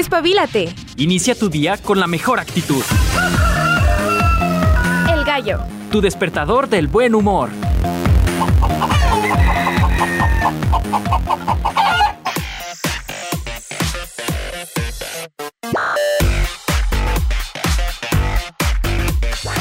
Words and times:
Despabilate. 0.00 0.74
Inicia 0.96 1.34
tu 1.34 1.50
día 1.50 1.76
con 1.76 2.00
la 2.00 2.06
mejor 2.06 2.40
actitud. 2.40 2.82
El 5.12 5.24
gallo. 5.26 5.58
Tu 5.92 6.00
despertador 6.00 6.70
del 6.70 6.86
buen 6.86 7.14
humor. 7.14 7.50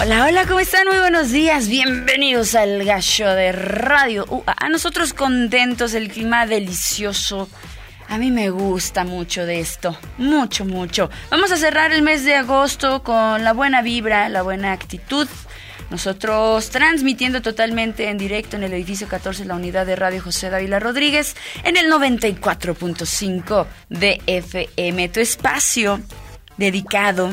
Hola, 0.02 0.26
hola, 0.26 0.46
¿cómo 0.48 0.62
están? 0.62 0.88
Muy 0.88 1.00
buenos 1.00 1.32
días. 1.32 1.68
Bienvenidos 1.68 2.56
al 2.56 2.86
Gallo 2.86 3.34
de 3.34 3.52
Radio. 3.52 4.26
Uh, 4.30 4.44
a 4.46 4.70
nosotros 4.70 5.14
contentos, 5.14 5.94
el 5.94 6.10
clima 6.10 6.46
delicioso. 6.46 7.50
A 8.10 8.18
mí 8.18 8.32
me 8.32 8.50
gusta 8.50 9.04
mucho 9.04 9.46
de 9.46 9.60
esto, 9.60 9.96
mucho, 10.18 10.66
mucho. 10.66 11.12
Vamos 11.30 11.52
a 11.52 11.58
cerrar 11.58 11.94
el 11.94 12.02
mes 12.02 12.26
de 12.26 12.34
agosto 12.34 13.04
con 13.04 13.44
la 13.44 13.54
buena 13.54 13.84
vibra, 13.84 14.30
la 14.30 14.42
buena 14.42 14.72
actitud. 14.72 15.28
Nosotros 15.92 16.72
transmitiendo 16.72 17.44
totalmente 17.44 18.10
en 18.10 18.18
directo 18.18 18.56
en 18.56 18.64
el 18.64 18.74
edificio 18.74 19.08
14, 19.08 19.46
la 19.46 19.54
unidad 19.54 19.86
de 19.86 19.96
Radio 19.96 20.24
José 20.24 20.50
Dávila 20.50 20.80
Rodríguez, 20.80 21.36
en 21.64 21.78
el 21.78 21.92
94.5 21.92 23.68
de 23.90 24.22
FM, 24.26 25.10
tu 25.10 25.20
espacio 25.20 26.02
dedicado 26.58 27.32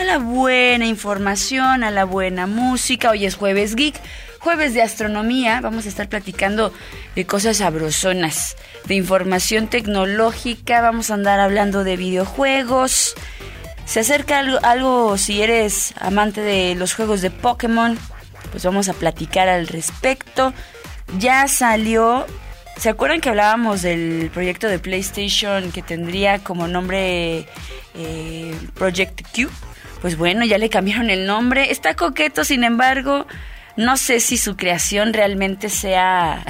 a 0.00 0.02
la 0.02 0.18
buena 0.18 0.86
información, 0.86 1.84
a 1.84 1.92
la 1.92 2.04
buena 2.04 2.48
música. 2.48 3.10
Hoy 3.10 3.24
es 3.24 3.36
jueves 3.36 3.76
geek, 3.76 4.00
jueves 4.42 4.74
de 4.74 4.82
astronomía. 4.82 5.60
Vamos 5.60 5.86
a 5.86 5.88
estar 5.88 6.08
platicando 6.08 6.72
de 7.14 7.26
cosas 7.26 7.58
sabrosonas, 7.58 8.56
de 8.86 8.96
información 8.96 9.68
tecnológica. 9.68 10.80
Vamos 10.80 11.10
a 11.10 11.14
andar 11.14 11.38
hablando 11.38 11.84
de 11.84 11.96
videojuegos. 11.96 13.14
Se 13.84 14.00
acerca 14.00 14.40
algo, 14.40 15.16
si 15.16 15.42
eres 15.42 15.94
amante 16.00 16.40
de 16.40 16.74
los 16.74 16.94
juegos 16.94 17.22
de 17.22 17.30
Pokémon, 17.30 17.98
pues 18.50 18.64
vamos 18.64 18.88
a 18.88 18.94
platicar 18.94 19.48
al 19.48 19.68
respecto. 19.68 20.52
Ya 21.18 21.46
salió 21.48 22.26
¿Se 22.76 22.88
acuerdan 22.88 23.20
que 23.20 23.28
hablábamos 23.28 23.82
del 23.82 24.30
proyecto 24.32 24.66
de 24.66 24.78
PlayStation 24.78 25.70
que 25.70 25.82
tendría 25.82 26.38
como 26.40 26.66
nombre 26.66 27.46
eh, 27.94 28.58
Project 28.74 29.22
Q? 29.32 29.48
Pues 30.00 30.16
bueno, 30.16 30.44
ya 30.44 30.58
le 30.58 30.68
cambiaron 30.68 31.10
el 31.10 31.26
nombre. 31.26 31.70
Está 31.70 31.94
coqueto, 31.94 32.44
sin 32.44 32.64
embargo, 32.64 33.26
no 33.76 33.96
sé 33.96 34.20
si 34.20 34.36
su 34.36 34.56
creación 34.56 35.12
realmente 35.12 35.68
sea 35.68 36.44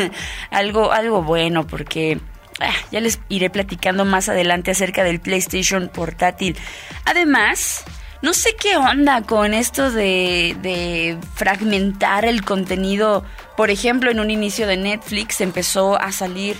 algo, 0.50 0.92
algo 0.92 1.22
bueno, 1.22 1.66
porque 1.66 2.18
ah, 2.60 2.74
ya 2.90 3.00
les 3.00 3.20
iré 3.28 3.50
platicando 3.50 4.04
más 4.04 4.28
adelante 4.28 4.70
acerca 4.70 5.04
del 5.04 5.20
PlayStation 5.20 5.88
portátil. 5.88 6.56
Además, 7.04 7.84
no 8.22 8.32
sé 8.32 8.56
qué 8.58 8.76
onda 8.76 9.22
con 9.22 9.54
esto 9.54 9.90
de, 9.90 10.56
de, 10.62 11.18
fragmentar 11.34 12.24
el 12.24 12.44
contenido. 12.44 13.24
Por 13.56 13.70
ejemplo, 13.70 14.10
en 14.10 14.18
un 14.18 14.30
inicio 14.30 14.66
de 14.66 14.76
Netflix 14.76 15.40
empezó 15.40 16.00
a 16.00 16.10
salir 16.10 16.56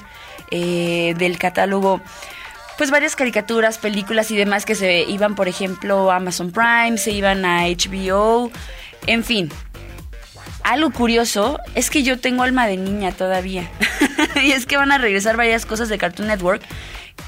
eh, 0.51 1.15
del 1.17 1.39
catálogo 1.39 2.01
pues 2.77 2.91
varias 2.91 3.17
caricaturas, 3.17 3.79
películas 3.79 4.31
y 4.31 4.37
demás 4.37 4.65
que 4.65 4.75
se 4.75 5.03
iban, 5.03 5.35
por 5.35 5.49
ejemplo, 5.49 6.11
a 6.11 6.17
Amazon 6.17 6.51
Prime, 6.51 6.99
se 6.99 7.13
iban 7.13 7.45
a 7.45 7.67
HBO, 7.69 8.51
en 9.07 9.25
fin. 9.25 9.51
Algo 10.65 10.91
curioso 10.91 11.61
es 11.75 11.91
que 11.91 12.03
yo 12.03 12.19
tengo 12.19 12.43
alma 12.43 12.67
de 12.67 12.79
niña 12.79 13.13
todavía. 13.13 13.69
y 14.43 14.53
es 14.53 14.65
que 14.65 14.79
van 14.79 14.93
a 14.93 14.99
regresar 14.99 15.37
varias 15.37 15.67
cosas 15.67 15.91
de 15.91 15.99
Cartoon 15.99 16.29
Network, 16.29 16.63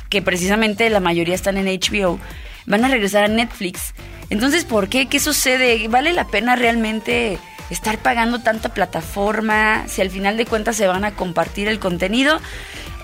que 0.09 0.23
precisamente 0.23 0.89
la 0.89 1.01
mayoría 1.01 1.35
están 1.35 1.59
en 1.59 1.67
HBO. 1.67 2.19
Van 2.65 2.85
a 2.87 2.89
regresar 2.89 3.25
a 3.25 3.29
Netflix. 3.29 3.93
Entonces, 4.31 4.65
¿por 4.65 4.89
qué? 4.89 5.07
¿Qué 5.07 5.21
sucede? 5.21 5.87
¿Vale 5.89 6.15
la 6.15 6.27
pena 6.29 6.57
realmente 6.57 7.39
estar 7.69 7.99
pagando 7.99 8.39
tanta 8.39 8.71
plataforma 8.71 9.85
si 9.87 10.01
al 10.01 10.11
final 10.11 10.39
de 10.39 10.47
cuentas 10.47 10.77
se 10.77 10.87
van 10.87 11.05
a 11.05 11.13
compartir 11.13 11.69
el 11.69 11.79
contenido? 11.79 12.41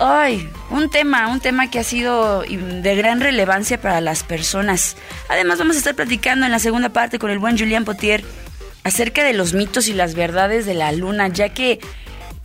Ay, 0.01 0.49
un 0.71 0.89
tema, 0.89 1.29
un 1.29 1.41
tema 1.41 1.71
que 1.71 1.79
ha 1.79 1.85
sido 1.85 2.41
de 2.41 2.97
gran 2.97 3.21
relevancia 3.21 3.79
para 3.79 4.01
las 4.01 4.25
personas. 4.25 4.97
Además 5.29 5.59
vamos 5.59 5.77
a 5.77 5.79
estar 5.79 5.95
platicando 5.95 6.47
en 6.47 6.53
la 6.53 6.59
segunda 6.59 6.89
parte 6.89 7.19
con 7.19 7.31
el 7.31 7.39
buen 7.39 7.59
Julián 7.59 7.85
Potier 7.85 8.25
acerca 8.85 9.25
de 9.25 9.33
los 9.33 9.55
mitos 9.55 9.89
y 9.89 9.93
las 9.93 10.15
verdades 10.15 10.67
de 10.67 10.75
la 10.75 10.93
luna, 10.93 11.29
ya 11.29 11.51
que, 11.51 11.79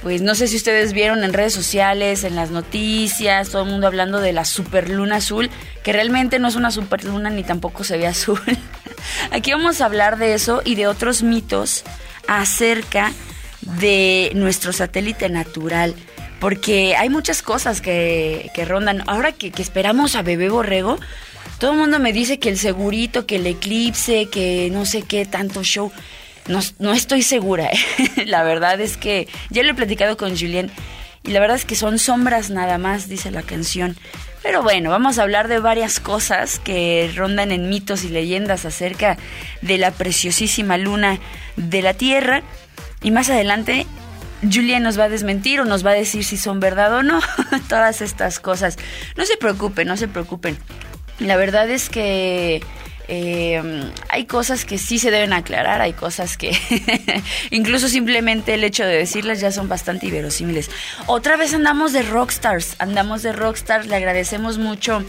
pues 0.02 0.22
no 0.22 0.36
sé 0.36 0.48
si 0.48 0.56
ustedes 0.56 0.94
vieron 0.94 1.24
en 1.24 1.34
redes 1.34 1.53
sociales, 1.53 2.24
en 2.24 2.36
las 2.36 2.52
noticias, 2.52 3.50
todo 3.50 3.64
el 3.64 3.70
mundo 3.70 3.88
hablando 3.88 4.20
de 4.20 4.34
la 4.34 4.46
superluna 4.46 5.18
azul, 5.18 5.50
que 5.84 5.94
realmente 5.94 6.40
no 6.40 6.47
es 6.47 6.56
una 6.56 6.72
superluna 6.72 7.30
ni 7.30 7.44
tampoco 7.44 7.84
se 7.84 7.97
ve 7.97 8.08
azul. 8.08 8.42
Aquí 9.31 9.52
vamos 9.52 9.81
a 9.81 9.86
hablar 9.86 10.18
de 10.18 10.34
eso 10.34 10.62
y 10.64 10.76
de 10.76 10.88
otros 10.88 11.24
mitos 11.24 11.84
acerca 12.28 13.12
de 13.62 14.31
nuestro 14.36 14.74
satélite 14.74 15.30
natural 15.30 15.96
porque 16.40 16.96
hay 16.96 17.09
muchas 17.09 17.42
cosas 17.42 17.81
que, 17.81 18.52
rondan. 18.68 19.03
Ahora 19.08 19.31
que, 19.31 19.52
esperamos 19.58 20.16
a 20.16 20.22
Bebé 20.22 20.50
Borrego, 20.50 21.00
todo 21.59 21.72
el 21.72 21.78
mundo 21.78 22.00
me 22.00 22.14
dice 22.14 22.40
que 22.40 22.50
el 22.50 22.58
segurito, 22.58 23.26
que 23.26 23.38
el 23.38 23.47
eclipse, 23.47 24.28
que 24.30 24.70
no 24.72 24.86
sé 24.86 25.02
qué, 25.02 25.26
tanto 25.26 25.64
show. 25.64 25.92
No, 26.47 26.59
no 26.80 26.94
estoy 26.94 27.22
segura. 27.22 27.66
¿eh? 27.66 27.78
la 28.25 28.44
verdad 28.44 28.80
es 28.80 28.97
que 28.97 29.28
ya 29.50 29.63
lo 29.63 29.72
he 29.72 29.75
platicado 29.75 30.18
con 30.18 30.38
Julien 30.38 30.72
y 31.24 31.31
la 31.31 31.40
verdad 31.40 31.58
es 31.58 31.66
que 31.66 31.75
son 31.75 32.00
sombras 32.00 32.50
nada 32.50 32.78
más, 32.78 33.09
dice 33.09 33.31
la 33.31 33.44
canción. 33.44 33.97
Pero 34.44 34.63
bueno, 34.63 34.90
vamos 34.90 35.19
a 35.19 35.24
hablar 35.24 35.50
de 35.50 35.59
varias 35.59 36.00
cosas 36.00 36.59
que 36.59 37.12
rondan 37.16 37.52
en 37.52 37.69
mitos 37.69 38.06
y 38.06 38.09
leyendas 38.09 38.63
acerca 38.66 39.18
de 39.62 39.78
la 39.78 39.91
preciosísima 39.91 40.78
luna 40.78 41.19
de 41.58 41.81
la 41.81 41.94
Tierra. 41.94 42.44
Y 43.02 43.12
más 43.12 43.29
adelante 43.29 43.85
Julia 44.41 44.79
nos 44.79 45.00
va 45.00 45.06
a 45.06 45.09
desmentir 45.09 45.59
o 45.59 45.66
nos 45.66 45.85
va 45.85 45.91
a 45.91 45.96
decir 45.96 46.24
si 46.24 46.38
son 46.38 46.59
verdad 46.59 46.94
o 46.94 47.03
no. 47.03 47.19
Todas 47.69 48.02
estas 48.02 48.40
cosas. 48.40 48.78
No 49.16 49.25
se 49.25 49.38
preocupen, 49.38 49.88
no 49.88 49.97
se 49.97 50.08
preocupen. 50.08 50.58
La 51.19 51.35
verdad 51.35 51.69
es 51.69 51.90
que 51.90 52.62
eh, 53.07 53.91
hay 54.09 54.25
cosas 54.25 54.66
que 54.66 54.78
sí 54.78 55.00
se 55.00 55.12
deben 55.12 55.31
aclarar, 55.31 55.81
hay 55.81 55.94
cosas 55.94 56.38
que 56.38 56.57
incluso 57.51 57.88
simplemente 57.88 58.53
el 58.53 58.63
hecho 58.63 58.84
de 58.84 58.97
decirlas 58.97 59.40
ya 59.40 59.51
son 59.51 59.69
bastante 59.69 60.07
inverosímiles. 60.07 60.69
Otra 61.06 61.38
vez 61.38 61.53
andamos 61.53 61.94
de 61.94 62.03
rockstars, 62.03 62.75
andamos 62.79 63.23
de 63.23 63.31
rockstars, 63.31 63.88
le 63.88 63.96
agradecemos 63.96 64.57
mucho 64.57 65.03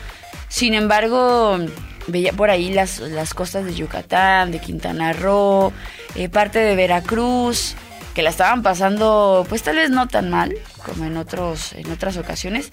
Sin 0.48 0.72
embargo, 0.72 1.58
veía 2.06 2.32
por 2.32 2.50
ahí 2.50 2.72
las, 2.72 3.00
las 3.00 3.34
costas 3.34 3.64
de 3.64 3.74
Yucatán, 3.74 4.52
de 4.52 4.60
Quintana 4.60 5.12
Roo, 5.12 5.72
eh, 6.14 6.28
parte 6.28 6.60
de 6.60 6.76
Veracruz, 6.76 7.74
que 8.14 8.22
la 8.22 8.30
estaban 8.30 8.62
pasando, 8.62 9.44
pues 9.48 9.62
tal 9.62 9.76
vez 9.76 9.90
no 9.90 10.06
tan 10.06 10.30
mal 10.30 10.54
como 10.84 11.04
en, 11.04 11.16
otros, 11.16 11.72
en 11.72 11.90
otras 11.90 12.16
ocasiones, 12.16 12.70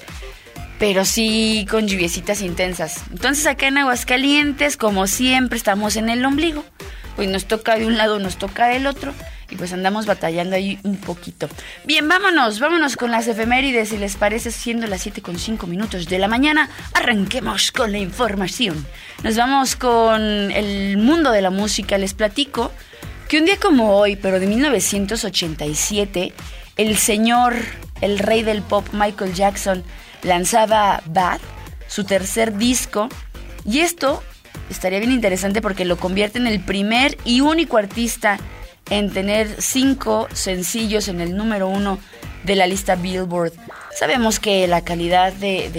pero 0.77 1.05
sí 1.05 1.65
con 1.69 1.87
lluviecitas 1.87 2.41
intensas. 2.41 3.01
Entonces 3.11 3.47
acá 3.47 3.67
en 3.67 3.79
Aguascalientes, 3.79 4.77
como 4.77 5.07
siempre, 5.07 5.57
estamos 5.57 5.95
en 5.95 6.09
el 6.09 6.23
ombligo. 6.23 6.63
Pues 7.15 7.27
nos 7.29 7.45
toca 7.45 7.77
de 7.77 7.87
un 7.87 7.97
lado, 7.97 8.19
nos 8.19 8.37
toca 8.37 8.67
del 8.67 8.85
otro 8.85 9.11
y 9.49 9.55
pues 9.55 9.73
andamos 9.73 10.05
batallando 10.05 10.55
ahí 10.55 10.79
un 10.83 10.97
poquito. 10.97 11.47
Bien, 11.85 12.07
vámonos, 12.07 12.59
vámonos 12.59 12.97
con 12.97 13.11
las 13.11 13.27
efemérides, 13.27 13.89
si 13.89 13.97
les 13.97 14.15
parece, 14.15 14.51
siendo 14.51 14.87
las 14.87 15.01
7 15.01 15.21
con 15.21 15.37
5 15.37 15.67
minutos 15.67 16.07
de 16.07 16.19
la 16.19 16.27
mañana, 16.27 16.69
arranquemos 16.93 17.71
con 17.71 17.91
la 17.91 17.97
información. 17.97 18.85
Nos 19.23 19.37
vamos 19.37 19.75
con 19.75 20.21
el 20.51 20.97
mundo 20.97 21.31
de 21.31 21.41
la 21.41 21.49
música, 21.49 21.97
les 21.97 22.13
platico 22.13 22.71
que 23.27 23.39
un 23.39 23.45
día 23.45 23.57
como 23.57 23.95
hoy, 23.95 24.15
pero 24.15 24.39
de 24.39 24.47
1987, 24.47 26.33
el 26.77 26.97
señor, 26.97 27.55
el 28.01 28.19
rey 28.19 28.43
del 28.43 28.61
pop 28.61 28.87
Michael 28.93 29.33
Jackson, 29.33 29.83
lanzaba 30.23 31.01
Bad, 31.05 31.39
su 31.87 32.03
tercer 32.03 32.57
disco, 32.57 33.09
y 33.65 33.79
esto 33.79 34.23
estaría 34.69 34.99
bien 34.99 35.11
interesante 35.11 35.61
porque 35.61 35.85
lo 35.85 35.97
convierte 35.97 36.37
en 36.39 36.47
el 36.47 36.59
primer 36.59 37.17
y 37.25 37.41
único 37.41 37.77
artista 37.77 38.39
en 38.89 39.11
tener 39.11 39.61
cinco 39.61 40.27
sencillos 40.33 41.07
en 41.07 41.21
el 41.21 41.35
número 41.35 41.67
uno 41.67 41.99
de 42.43 42.55
la 42.55 42.67
lista 42.67 42.95
Billboard. 42.95 43.53
Sabemos 43.97 44.39
que 44.39 44.67
la 44.67 44.81
calidad 44.81 45.33
de, 45.33 45.69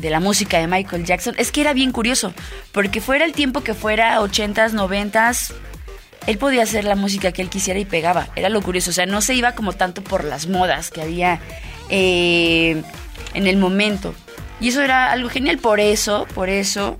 de, 0.00 0.10
la 0.10 0.20
música 0.20 0.58
de 0.58 0.66
Michael 0.66 1.04
Jackson 1.04 1.34
es 1.38 1.52
que 1.52 1.60
era 1.60 1.72
bien 1.72 1.92
curioso, 1.92 2.34
porque 2.72 3.00
fuera 3.00 3.24
el 3.24 3.32
tiempo 3.32 3.62
que 3.62 3.74
fuera 3.74 4.20
80s, 4.20 4.72
90s, 4.72 5.52
él 6.26 6.38
podía 6.38 6.62
hacer 6.62 6.84
la 6.84 6.96
música 6.96 7.32
que 7.32 7.42
él 7.42 7.48
quisiera 7.48 7.80
y 7.80 7.84
pegaba. 7.84 8.28
Era 8.36 8.48
lo 8.48 8.62
curioso, 8.62 8.90
o 8.90 8.92
sea, 8.92 9.06
no 9.06 9.20
se 9.20 9.34
iba 9.34 9.52
como 9.52 9.72
tanto 9.72 10.02
por 10.02 10.24
las 10.24 10.46
modas 10.46 10.90
que 10.90 11.02
había 11.02 11.40
eh, 11.88 12.82
en 13.34 13.46
el 13.46 13.56
momento. 13.56 14.14
Y 14.60 14.68
eso 14.68 14.82
era 14.82 15.10
algo 15.10 15.28
genial, 15.28 15.58
por 15.58 15.80
eso, 15.80 16.26
por 16.34 16.48
eso 16.48 16.98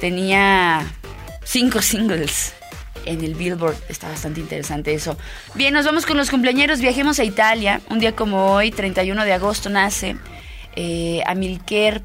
tenía 0.00 0.86
cinco 1.44 1.82
singles 1.82 2.54
en 3.06 3.22
el 3.22 3.34
Billboard. 3.34 3.76
Está 3.88 4.08
bastante 4.08 4.40
interesante 4.40 4.94
eso. 4.94 5.16
Bien, 5.54 5.74
nos 5.74 5.86
vamos 5.86 6.06
con 6.06 6.16
los 6.16 6.30
cumpleaños. 6.30 6.80
Viajemos 6.80 7.18
a 7.18 7.24
Italia. 7.24 7.80
Un 7.90 7.98
día 7.98 8.14
como 8.14 8.52
hoy, 8.52 8.70
31 8.70 9.24
de 9.24 9.32
agosto, 9.32 9.70
nace 9.70 10.16
eh, 10.76 11.22
Amilcar 11.26 12.02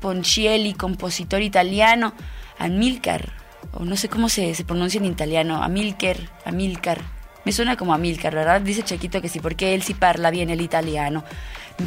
compositor 0.78 1.42
italiano. 1.42 2.14
Amilcar, 2.60 3.34
o 3.74 3.86
no 3.86 3.96
sé 3.96 4.10
cómo 4.10 4.30
se, 4.30 4.54
pronuncia 4.66 4.98
en 4.98 5.06
italiano. 5.06 5.64
Amilcar, 5.64 6.18
Amilcar. 6.46 7.02
Me 7.46 7.52
suena 7.52 7.78
como 7.78 7.94
Amilcar, 7.94 8.36
¿verdad? 8.36 8.62
Dice 8.62 8.84
Chequito 8.84 9.22
que 9.22 9.30
sí, 9.30 9.40
porque 9.40 9.74
él 9.74 9.84
sí 9.84 9.94
parla 9.94 10.32
bien 10.32 10.50
el 10.50 10.62
italiano. 10.62 11.24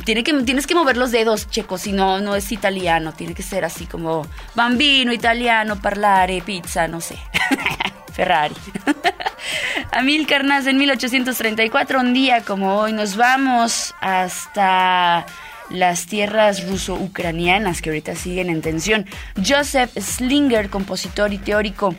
Tienes 0.05 0.67
que 0.67 0.75
mover 0.75 0.97
los 0.97 1.11
dedos, 1.11 1.51
Checo, 1.51 1.77
si 1.77 1.93
no, 1.93 2.21
no 2.21 2.37
es 2.37 2.53
italiano. 2.53 3.13
Tiene 3.13 3.35
que 3.35 3.43
ser 3.43 3.65
así 3.65 3.87
como 3.87 4.27
bambino, 4.55 5.13
italiano, 5.13 5.81
parlare, 5.81 6.41
pizza, 6.43 6.87
no 6.87 7.01
sé. 7.01 7.17
Ferrari. 8.21 8.55
Amilcar 9.93 10.45
nace 10.45 10.69
en 10.69 10.77
1834, 10.77 12.01
un 12.01 12.13
día 12.13 12.43
como 12.43 12.77
hoy. 12.77 12.93
Nos 12.93 13.17
vamos 13.17 13.95
hasta 13.99 15.25
las 15.71 16.05
tierras 16.05 16.69
ruso-ucranianas 16.69 17.81
que 17.81 17.89
ahorita 17.89 18.15
siguen 18.17 18.51
en 18.51 18.61
tensión. 18.61 19.07
Joseph 19.43 19.91
Slinger, 19.99 20.69
compositor 20.69 21.33
y 21.33 21.39
teórico 21.39 21.95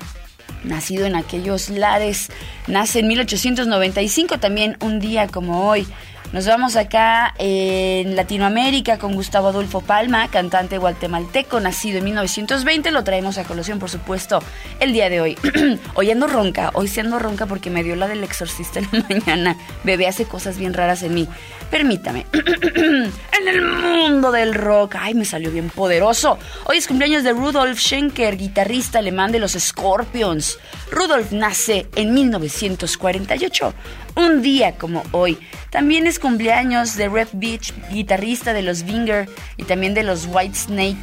nacido 0.64 1.08
en 1.08 1.16
aquellos 1.16 1.70
lares, 1.70 2.30
nace 2.68 3.00
en 3.00 3.08
1895, 3.08 4.38
también 4.38 4.78
un 4.82 5.00
día 5.00 5.28
como 5.28 5.68
hoy. 5.68 5.88
Nos 6.32 6.46
vamos 6.46 6.78
acá 6.78 7.34
en 7.40 8.16
Latinoamérica 8.16 8.98
con 8.98 9.16
Gustavo 9.16 9.50
Adolfo 9.50 9.82
Palma, 9.82 10.30
cantante 10.30 10.78
guatemalteco, 10.78 11.60
nacido 11.60 11.98
en 11.98 12.06
1920. 12.06 12.90
Lo 12.92 13.04
traemos 13.04 13.38
a 13.38 13.44
colación, 13.44 13.80
por 13.80 13.90
supuesto, 13.90 14.42
el 14.80 14.94
día 14.94 15.10
de 15.10 15.20
hoy. 15.20 15.38
hoy 15.94 16.10
ando 16.10 16.28
ronca, 16.28 16.72
hoy 16.74 16.88
sí 16.88 17.02
ando 17.02 17.20
ronca 17.20 17.48
porque 17.48 17.70
me 17.70 17.84
dio 17.84 17.98
la 17.98 18.08
del 18.08 18.24
exorcista 18.24 18.80
en 18.80 18.88
la 18.94 19.06
mañana. 19.10 19.58
Bebé 19.84 20.08
hace 20.08 20.24
cosas 20.24 20.58
bien 20.58 20.74
raras 20.74 21.04
en 21.04 21.16
mí. 21.16 21.28
Permítame. 21.70 22.26
en 22.32 23.48
el 23.50 23.62
mundo 23.62 24.32
del 24.32 24.54
rock. 24.54 24.96
Ay, 25.00 25.16
me 25.16 25.26
salió 25.26 25.52
bien 25.52 25.70
poderoso. 25.70 26.40
Hoy 26.64 26.78
es 26.78 26.88
cumpleaños 26.88 27.26
de 27.26 27.34
Rudolf 27.34 27.78
Schenker, 27.78 28.38
guitarrista 28.38 29.00
alemán 29.00 29.34
de 29.34 29.40
los 29.40 29.52
Scorpions. 29.52 30.60
Rudolf 30.92 31.34
nace 31.34 31.88
en 31.96 32.14
1948 32.14 33.74
un 34.16 34.42
día 34.42 34.78
como 34.78 35.04
hoy. 35.12 35.38
También 35.70 36.08
es 36.08 36.20
cumpleaños 36.20 36.96
de 36.96 37.10
Red 37.10 37.30
Beach, 37.34 37.74
guitarrista 37.92 38.54
de 38.54 38.62
los 38.62 38.84
Vinger 38.84 39.30
y 39.58 39.64
también 39.64 39.94
de 39.94 40.04
los 40.04 40.28
White 40.30 40.56
Snake. 40.56 40.98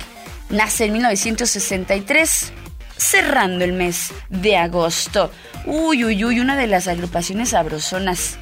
Nace 0.50 0.87
en 0.87 0.94
1963, 0.94 2.52
cerrando 2.96 3.64
el 3.64 3.72
mes 3.72 4.12
de 4.28 4.56
agosto. 4.56 5.31
Uy, 5.66 6.05
uy, 6.05 6.25
uy, 6.25 6.40
una 6.40 6.56
de 6.56 6.66
las 6.66 6.88
agrupaciones 6.88 7.50
sabrosonas 7.50 8.38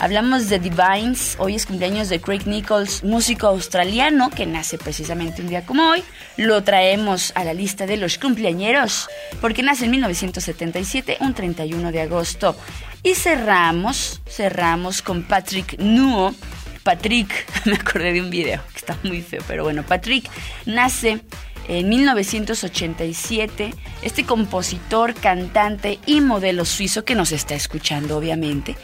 Hablamos 0.00 0.48
de 0.48 0.60
Divines, 0.60 1.34
hoy 1.40 1.56
es 1.56 1.66
cumpleaños 1.66 2.08
de 2.08 2.20
Craig 2.20 2.46
Nichols, 2.46 3.02
músico 3.02 3.48
australiano 3.48 4.30
que 4.30 4.46
nace 4.46 4.78
precisamente 4.78 5.42
un 5.42 5.48
día 5.48 5.66
como 5.66 5.90
hoy. 5.90 6.04
Lo 6.36 6.62
traemos 6.62 7.32
a 7.34 7.42
la 7.42 7.52
lista 7.52 7.84
de 7.84 7.96
los 7.96 8.16
cumpleañeros 8.16 9.08
porque 9.40 9.64
nace 9.64 9.86
en 9.86 9.90
1977, 9.90 11.16
un 11.18 11.34
31 11.34 11.90
de 11.90 12.00
agosto. 12.00 12.54
Y 13.02 13.14
cerramos, 13.14 14.20
cerramos 14.28 15.02
con 15.02 15.22
Patrick 15.22 15.78
Nuo. 15.78 16.34
Patrick, 16.82 17.46
me 17.66 17.74
acordé 17.74 18.12
de 18.12 18.20
un 18.20 18.30
video 18.30 18.60
que 18.72 18.78
está 18.78 18.96
muy 19.02 19.22
feo, 19.22 19.42
pero 19.46 19.64
bueno, 19.64 19.82
Patrick 19.82 20.28
nace 20.66 21.20
en 21.68 21.88
1987, 21.88 23.74
este 24.02 24.24
compositor, 24.24 25.14
cantante 25.14 25.98
y 26.06 26.22
modelo 26.22 26.64
suizo 26.64 27.04
que 27.04 27.14
nos 27.14 27.30
está 27.30 27.54
escuchando, 27.54 28.16
obviamente. 28.16 28.76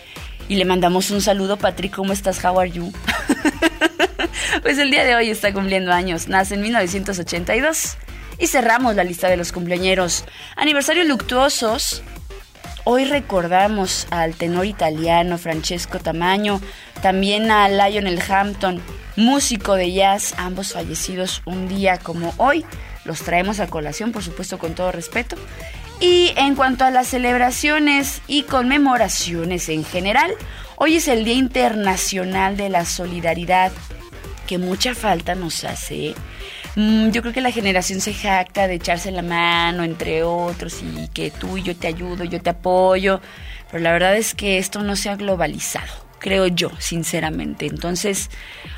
Y 0.49 0.57
le 0.57 0.67
mandamos 0.67 1.11
un 1.11 1.23
saludo, 1.23 1.57
Patrick, 1.57 1.95
¿cómo 1.95 2.13
estás? 2.13 2.45
How 2.45 2.61
are 2.61 2.71
you? 2.71 2.93
pues 4.63 4.77
el 4.77 4.91
día 4.91 5.05
de 5.05 5.15
hoy 5.15 5.31
está 5.31 5.53
cumpliendo 5.55 5.91
años, 5.93 6.29
nace 6.29 6.55
en 6.55 6.61
1982. 6.61 7.97
Y 8.39 8.49
cerramos 8.49 8.97
la 8.97 9.05
lista 9.05 9.29
de 9.29 9.37
los 9.37 9.53
cumpleañeros. 9.53 10.25
Aniversarios 10.57 11.07
luctuosos. 11.07 12.03
Hoy 12.87 13.07
recordamos 13.07 14.07
al 14.11 14.35
tenor 14.35 14.67
italiano 14.67 15.39
Francesco 15.39 16.01
Tamaño, 16.01 16.61
también 17.01 17.51
a 17.51 17.67
Lionel 17.71 18.21
Hampton, 18.29 18.83
músico 19.17 19.75
de 19.75 19.91
jazz, 19.91 20.35
ambos 20.37 20.75
fallecidos 20.75 21.41
un 21.47 21.67
día 21.67 21.97
como 21.97 22.35
hoy. 22.37 22.67
Los 23.07 23.23
traemos 23.23 23.59
a 23.61 23.69
colación, 23.69 24.13
por 24.13 24.23
supuesto, 24.23 24.59
con 24.59 24.75
todo 24.75 24.93
respeto. 24.93 25.37
Y 25.99 26.35
en 26.37 26.57
cuanto 26.57 26.85
a 26.85 26.91
las 26.91 27.07
celebraciones 27.09 28.21
y 28.27 28.43
conmemoraciones 28.43 29.71
en 29.71 29.83
general, 29.83 30.35
hoy 30.77 30.97
es 30.97 31.09
el 31.09 31.25
Día 31.25 31.35
Internacional 31.35 32.59
de 32.59 32.69
la 32.69 32.85
Solidaridad, 32.85 33.73
que 34.47 34.59
mucha 34.59 34.95
falta 34.95 35.35
nos 35.35 35.65
hace. 35.65 36.15
Mm, 36.77 37.11
yo 37.11 37.23
creo 37.23 37.33
que 37.33 37.41
la 37.41 37.53
generación 37.53 38.01
se 38.01 38.13
jacta 38.15 38.67
de 38.67 38.75
echarse 38.75 39.11
la 39.11 39.23
mano 39.23 39.85
entre 39.85 40.25
otros 40.25 40.83
y 40.83 41.09
que 41.09 41.31
tú 41.31 41.57
y 41.57 41.63
yo 41.63 41.77
te 41.77 41.87
ayudo, 41.87 42.25
yo 42.25 42.41
te 42.41 42.51
apoyo, 42.51 43.21
pero 43.71 43.83
la 43.83 43.93
verdad 43.93 44.17
es 44.17 44.35
que 44.35 44.59
esto 44.59 44.83
no 44.83 44.97
se 44.97 45.09
ha 45.09 45.17
globalizado, 45.17 45.93
creo 46.19 46.47
yo, 46.49 46.71
sinceramente. 46.79 47.67
Entonces, 47.67 48.31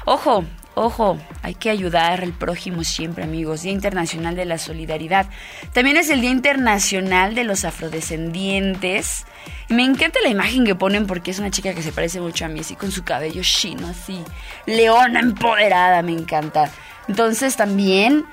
ojo, 0.05 0.45
Ojo, 0.79 1.19
hay 1.41 1.55
que 1.55 1.71
ayudar 1.71 2.23
al 2.23 2.35
prójimo 2.35 2.85
siempre, 2.85 3.25
amigos. 3.25 3.63
Día 3.63 3.73
Internacional 3.73 4.37
de 4.37 4.45
la 4.45 4.59
Solidaridad. 4.59 5.25
También 5.73 5.97
es 5.97 6.11
el 6.11 6.21
Día 6.21 6.29
Internacional 6.29 7.35
de 7.35 7.45
los 7.45 7.65
Afrodescendientes. 7.65 9.25
Me 9.71 9.85
encanta 9.85 10.21
la 10.23 10.29
imagen 10.29 10.67
que 10.67 10.75
ponen 10.75 11.07
porque 11.07 11.31
es 11.31 11.39
una 11.39 11.51
chica 11.51 11.73
que 11.73 11.81
se 11.81 11.93
parece 11.93 12.21
mucho 12.21 12.45
a 12.45 12.49
mí, 12.49 12.61
así 12.61 12.77
con 12.77 12.93
su 12.93 13.05
cabello 13.05 13.41
chino, 13.43 13.89
así. 13.89 14.23
Leona 14.67 15.21
empoderada, 15.21 16.03
me 16.03 16.13
encanta. 16.13 16.71
Entonces 17.09 17.57
también, 17.57 18.25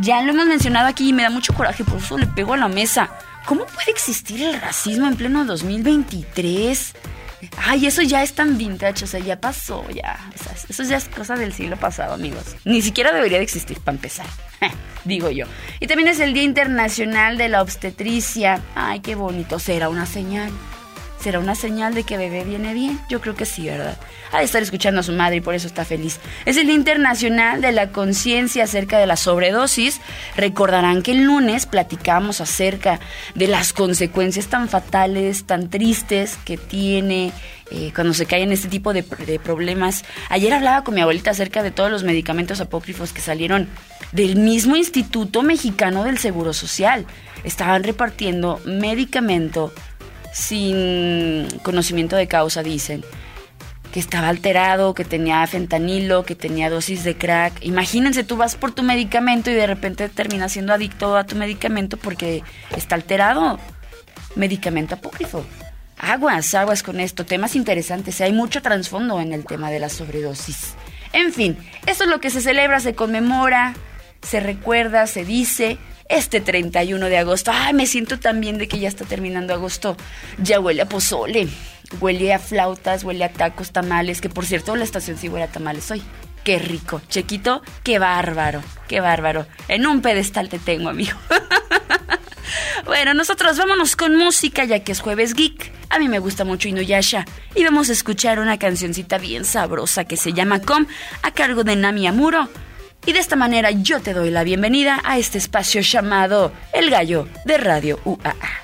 ya 0.00 0.22
lo 0.22 0.32
hemos 0.32 0.46
mencionado 0.46 0.88
aquí 0.88 1.08
y 1.08 1.12
me 1.12 1.22
da 1.22 1.30
mucho 1.30 1.54
coraje, 1.54 1.84
por 1.84 1.98
eso 1.98 2.18
le 2.18 2.26
pego 2.26 2.54
a 2.54 2.56
la 2.56 2.68
mesa. 2.68 3.10
¿Cómo 3.46 3.66
puede 3.66 3.90
existir 3.90 4.42
el 4.42 4.60
racismo 4.60 5.08
en 5.08 5.16
pleno 5.16 5.44
2023? 5.44 6.94
Ay, 7.56 7.86
eso 7.86 8.02
ya 8.02 8.22
es 8.22 8.34
tan 8.34 8.56
vintage, 8.56 9.04
o 9.04 9.06
sea, 9.06 9.18
ya 9.18 9.40
pasó, 9.40 9.84
ya. 9.90 10.18
O 10.34 10.42
sea, 10.42 10.52
eso 10.68 10.82
ya 10.84 10.96
es 10.96 11.08
cosa 11.08 11.34
del 11.34 11.52
siglo 11.52 11.76
pasado, 11.76 12.14
amigos. 12.14 12.44
Ni 12.64 12.82
siquiera 12.82 13.12
debería 13.12 13.38
de 13.38 13.44
existir 13.44 13.80
para 13.80 13.96
empezar, 13.96 14.26
digo 15.04 15.28
yo. 15.30 15.46
Y 15.80 15.88
también 15.88 16.08
es 16.08 16.20
el 16.20 16.34
Día 16.34 16.44
Internacional 16.44 17.38
de 17.38 17.48
la 17.48 17.62
Obstetricia. 17.62 18.60
Ay, 18.76 19.00
qué 19.00 19.16
bonito, 19.16 19.58
será 19.58 19.88
una 19.88 20.06
señal. 20.06 20.52
¿Será 21.22 21.38
una 21.38 21.54
señal 21.54 21.94
de 21.94 22.02
que 22.02 22.18
bebé 22.18 22.42
viene 22.42 22.74
bien? 22.74 22.98
Yo 23.08 23.20
creo 23.20 23.36
que 23.36 23.44
sí, 23.44 23.66
¿verdad? 23.66 23.96
Ha 24.32 24.38
de 24.38 24.44
estar 24.44 24.60
escuchando 24.60 24.98
a 24.98 25.02
su 25.04 25.12
madre 25.12 25.36
y 25.36 25.40
por 25.40 25.54
eso 25.54 25.68
está 25.68 25.84
feliz. 25.84 26.18
Es 26.46 26.56
el 26.56 26.68
Internacional 26.68 27.60
de 27.60 27.70
la 27.70 27.90
Conciencia 27.90 28.64
acerca 28.64 28.98
de 28.98 29.06
la 29.06 29.14
sobredosis. 29.14 30.00
Recordarán 30.34 31.00
que 31.00 31.12
el 31.12 31.22
lunes 31.22 31.66
platicamos 31.66 32.40
acerca 32.40 32.98
de 33.36 33.46
las 33.46 33.72
consecuencias 33.72 34.48
tan 34.48 34.68
fatales, 34.68 35.44
tan 35.44 35.70
tristes 35.70 36.38
que 36.44 36.56
tiene 36.56 37.32
eh, 37.70 37.92
cuando 37.94 38.14
se 38.14 38.26
caen 38.26 38.50
este 38.50 38.68
tipo 38.68 38.92
de, 38.92 39.02
de 39.02 39.38
problemas. 39.38 40.04
Ayer 40.28 40.52
hablaba 40.52 40.82
con 40.82 40.96
mi 40.96 41.02
abuelita 41.02 41.30
acerca 41.30 41.62
de 41.62 41.70
todos 41.70 41.90
los 41.90 42.02
medicamentos 42.02 42.60
apócrifos 42.60 43.12
que 43.12 43.20
salieron 43.20 43.68
del 44.10 44.34
mismo 44.34 44.74
Instituto 44.74 45.44
Mexicano 45.44 46.02
del 46.02 46.18
Seguro 46.18 46.52
Social. 46.52 47.06
Estaban 47.44 47.84
repartiendo 47.84 48.60
medicamento 48.64 49.72
sin 50.32 51.46
conocimiento 51.62 52.16
de 52.16 52.26
causa, 52.26 52.62
dicen. 52.62 53.04
Que 53.92 54.00
estaba 54.00 54.28
alterado, 54.28 54.94
que 54.94 55.04
tenía 55.04 55.46
fentanilo, 55.46 56.24
que 56.24 56.34
tenía 56.34 56.70
dosis 56.70 57.04
de 57.04 57.14
crack. 57.14 57.52
Imagínense, 57.60 58.24
tú 58.24 58.36
vas 58.36 58.56
por 58.56 58.72
tu 58.72 58.82
medicamento 58.82 59.50
y 59.50 59.54
de 59.54 59.66
repente 59.66 60.08
terminas 60.08 60.52
siendo 60.52 60.72
adicto 60.72 61.14
a 61.14 61.24
tu 61.24 61.36
medicamento 61.36 61.98
porque 61.98 62.42
está 62.74 62.94
alterado. 62.94 63.58
Medicamento 64.34 64.94
apócrifo. 64.94 65.44
Aguas, 65.98 66.54
aguas 66.54 66.82
con 66.82 67.00
esto. 67.00 67.26
Temas 67.26 67.54
interesantes. 67.54 68.22
Hay 68.22 68.32
mucho 68.32 68.62
trasfondo 68.62 69.20
en 69.20 69.34
el 69.34 69.44
tema 69.44 69.70
de 69.70 69.78
la 69.78 69.90
sobredosis. 69.90 70.74
En 71.12 71.34
fin, 71.34 71.58
esto 71.86 72.04
es 72.04 72.10
lo 72.10 72.20
que 72.20 72.30
se 72.30 72.40
celebra, 72.40 72.80
se 72.80 72.94
conmemora, 72.94 73.74
se 74.22 74.40
recuerda, 74.40 75.06
se 75.06 75.26
dice 75.26 75.78
este 76.12 76.40
31 76.40 77.06
de 77.06 77.18
agosto. 77.18 77.50
Ay, 77.54 77.72
me 77.74 77.86
siento 77.86 78.18
tan 78.18 78.40
bien 78.40 78.58
de 78.58 78.68
que 78.68 78.78
ya 78.78 78.88
está 78.88 79.04
terminando 79.04 79.54
agosto. 79.54 79.96
Ya 80.38 80.60
huele 80.60 80.82
a 80.82 80.88
pozole, 80.88 81.48
huele 82.00 82.34
a 82.34 82.38
flautas, 82.38 83.02
huele 83.02 83.24
a 83.24 83.32
tacos, 83.32 83.72
tamales, 83.72 84.20
que 84.20 84.28
por 84.28 84.44
cierto 84.44 84.76
la 84.76 84.84
estación 84.84 85.16
sí 85.16 85.28
huele 85.28 85.44
a 85.44 85.48
tamales 85.48 85.90
hoy. 85.90 86.02
Qué 86.44 86.58
rico, 86.58 87.00
Chequito, 87.08 87.62
qué 87.82 87.98
bárbaro, 87.98 88.62
qué 88.88 89.00
bárbaro. 89.00 89.46
En 89.68 89.86
un 89.86 90.02
pedestal 90.02 90.48
te 90.48 90.58
tengo, 90.58 90.90
amigo. 90.90 91.16
bueno, 92.84 93.14
nosotros 93.14 93.56
vámonos 93.56 93.96
con 93.96 94.16
música 94.16 94.64
ya 94.64 94.80
que 94.80 94.92
es 94.92 95.00
jueves 95.00 95.34
geek. 95.34 95.72
A 95.88 95.98
mí 95.98 96.08
me 96.08 96.18
gusta 96.18 96.44
mucho 96.44 96.68
Inuyasha 96.68 97.24
y 97.54 97.64
vamos 97.64 97.88
a 97.90 97.92
escuchar 97.92 98.38
una 98.38 98.58
cancioncita 98.58 99.18
bien 99.18 99.44
sabrosa 99.44 100.04
que 100.04 100.16
se 100.16 100.32
llama 100.32 100.60
Com 100.60 100.86
a 101.22 101.30
cargo 101.30 101.64
de 101.64 101.76
Nami 101.76 102.06
Amuro. 102.06 102.48
Y 103.04 103.12
de 103.12 103.18
esta 103.18 103.36
manera 103.36 103.70
yo 103.70 104.00
te 104.00 104.14
doy 104.14 104.30
la 104.30 104.44
bienvenida 104.44 105.00
a 105.04 105.18
este 105.18 105.38
espacio 105.38 105.80
llamado 105.80 106.52
El 106.72 106.90
Gallo 106.90 107.26
de 107.44 107.58
Radio 107.58 107.98
UAA. 108.04 108.62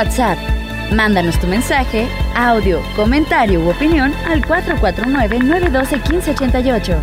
WhatsApp. 0.00 0.38
Mándanos 0.94 1.38
tu 1.38 1.46
mensaje, 1.46 2.08
audio, 2.34 2.80
comentario 2.96 3.60
u 3.60 3.68
opinión 3.68 4.14
al 4.26 4.42
449-912-1588. 4.46 6.96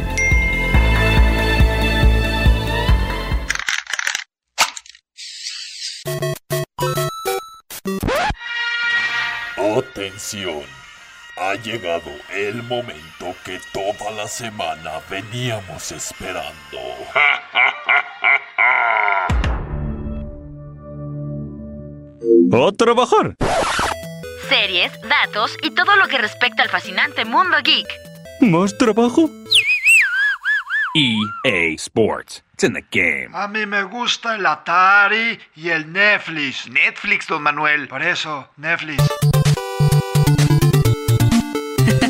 Atención, 9.77 10.63
ha 11.37 11.53
llegado 11.53 12.09
el 12.33 12.63
momento 12.63 13.35
que 13.45 13.61
toda 13.73 14.09
la 14.09 14.27
semana 14.27 14.93
veníamos 15.07 15.91
esperando. 15.91 16.79
¡A 22.51 22.71
trabajar! 22.71 23.35
Series, 24.49 24.91
datos 25.01 25.55
y 25.61 25.71
todo 25.71 25.95
lo 25.95 26.07
que 26.07 26.17
respecta 26.17 26.63
al 26.63 26.69
fascinante 26.69 27.25
mundo 27.25 27.57
geek. 27.63 27.87
¿Más 28.41 28.77
trabajo? 28.77 29.29
EA 30.95 31.75
Sports. 31.75 32.43
It's 32.53 32.63
in 32.63 32.73
the 32.73 32.83
game. 32.91 33.29
A 33.33 33.47
mí 33.47 33.65
me 33.65 33.83
gusta 33.83 34.35
el 34.35 34.45
Atari 34.45 35.37
y 35.55 35.69
el 35.69 35.91
Netflix. 35.91 36.67
Netflix, 36.69 37.27
don 37.27 37.43
Manuel. 37.43 37.87
Por 37.87 38.01
eso, 38.01 38.49
Netflix. 38.57 39.03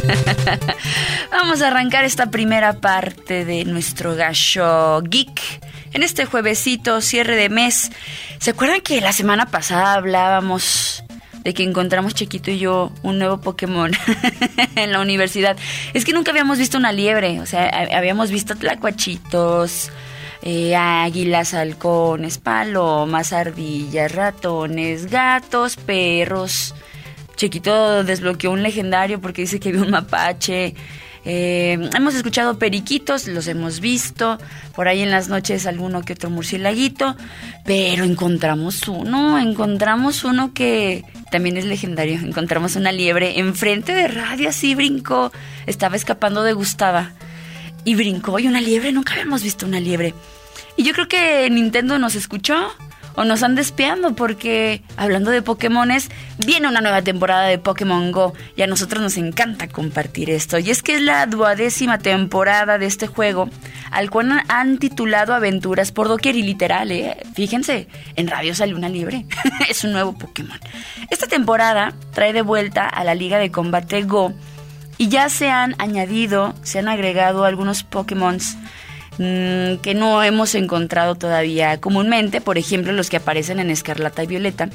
Vamos 1.31 1.61
a 1.61 1.67
arrancar 1.67 2.05
esta 2.05 2.31
primera 2.31 2.79
parte 2.79 3.43
de 3.43 3.65
nuestro 3.65 4.15
gallo 4.15 5.01
geek. 5.01 5.59
En 5.93 6.03
este 6.03 6.25
juevesito, 6.25 7.01
cierre 7.01 7.35
de 7.35 7.49
mes. 7.49 7.91
¿Se 8.39 8.51
acuerdan 8.51 8.81
que 8.81 9.01
la 9.01 9.13
semana 9.13 9.47
pasada 9.47 9.93
hablábamos 9.93 11.03
de 11.43 11.53
que 11.53 11.63
encontramos 11.63 12.13
Chiquito 12.13 12.51
y 12.51 12.59
yo 12.59 12.91
un 13.03 13.19
nuevo 13.19 13.39
Pokémon 13.39 13.91
en 14.75 14.91
la 14.91 14.99
universidad? 14.99 15.57
Es 15.93 16.05
que 16.05 16.13
nunca 16.13 16.31
habíamos 16.31 16.57
visto 16.57 16.77
una 16.77 16.91
liebre. 16.91 17.39
O 17.39 17.45
sea, 17.45 17.67
habíamos 17.95 18.31
visto 18.31 18.55
tlacuachitos, 18.55 19.91
eh, 20.41 20.75
águilas, 20.75 21.53
halcones, 21.53 22.37
palomas, 22.37 23.33
ardillas, 23.33 24.11
ratones, 24.11 25.09
gatos, 25.09 25.77
perros. 25.77 26.75
Chiquito 27.37 28.03
desbloqueó 28.03 28.51
un 28.51 28.63
legendario 28.63 29.21
porque 29.21 29.43
dice 29.43 29.59
que 29.59 29.71
vio 29.71 29.81
un 29.83 29.91
mapache. 29.91 30.75
Eh, 31.29 31.77
hemos 31.93 32.15
escuchado 32.15 32.57
periquitos, 32.57 33.27
los 33.27 33.49
hemos 33.49 33.81
visto, 33.81 34.37
por 34.73 34.87
ahí 34.87 35.01
en 35.01 35.11
las 35.11 35.27
noches 35.27 35.67
alguno 35.67 36.01
que 36.03 36.13
otro 36.13 36.29
murcielaguito, 36.29 37.17
pero 37.65 38.05
encontramos 38.05 38.87
uno, 38.87 39.37
encontramos 39.37 40.23
uno 40.23 40.53
que 40.53 41.03
también 41.29 41.57
es 41.57 41.65
legendario, 41.65 42.17
encontramos 42.23 42.77
una 42.77 42.93
liebre 42.93 43.39
enfrente 43.39 43.93
de 43.93 44.07
radio, 44.07 44.47
así 44.47 44.73
brincó, 44.73 45.33
estaba 45.65 45.97
escapando 45.97 46.43
de 46.43 46.53
Gustava 46.53 47.11
y 47.83 47.95
brincó 47.95 48.39
y 48.39 48.47
una 48.47 48.61
liebre, 48.61 48.93
nunca 48.93 49.11
habíamos 49.11 49.43
visto 49.43 49.65
una 49.65 49.81
liebre. 49.81 50.13
Y 50.77 50.83
yo 50.83 50.93
creo 50.93 51.09
que 51.09 51.49
Nintendo 51.49 51.99
nos 51.99 52.15
escuchó 52.15 52.71
o 53.17 53.25
nos 53.25 53.41
han 53.41 53.55
despiando 53.55 54.15
porque 54.15 54.83
hablando 54.95 55.31
de 55.31 55.41
Pokémones, 55.41 56.09
viene 56.37 56.67
una 56.67 56.81
nueva 56.81 57.01
temporada 57.01 57.47
de 57.47 57.57
Pokémon 57.57 58.11
Go 58.11 58.33
y 58.55 58.61
a 58.61 58.67
nosotros 58.67 59.01
nos 59.01 59.17
encanta 59.17 59.67
compartir 59.67 60.29
esto. 60.29 60.59
Y 60.59 60.69
es 60.69 60.83
que 60.83 60.95
es 60.95 61.01
la 61.01 61.25
duodécima 61.25 61.97
temporada 61.97 62.77
de 62.77 62.85
este 62.85 63.07
juego 63.07 63.49
al 63.89 64.11
cual 64.11 64.43
han 64.47 64.77
titulado 64.77 65.33
Aventuras 65.33 65.91
por 65.91 66.07
doquier 66.07 66.35
y 66.35 66.43
literal, 66.43 66.91
¿eh? 66.91 67.17
Fíjense, 67.33 67.87
en 68.15 68.27
radio 68.27 68.53
sale 68.53 68.75
una 68.75 68.87
libre. 68.87 69.25
es 69.69 69.83
un 69.83 69.93
nuevo 69.93 70.15
Pokémon. 70.15 70.59
Esta 71.09 71.25
temporada 71.25 71.93
trae 72.13 72.33
de 72.33 72.43
vuelta 72.43 72.87
a 72.87 73.03
la 73.03 73.15
Liga 73.15 73.39
de 73.39 73.49
Combate 73.49 74.03
Go 74.03 74.33
y 74.99 75.09
ya 75.09 75.29
se 75.29 75.49
han 75.49 75.75
añadido, 75.79 76.53
se 76.61 76.77
han 76.79 76.87
agregado 76.87 77.45
algunos 77.45 77.83
Pokémon 77.83 78.37
Mm, 79.19 79.77
que 79.77 79.95
no 79.95 80.21
hemos 80.21 80.53
encontrado 80.53 81.15
todavía 81.15 81.79
comúnmente, 81.79 82.39
por 82.39 82.57
ejemplo 82.57 82.91
los 82.93 83.09
que 83.09 83.17
aparecen 83.17 83.59
en 83.59 83.71
Escarlata 83.71 84.23
y 84.23 84.27
Violeta, 84.27 84.69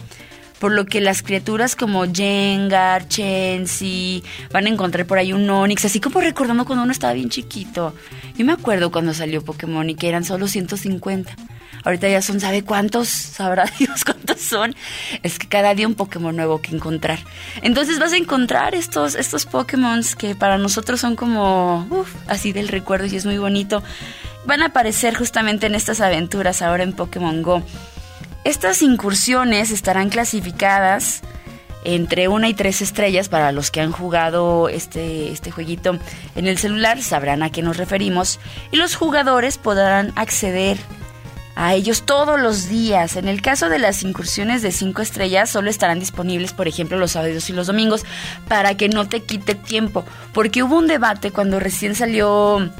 por 0.58 0.72
lo 0.72 0.84
que 0.86 1.00
las 1.00 1.22
criaturas 1.22 1.76
como 1.76 2.04
Jengar, 2.12 3.06
Chensi, 3.08 4.22
van 4.52 4.66
a 4.66 4.68
encontrar 4.68 5.06
por 5.06 5.18
ahí 5.18 5.32
un 5.32 5.48
Onix, 5.48 5.84
así 5.84 6.00
como 6.00 6.20
recordando 6.20 6.64
cuando 6.64 6.82
uno 6.84 6.92
estaba 6.92 7.12
bien 7.12 7.30
chiquito. 7.30 7.94
Yo 8.36 8.44
me 8.44 8.52
acuerdo 8.52 8.90
cuando 8.90 9.14
salió 9.14 9.44
Pokémon 9.44 9.88
y 9.90 9.94
que 9.94 10.08
eran 10.08 10.24
solo 10.24 10.48
150. 10.48 11.34
Ahorita 11.84 12.08
ya 12.08 12.22
son, 12.22 12.38
¿sabe 12.38 12.62
cuántos? 12.62 13.08
Sabrá 13.08 13.64
Dios 13.78 14.04
cuántos 14.04 14.40
son. 14.40 14.74
Es 15.22 15.38
que 15.38 15.48
cada 15.48 15.74
día 15.74 15.88
un 15.88 15.94
Pokémon 15.94 16.34
nuevo 16.34 16.60
que 16.60 16.74
encontrar. 16.74 17.18
Entonces 17.62 17.98
vas 17.98 18.12
a 18.12 18.16
encontrar 18.16 18.74
estos, 18.74 19.16
estos 19.16 19.46
Pokémon 19.46 20.00
que 20.16 20.36
para 20.36 20.58
nosotros 20.58 21.00
son 21.00 21.16
como, 21.16 21.88
así 22.28 22.52
del 22.52 22.68
recuerdo 22.68 23.06
y 23.06 23.16
es 23.16 23.26
muy 23.26 23.38
bonito 23.38 23.82
van 24.44 24.62
a 24.62 24.66
aparecer 24.66 25.14
justamente 25.14 25.66
en 25.66 25.74
estas 25.74 26.00
aventuras 26.00 26.62
ahora 26.62 26.82
en 26.82 26.92
Pokémon 26.92 27.42
Go. 27.42 27.62
Estas 28.44 28.82
incursiones 28.82 29.70
estarán 29.70 30.08
clasificadas 30.08 31.22
entre 31.84 32.28
una 32.28 32.48
y 32.48 32.54
tres 32.54 32.80
estrellas 32.80 33.28
para 33.28 33.52
los 33.52 33.70
que 33.70 33.80
han 33.80 33.92
jugado 33.92 34.68
este, 34.68 35.30
este 35.30 35.50
jueguito 35.50 35.98
en 36.34 36.46
el 36.46 36.58
celular, 36.58 37.02
sabrán 37.02 37.42
a 37.42 37.50
qué 37.50 37.62
nos 37.62 37.76
referimos, 37.76 38.38
y 38.70 38.76
los 38.76 38.94
jugadores 38.94 39.58
podrán 39.58 40.12
acceder 40.16 40.78
a 41.54 41.74
ellos 41.74 42.04
todos 42.06 42.40
los 42.40 42.68
días. 42.68 43.16
En 43.16 43.28
el 43.28 43.42
caso 43.42 43.68
de 43.68 43.78
las 43.78 44.02
incursiones 44.02 44.62
de 44.62 44.72
cinco 44.72 45.02
estrellas, 45.02 45.50
solo 45.50 45.70
estarán 45.70 46.00
disponibles, 46.00 46.52
por 46.52 46.68
ejemplo, 46.68 46.96
los 46.96 47.12
sábados 47.12 47.50
y 47.50 47.52
los 47.52 47.66
domingos, 47.66 48.04
para 48.48 48.76
que 48.76 48.88
no 48.88 49.08
te 49.08 49.22
quite 49.22 49.54
tiempo, 49.54 50.04
porque 50.32 50.62
hubo 50.62 50.78
un 50.78 50.86
debate 50.86 51.30
cuando 51.30 51.60
recién 51.60 51.94
salió 51.94 52.70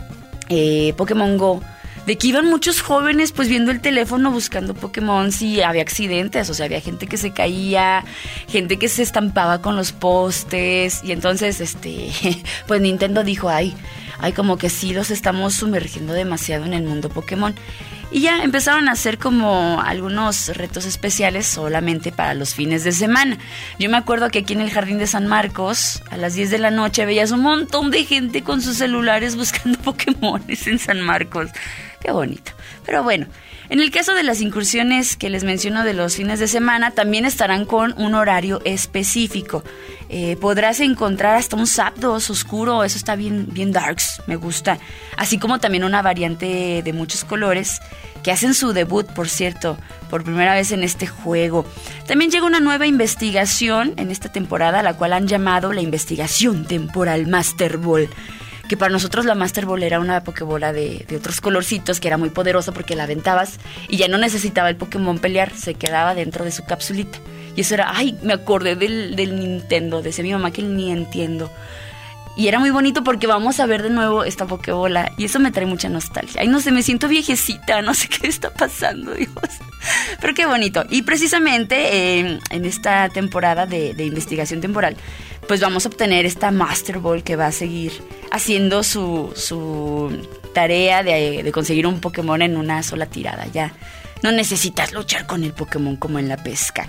eh, 0.53 0.95
Pokémon 0.95 1.37
Go, 1.37 1.61
de 2.07 2.19
que 2.19 2.29
iban 2.29 2.47
muchos 2.47 2.81
jóvenes 2.81 3.33
pues 3.33 3.49
viendo 3.49 3.71
el 3.71 3.81
teléfono 3.81 4.31
buscando 4.31 4.75
Pokémon 4.75 5.31
si 5.33 5.62
había 5.62 5.83
accidentes, 5.83 6.51
o 6.51 6.55
sea, 6.55 6.67
había 6.67 6.81
gente 6.81 7.07
que 7.07 7.17
se 7.17 7.33
caía, 7.33 8.05
gente 8.49 8.79
que 8.79 8.88
se 8.88 9.03
estampaba 9.03 9.62
con 9.62 9.77
los 9.77 9.93
postes 9.93 11.03
y 11.05 11.12
entonces 11.12 11.61
este 11.61 12.11
pues 12.67 12.81
Nintendo 12.81 13.25
dijo, 13.25 13.49
"Ay, 13.49 13.75
ay 14.19 14.33
como 14.33 14.59
que 14.59 14.69
sí 14.69 14.93
los 14.93 15.11
estamos 15.11 15.55
sumergiendo 15.55 16.12
demasiado 16.12 16.65
en 16.65 16.75
el 16.75 16.83
mundo 16.83 17.09
Pokémon." 17.09 17.55
Y 18.12 18.20
ya 18.20 18.42
empezaron 18.42 18.90
a 18.90 18.92
hacer 18.92 19.18
como 19.18 19.81
algunos 19.81 20.48
retos 20.55 20.85
especiales 20.85 21.46
solamente 21.46 22.12
para 22.12 22.35
los 22.35 22.55
fines 22.55 22.85
de 22.85 22.92
semana. 22.92 23.38
Yo 23.79 23.88
me 23.88 23.96
acuerdo 23.96 24.29
que 24.29 24.40
aquí 24.40 24.53
en 24.53 24.61
el 24.61 24.70
Jardín 24.70 24.98
de 24.98 25.07
San 25.07 25.27
Marcos, 25.27 26.03
a 26.11 26.18
las 26.18 26.35
10 26.35 26.51
de 26.51 26.59
la 26.59 26.70
noche, 26.70 27.07
veías 27.07 27.31
un 27.31 27.40
montón 27.40 27.90
de 27.90 28.05
gente 28.05 28.42
con 28.42 28.61
sus 28.61 28.77
celulares 28.77 29.35
buscando 29.35 29.79
Pokémones 29.83 30.66
en 30.66 30.79
San 30.79 31.01
Marcos. 31.01 31.48
Qué 32.03 32.11
bonito. 32.11 32.53
Pero 32.85 33.05
bueno, 33.05 33.27
en 33.71 33.81
el 33.81 33.91
caso 33.93 34.12
de 34.15 34.25
las 34.25 34.41
incursiones 34.41 35.17
que 35.17 35.31
les 35.31 35.45
menciono 35.45 35.85
de 35.85 35.95
los 35.95 36.17
fines 36.17 36.41
de 36.41 36.49
semana, 36.49 36.91
también 36.91 37.25
estarán 37.25 37.65
con 37.65 37.95
un 37.97 38.15
horario 38.15 38.61
específico. 38.65 39.62
Eh, 40.09 40.37
podrás 40.41 40.81
encontrar 40.81 41.37
hasta 41.37 41.57
un 41.57 41.67
Zapdos 41.67 42.29
oscuro, 42.29 42.83
eso 42.83 42.99
está 42.99 43.15
bien, 43.15 43.47
bien 43.51 43.71
darks, 43.71 44.21
me 44.27 44.35
gusta. 44.35 44.79
Así 45.17 45.38
como 45.38 45.61
también 45.61 45.85
una 45.85 46.03
variante 46.03 46.83
de 46.85 46.93
muchos 46.93 47.25
colores 47.25 47.81
que 48.25 48.33
hacen 48.33 48.55
su 48.55 48.73
debut, 48.73 49.07
por 49.07 49.29
cierto, 49.29 49.79
por 50.11 50.25
primera 50.25 50.55
vez 50.55 50.73
en 50.73 50.83
este 50.83 51.07
juego. 51.07 51.65
También 52.07 52.31
llega 52.31 52.47
una 52.47 52.61
nueva 52.61 52.87
investigación 52.87 53.95
en 53.97 54.11
esta 54.11 54.31
temporada, 54.31 54.83
la 54.83 54.95
cual 54.95 55.12
han 55.12 55.29
llamado 55.29 55.73
la 55.73 55.81
investigación 55.81 56.67
temporal 56.67 57.27
Master 57.29 57.79
Ball 57.79 58.09
que 58.73 58.79
para 58.79 58.91
nosotros 58.91 59.27
la 59.27 59.35
Master 59.35 59.67
Ball 59.67 59.83
era 59.83 60.01
una 60.01 60.25
Pokébola 60.25 60.73
de, 60.73 61.05
de 61.07 61.17
otros 61.17 61.43
colorcitos 61.43 62.01
que 62.01 62.09
era 62.09 62.17
muy 62.17 62.31
poderosa 62.31 62.73
porque 62.73 62.97
la 62.97 63.03
aventabas 63.03 63.59
y 63.87 63.99
ya 63.99 64.09
no 64.09 64.17
necesitaba 64.17 64.71
el 64.71 64.77
Pokémon 64.77 65.19
pelear, 65.19 65.53
se 65.55 65.75
quedaba 65.75 66.15
dentro 66.15 66.43
de 66.43 66.53
su 66.53 66.65
capsulita. 66.65 67.19
Y 67.55 67.61
eso 67.61 67.75
era, 67.75 67.95
ay, 67.95 68.19
me 68.23 68.33
acordé 68.33 68.75
del, 68.75 69.15
del 69.15 69.39
Nintendo, 69.39 70.01
decía 70.01 70.25
mi 70.25 70.33
mamá 70.33 70.53
que 70.53 70.63
ni 70.63 70.91
entiendo. 70.91 71.53
Y 72.35 72.49
era 72.49 72.59
muy 72.59 72.71
bonito 72.71 73.05
porque 73.05 73.27
vamos 73.27 73.61
a 73.61 73.67
ver 73.67 73.83
de 73.83 73.91
nuevo 73.91 74.25
esta 74.25 74.47
Pokébola. 74.47 75.13
Y 75.19 75.27
eso 75.27 75.39
me 75.39 75.51
trae 75.51 75.67
mucha 75.67 75.91
nostalgia. 75.91 76.41
Ay, 76.41 76.49
no 76.49 76.61
sé, 76.61 76.73
me 76.73 76.83
siento 76.83 77.09
viejecita, 77.09 77.83
no 77.83 77.93
sé 77.93 78.09
qué 78.21 78.27
está 78.27 78.49
pasando, 78.49 79.13
Dios. 79.13 79.29
Pero 80.21 80.33
qué 80.33 80.47
bonito. 80.47 80.85
Y 80.89 81.03
precisamente 81.03 82.21
eh, 82.21 82.39
en 82.51 82.65
esta 82.65 83.11
temporada 83.11 83.67
de, 83.67 83.93
de, 83.93 84.07
investigación 84.07 84.63
temporal, 84.63 84.97
pues 85.53 85.61
vamos 85.61 85.85
a 85.85 85.91
obtener 85.91 86.25
esta 86.25 86.51
Master 86.51 86.99
Ball 86.99 87.23
que 87.23 87.37
va 87.37 87.45
a 87.45 87.53
seguir 87.53 87.93
haciendo 88.31 88.83
su, 88.83 89.35
su 89.37 90.27
tarea 90.55 91.03
de, 91.03 91.51
conseguir 91.53 91.87
un 91.87 92.01
Pokémon 92.01 92.41
en 92.41 92.57
una 92.57 92.83
sola 92.83 93.05
tirada. 93.05 93.47
Ya 93.53 93.75
no 94.23 94.33
necesitas 94.33 94.95
luchar 94.95 95.27
con 95.27 95.45
el 95.45 95.53
Pokémon 95.53 95.97
como 95.97 96.19
en 96.19 96.27
la 96.27 96.38
pesca. 96.38 96.88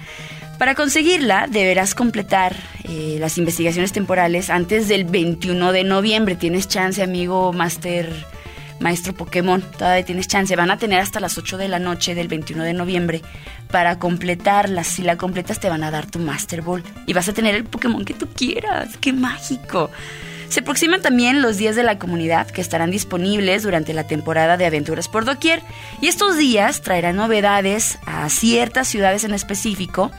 Para 0.59 0.75
conseguirla 0.75 1.47
deberás 1.49 1.93
completar 1.93 2.55
eh, 2.85 3.17
las 3.19 3.37
investigaciones 3.37 3.91
temporales 3.91 4.49
antes 4.49 4.87
del 4.87 5.03
21 5.03 5.73
de 5.73 5.83
noviembre. 5.83 6.37
Tienes 6.37 6.69
chance, 6.69 7.03
amigo 7.03 7.51
Master 7.51 8.13
maestro 8.79 9.13
Pokémon, 9.13 9.61
todavía 9.61 10.05
tienes 10.05 10.27
chance. 10.27 10.55
Van 10.55 10.71
a 10.71 10.77
tener 10.77 10.99
hasta 10.99 11.19
las 11.19 11.37
8 11.37 11.57
de 11.57 11.67
la 11.67 11.79
noche 11.79 12.15
del 12.15 12.27
21 12.27 12.63
de 12.63 12.73
noviembre 12.73 13.21
para 13.71 13.99
completarlas. 13.99 14.87
Si 14.87 15.03
la 15.03 15.17
completas 15.17 15.59
te 15.59 15.69
van 15.69 15.83
a 15.83 15.91
dar 15.91 16.09
tu 16.09 16.19
Master 16.19 16.61
Ball 16.61 16.83
y 17.05 17.13
vas 17.13 17.27
a 17.29 17.33
tener 17.33 17.55
el 17.55 17.65
Pokémon 17.65 18.05
que 18.05 18.13
tú 18.13 18.27
quieras. 18.27 18.97
¡Qué 18.97 19.13
mágico! 19.13 19.89
Se 20.49 20.59
aproximan 20.59 21.01
también 21.01 21.41
los 21.41 21.57
días 21.57 21.75
de 21.75 21.81
la 21.81 21.97
comunidad 21.97 22.47
que 22.47 22.61
estarán 22.61 22.91
disponibles 22.91 23.63
durante 23.63 23.93
la 23.93 24.05
temporada 24.05 24.55
de 24.55 24.67
aventuras 24.67 25.07
por 25.07 25.25
doquier 25.25 25.63
y 25.99 26.07
estos 26.07 26.37
días 26.37 26.81
traerán 26.81 27.15
novedades 27.15 27.97
a 28.05 28.29
ciertas 28.29 28.87
ciudades 28.87 29.23
en 29.23 29.33
específico 29.33 30.11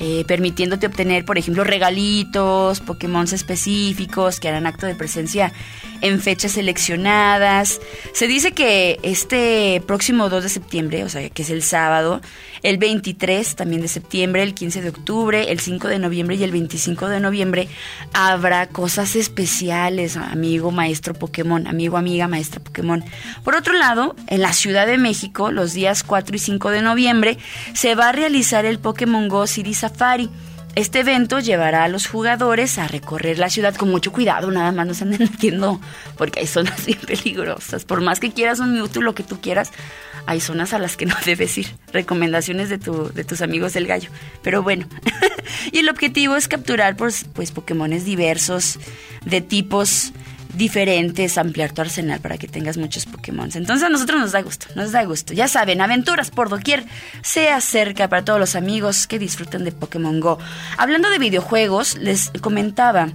eh, 0.00 0.24
permitiéndote 0.26 0.86
obtener, 0.86 1.24
por 1.24 1.38
ejemplo, 1.38 1.62
regalitos, 1.62 2.80
Pokémon 2.80 3.26
específicos 3.32 4.40
que 4.40 4.48
harán 4.48 4.66
acto 4.66 4.86
de 4.86 4.96
presencia 4.96 5.52
en 6.00 6.20
fechas 6.20 6.52
seleccionadas. 6.52 7.80
Se 8.12 8.26
dice 8.26 8.52
que 8.52 8.98
este 9.02 9.82
próximo 9.86 10.28
2 10.28 10.42
de 10.42 10.48
septiembre, 10.48 11.04
o 11.04 11.08
sea, 11.08 11.28
que 11.30 11.42
es 11.42 11.50
el 11.50 11.62
sábado, 11.62 12.20
el 12.62 12.78
23 12.78 13.56
también 13.56 13.82
de 13.82 13.88
septiembre, 13.88 14.42
el 14.42 14.54
15 14.54 14.82
de 14.82 14.88
octubre, 14.88 15.52
el 15.52 15.60
5 15.60 15.88
de 15.88 15.98
noviembre 15.98 16.36
y 16.36 16.44
el 16.44 16.50
25 16.50 17.08
de 17.08 17.20
noviembre 17.20 17.68
habrá 18.12 18.68
cosas 18.68 19.16
especiales, 19.16 20.16
amigo 20.16 20.70
maestro 20.70 21.14
Pokémon, 21.14 21.66
amigo 21.66 21.96
amiga 21.96 22.26
maestra 22.26 22.60
Pokémon. 22.60 23.04
Por 23.44 23.54
otro 23.54 23.74
lado, 23.74 24.16
en 24.28 24.40
la 24.40 24.52
Ciudad 24.52 24.86
de 24.86 24.98
México, 24.98 25.50
los 25.50 25.74
días 25.74 26.02
4 26.02 26.36
y 26.36 26.38
5 26.38 26.70
de 26.70 26.82
noviembre, 26.82 27.38
se 27.74 27.94
va 27.94 28.08
a 28.08 28.12
realizar 28.12 28.64
el 28.64 28.78
Pokémon 28.78 29.28
Go 29.28 29.46
City 29.46 29.74
Safari. 29.74 30.30
Este 30.76 31.00
evento 31.00 31.38
llevará 31.38 31.84
a 31.84 31.88
los 31.88 32.08
jugadores 32.08 32.78
a 32.78 32.88
recorrer 32.88 33.38
la 33.38 33.48
ciudad 33.48 33.76
con 33.76 33.90
mucho 33.90 34.10
cuidado, 34.10 34.50
nada 34.50 34.72
más 34.72 34.86
no 34.86 34.94
se 34.94 35.04
anden 35.04 35.20
metiendo 35.32 35.80
porque 36.16 36.40
hay 36.40 36.46
zonas 36.46 36.84
bien 36.84 36.98
peligrosas. 36.98 37.84
Por 37.84 38.00
más 38.00 38.18
que 38.18 38.32
quieras 38.32 38.58
un 38.58 38.74
Mewtwo, 38.74 39.00
lo 39.00 39.14
que 39.14 39.22
tú 39.22 39.40
quieras, 39.40 39.70
hay 40.26 40.40
zonas 40.40 40.72
a 40.72 40.78
las 40.78 40.96
que 40.96 41.06
no 41.06 41.14
debes 41.24 41.56
ir. 41.58 41.68
Recomendaciones 41.92 42.68
de, 42.70 42.78
tu, 42.78 43.12
de 43.12 43.24
tus 43.24 43.40
amigos 43.40 43.72
del 43.74 43.86
gallo. 43.86 44.10
Pero 44.42 44.62
bueno, 44.62 44.86
y 45.72 45.78
el 45.78 45.88
objetivo 45.88 46.34
es 46.36 46.48
capturar 46.48 46.96
pues, 46.96 47.24
pues 47.32 47.52
Pokémones 47.52 48.04
diversos, 48.04 48.80
de 49.24 49.40
tipos 49.40 50.12
diferentes, 50.56 51.38
ampliar 51.38 51.72
tu 51.72 51.80
arsenal 51.80 52.20
para 52.20 52.38
que 52.38 52.48
tengas 52.48 52.76
muchos 52.76 53.06
Pokémon. 53.06 53.50
Entonces 53.54 53.82
a 53.82 53.88
nosotros 53.88 54.20
nos 54.20 54.32
da 54.32 54.42
gusto, 54.42 54.66
nos 54.74 54.92
da 54.92 55.04
gusto. 55.04 55.32
Ya 55.32 55.48
saben, 55.48 55.80
aventuras 55.80 56.30
por 56.30 56.48
doquier 56.48 56.84
se 57.22 57.50
acerca 57.50 58.08
para 58.08 58.24
todos 58.24 58.40
los 58.40 58.54
amigos 58.56 59.06
que 59.06 59.18
disfrutan 59.18 59.64
de 59.64 59.72
Pokémon 59.72 60.20
Go. 60.20 60.38
Hablando 60.76 61.10
de 61.10 61.18
videojuegos, 61.18 61.96
les 61.98 62.30
comentaba, 62.40 63.12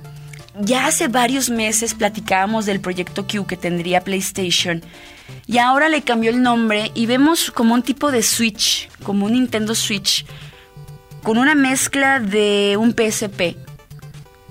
ya 0.60 0.88
hace 0.88 1.08
varios 1.08 1.50
meses 1.50 1.94
platicábamos 1.94 2.66
del 2.66 2.82
proyecto 2.82 3.26
Q 3.26 3.48
que 3.48 3.58
tendría 3.58 4.02
PlayStation 4.02 4.82
y 5.48 5.58
ahora 5.58 5.90
le 5.90 6.02
cambió 6.02 6.32
el 6.32 6.42
nombre 6.42 6.92
y 6.94 7.06
vemos 7.06 7.52
como 7.52 7.74
un 7.74 7.84
tipo 7.84 8.12
de 8.12 8.24
Switch, 8.24 8.90
como 9.04 9.26
un 9.26 9.34
Nintendo 9.34 9.76
Switch, 9.76 10.26
con 11.24 11.38
una 11.38 11.56
mezcla 11.56 12.20
de 12.20 12.78
un 12.78 12.92
PSP. 12.92 13.69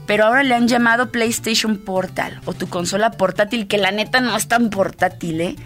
Pero 0.09 0.25
ahora 0.25 0.42
le 0.42 0.55
han 0.55 0.66
llamado 0.66 1.12
PlayStation 1.12 1.77
Portal 1.77 2.40
o 2.47 2.55
tu 2.55 2.68
consola 2.68 3.11
portátil, 3.11 3.68
que 3.68 3.77
la 3.77 3.92
neta 3.92 4.21
no 4.21 4.35
es 4.35 4.49
tan 4.49 4.71
portátil, 4.71 5.40
¿eh? 5.42 5.57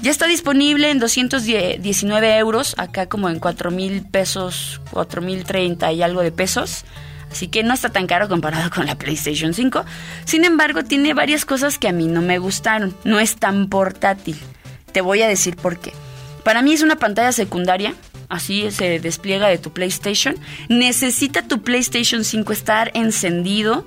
Ya 0.00 0.12
está 0.12 0.26
disponible 0.26 0.90
en 0.90 1.00
219 1.00 2.38
euros, 2.38 2.76
acá 2.78 3.06
como 3.06 3.28
en 3.28 3.40
4 3.40 3.72
mil 3.72 4.02
pesos, 4.02 4.80
4 4.92 5.20
mil 5.20 5.44
30 5.44 5.92
y 5.92 6.02
algo 6.02 6.22
de 6.22 6.30
pesos. 6.30 6.84
Así 7.32 7.48
que 7.48 7.64
no 7.64 7.74
está 7.74 7.88
tan 7.88 8.06
caro 8.06 8.28
comparado 8.28 8.70
con 8.70 8.86
la 8.86 8.94
PlayStation 8.94 9.54
5. 9.54 9.84
Sin 10.24 10.44
embargo, 10.44 10.84
tiene 10.84 11.12
varias 11.12 11.44
cosas 11.44 11.78
que 11.78 11.88
a 11.88 11.92
mí 11.92 12.06
no 12.06 12.22
me 12.22 12.38
gustaron. 12.38 12.96
No 13.02 13.18
es 13.18 13.36
tan 13.36 13.68
portátil. 13.68 14.38
Te 14.92 15.00
voy 15.00 15.22
a 15.22 15.28
decir 15.28 15.56
por 15.56 15.80
qué. 15.80 15.92
Para 16.44 16.62
mí 16.62 16.72
es 16.72 16.82
una 16.82 16.96
pantalla 16.96 17.32
secundaria, 17.32 17.94
así 18.30 18.70
se 18.70 19.00
despliega 19.00 19.48
de 19.48 19.58
tu 19.58 19.72
PlayStation. 19.72 20.36
Necesita 20.68 21.42
tu 21.42 21.62
PlayStation 21.62 22.24
5 22.24 22.52
estar 22.52 22.90
encendido 22.94 23.86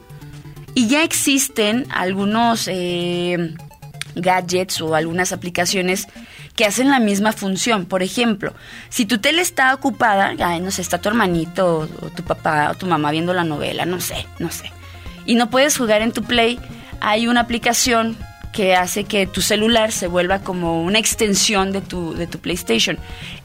y 0.76 0.88
ya 0.88 1.04
existen 1.04 1.88
algunos 1.90 2.68
eh, 2.68 3.56
gadgets 4.16 4.82
o 4.82 4.96
algunas 4.96 5.32
aplicaciones 5.32 6.08
que 6.56 6.66
hacen 6.66 6.90
la 6.90 7.00
misma 7.00 7.32
función. 7.32 7.86
Por 7.86 8.04
ejemplo, 8.04 8.54
si 8.90 9.06
tu 9.06 9.18
tele 9.18 9.42
está 9.42 9.74
ocupada, 9.74 10.34
no 10.60 10.72
sé, 10.72 10.82
está 10.82 11.00
tu 11.00 11.10
hermanito 11.10 11.90
o 12.02 12.10
tu 12.10 12.24
papá 12.24 12.70
o 12.72 12.76
tu 12.76 12.86
mamá 12.86 13.12
viendo 13.12 13.34
la 13.34 13.44
novela, 13.44 13.86
no 13.86 14.00
sé, 14.00 14.28
no 14.40 14.52
sé, 14.52 14.72
y 15.26 15.36
no 15.36 15.50
puedes 15.50 15.78
jugar 15.78 16.02
en 16.02 16.12
tu 16.12 16.24
Play, 16.24 16.60
hay 17.00 17.28
una 17.28 17.42
aplicación 17.42 18.18
que 18.54 18.76
hace 18.76 19.04
que 19.04 19.28
tu 19.28 19.42
celular 19.42 19.92
se 19.92 20.08
vuelva 20.08 20.40
como 20.40 20.84
una 20.84 21.00
extensión 21.00 21.74
de 21.74 21.82
tu, 21.82 22.14
de 22.14 22.28
tu 22.28 22.40
PlayStation. 22.40 22.98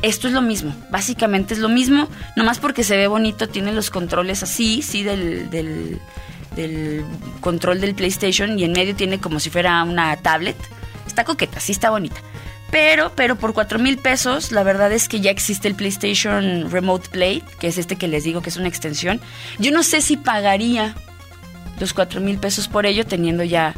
Esto 0.03 0.29
es 0.29 0.35
lo 0.35 0.43
mismo, 0.43 0.77
básicamente 0.91 1.55
es 1.55 1.61
lo 1.61 1.69
mismo, 1.69 2.09
nomás 2.37 2.59
porque 2.59 2.85
se 2.85 2.97
ve 2.97 3.09
bonito, 3.09 3.49
tiene 3.49 3.73
los 3.73 3.91
controles 3.91 4.43
así, 4.45 4.83
sí, 4.83 5.03
del, 5.03 5.51
del, 5.51 5.99
control 7.41 7.81
del 7.81 7.95
PlayStation 7.95 8.59
y 8.59 8.65
en 8.65 8.73
medio 8.73 8.95
tiene 8.95 9.19
como 9.19 9.41
si 9.41 9.49
fuera 9.49 9.83
una 9.85 10.17
tablet. 10.17 10.57
Está 11.07 11.25
coqueta, 11.25 11.59
sí 11.59 11.73
está 11.73 11.91
bonita. 11.91 12.21
Pero, 12.71 13.13
pero 13.15 13.37
por 13.37 13.55
4 13.55 13.79
mil 13.79 13.97
pesos, 13.97 14.53
la 14.53 14.63
verdad 14.63 14.93
es 14.93 15.09
que 15.09 15.21
ya 15.21 15.31
existe 15.31 15.69
el 15.69 15.75
PlayStation 15.75 16.71
Remote 16.71 17.09
Play, 17.11 17.43
que 17.61 17.69
es 17.69 17.79
este 17.79 17.97
que 17.97 18.09
les 18.09 18.25
digo 18.25 18.43
que 18.43 18.51
es 18.51 18.57
una 18.57 18.69
extensión. 18.69 19.21
Yo 19.59 19.71
no 19.71 19.83
sé 19.83 20.03
si 20.03 20.17
pagaría 20.17 20.95
los 21.81 21.95
4 21.95 22.21
mil 22.21 22.39
pesos 22.39 22.69
por 22.69 22.85
ello 22.85 23.07
teniendo 23.07 23.45
ya 23.45 23.75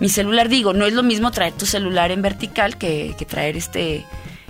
mi 0.00 0.08
celular. 0.08 0.48
Digo, 0.48 0.72
no 0.72 0.86
es 0.86 0.92
lo 0.92 1.02
mismo 1.02 1.30
traer 1.30 1.52
tu 1.52 1.66
celular 1.66 2.10
en 2.10 2.22
vertical 2.22 2.76
que, 2.76 3.14
que 3.18 3.24
traer 3.24 3.56
este, 3.56 4.04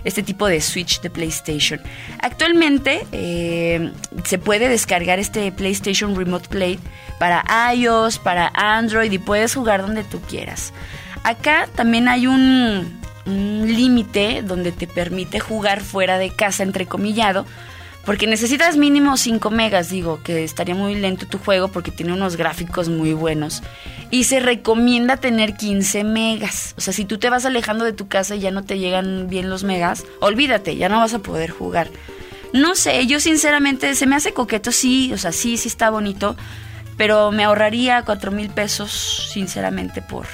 este 0.05 0.23
tipo 0.23 0.47
de 0.47 0.61
Switch 0.61 1.01
de 1.01 1.11
PlayStation. 1.11 1.81
Actualmente 2.21 3.07
eh, 3.13 3.93
se 4.25 4.39
puede 4.39 4.69
descargar 4.69 5.19
este 5.19 5.51
PlayStation 5.53 6.17
Remote 6.17 6.49
Play 6.49 6.79
para 7.19 7.45
iOS, 7.75 8.19
para 8.19 8.51
Android 8.55 9.11
y 9.11 9.19
puedes 9.19 9.55
jugar 9.55 9.83
donde 9.83 10.05
tú 10.05 10.21
quieras. 10.21 10.73
Acá 11.25 11.69
también 11.75 12.09
hay 12.09 12.27
un, 12.27 13.01
un 13.27 13.65
límite 13.67 14.43
donde 14.43 14.73
te 14.73 14.87
permite 14.87 15.41
jugar 15.41 15.81
fuera 15.81 16.19
de 16.19 16.31
casa, 16.31 16.63
entrecomillado 16.63 17.45
porque 18.05 18.27
necesitas 18.27 18.77
mínimo 18.77 19.17
5 19.17 19.51
megas, 19.51 19.91
digo, 19.91 20.23
que 20.23 20.43
estaría 20.45 20.75
muy 20.75 20.95
lento 20.95 21.27
tu 21.27 21.39
juego 21.39 21.69
porque 21.69 21.91
tiene 21.91 22.13
unos 22.13 22.37
gráficos 22.37 22.89
muy 22.89 23.13
buenos. 23.13 23.63
Y 24.11 24.25
se 24.25 24.41
recomienda 24.41 25.19
tener 25.19 25.55
15 25.57 26.05
megas. 26.05 26.75
O 26.79 26.81
sea, 26.81 26.95
si 26.95 27.05
tú 27.05 27.19
te 27.19 27.29
vas 27.29 27.45
alejando 27.45 27.85
de 27.85 27.93
tu 27.93 28.09
casa 28.09 28.35
y 28.35 28.41
ya 28.41 28.51
no 28.51 28.65
te 28.65 28.79
llegan 28.79 29.29
bien 29.29 29.51
los 29.51 29.63
megas, 29.63 30.05
olvídate, 30.21 30.77
ya 30.77 30.89
no 30.89 31.01
vas 31.01 31.13
a 31.13 31.19
poder 31.19 31.51
jugar. 31.51 31.91
No 32.53 32.75
sé, 32.75 33.07
yo 33.07 33.21
sinceramente 33.21 33.95
se 33.95 34.07
me 34.07 34.17
hace 34.17 34.33
coqueto, 34.33 34.73
sí, 34.73 35.13
o 35.13 35.19
sea, 35.19 35.33
sí, 35.33 35.59
sí 35.59 35.69
está 35.69 35.91
bonito, 35.91 36.35
pero 36.97 37.31
me 37.31 37.45
ahorraría 37.45 38.03
4 38.03 38.31
mil 38.33 38.49
pesos, 38.49 39.29
sinceramente, 39.33 40.01
por, 40.01 40.27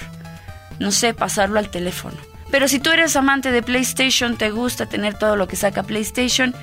no 0.79 0.93
sé, 0.93 1.13
pasarlo 1.13 1.59
al 1.59 1.71
teléfono. 1.71 2.17
Pero 2.53 2.69
si 2.69 2.79
tú 2.79 2.91
eres 2.91 3.17
amante 3.17 3.51
de 3.51 3.63
PlayStation, 3.63 4.37
te 4.37 4.53
gusta 4.53 4.87
tener 4.87 5.19
todo 5.19 5.35
lo 5.35 5.49
que 5.49 5.57
saca 5.57 5.83
PlayStation, 5.83 6.55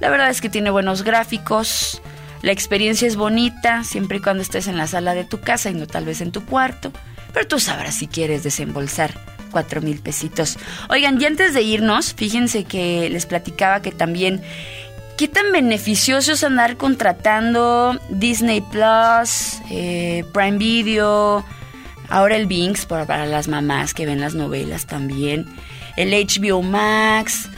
la 0.00 0.10
verdad 0.10 0.30
es 0.30 0.40
que 0.40 0.48
tiene 0.48 0.70
buenos 0.70 1.02
gráficos, 1.02 2.02
la 2.42 2.52
experiencia 2.52 3.08
es 3.08 3.16
bonita, 3.16 3.84
siempre 3.84 4.18
y 4.18 4.20
cuando 4.20 4.42
estés 4.42 4.68
en 4.68 4.76
la 4.76 4.86
sala 4.86 5.14
de 5.14 5.24
tu 5.24 5.40
casa 5.40 5.70
y 5.70 5.74
no 5.74 5.86
tal 5.86 6.04
vez 6.04 6.20
en 6.20 6.32
tu 6.32 6.44
cuarto, 6.44 6.92
pero 7.32 7.46
tú 7.46 7.58
sabrás 7.58 7.96
si 7.98 8.06
quieres 8.06 8.42
desembolsar 8.42 9.14
cuatro 9.50 9.80
mil 9.80 10.00
pesitos. 10.00 10.58
Oigan, 10.88 11.20
y 11.20 11.24
antes 11.24 11.54
de 11.54 11.62
irnos, 11.62 12.14
fíjense 12.14 12.64
que 12.64 13.08
les 13.10 13.26
platicaba 13.26 13.80
que 13.80 13.92
también 13.92 14.42
¿Qué 15.16 15.28
tan 15.28 15.50
beneficioso 15.50 16.32
es 16.32 16.44
andar 16.44 16.76
contratando 16.76 17.98
Disney 18.10 18.60
Plus, 18.60 19.62
eh, 19.70 20.26
Prime 20.34 20.58
Video, 20.58 21.42
ahora 22.10 22.36
el 22.36 22.46
para, 22.86 23.06
para, 23.06 23.24
las 23.24 23.48
mamás 23.48 23.94
que 23.94 24.04
ven 24.04 24.20
las 24.20 24.34
novelas 24.34 24.84
también, 24.84 25.46
el 25.96 26.12
HBO 26.12 26.60
Max, 26.60 27.48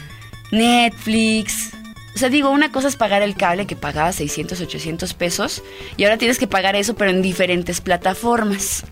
Netflix, 0.52 1.72
o 2.18 2.20
sea, 2.20 2.30
digo, 2.30 2.50
una 2.50 2.72
cosa 2.72 2.88
es 2.88 2.96
pagar 2.96 3.22
el 3.22 3.36
cable 3.36 3.68
que 3.68 3.76
pagaba 3.76 4.10
600, 4.10 4.60
800 4.60 5.14
pesos 5.14 5.62
y 5.96 6.02
ahora 6.02 6.18
tienes 6.18 6.36
que 6.36 6.48
pagar 6.48 6.74
eso 6.74 6.96
pero 6.96 7.12
en 7.12 7.22
diferentes 7.22 7.80
plataformas. 7.80 8.82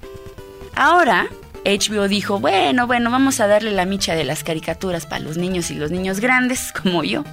Ahora, 0.76 1.28
HBO 1.64 2.06
dijo, 2.06 2.38
bueno, 2.38 2.86
bueno, 2.86 3.10
vamos 3.10 3.40
a 3.40 3.48
darle 3.48 3.72
la 3.72 3.84
micha 3.84 4.14
de 4.14 4.22
las 4.22 4.44
caricaturas 4.44 5.06
para 5.06 5.24
los 5.24 5.38
niños 5.38 5.72
y 5.72 5.74
los 5.74 5.90
niños 5.90 6.20
grandes, 6.20 6.70
como 6.80 7.02
yo, 7.02 7.24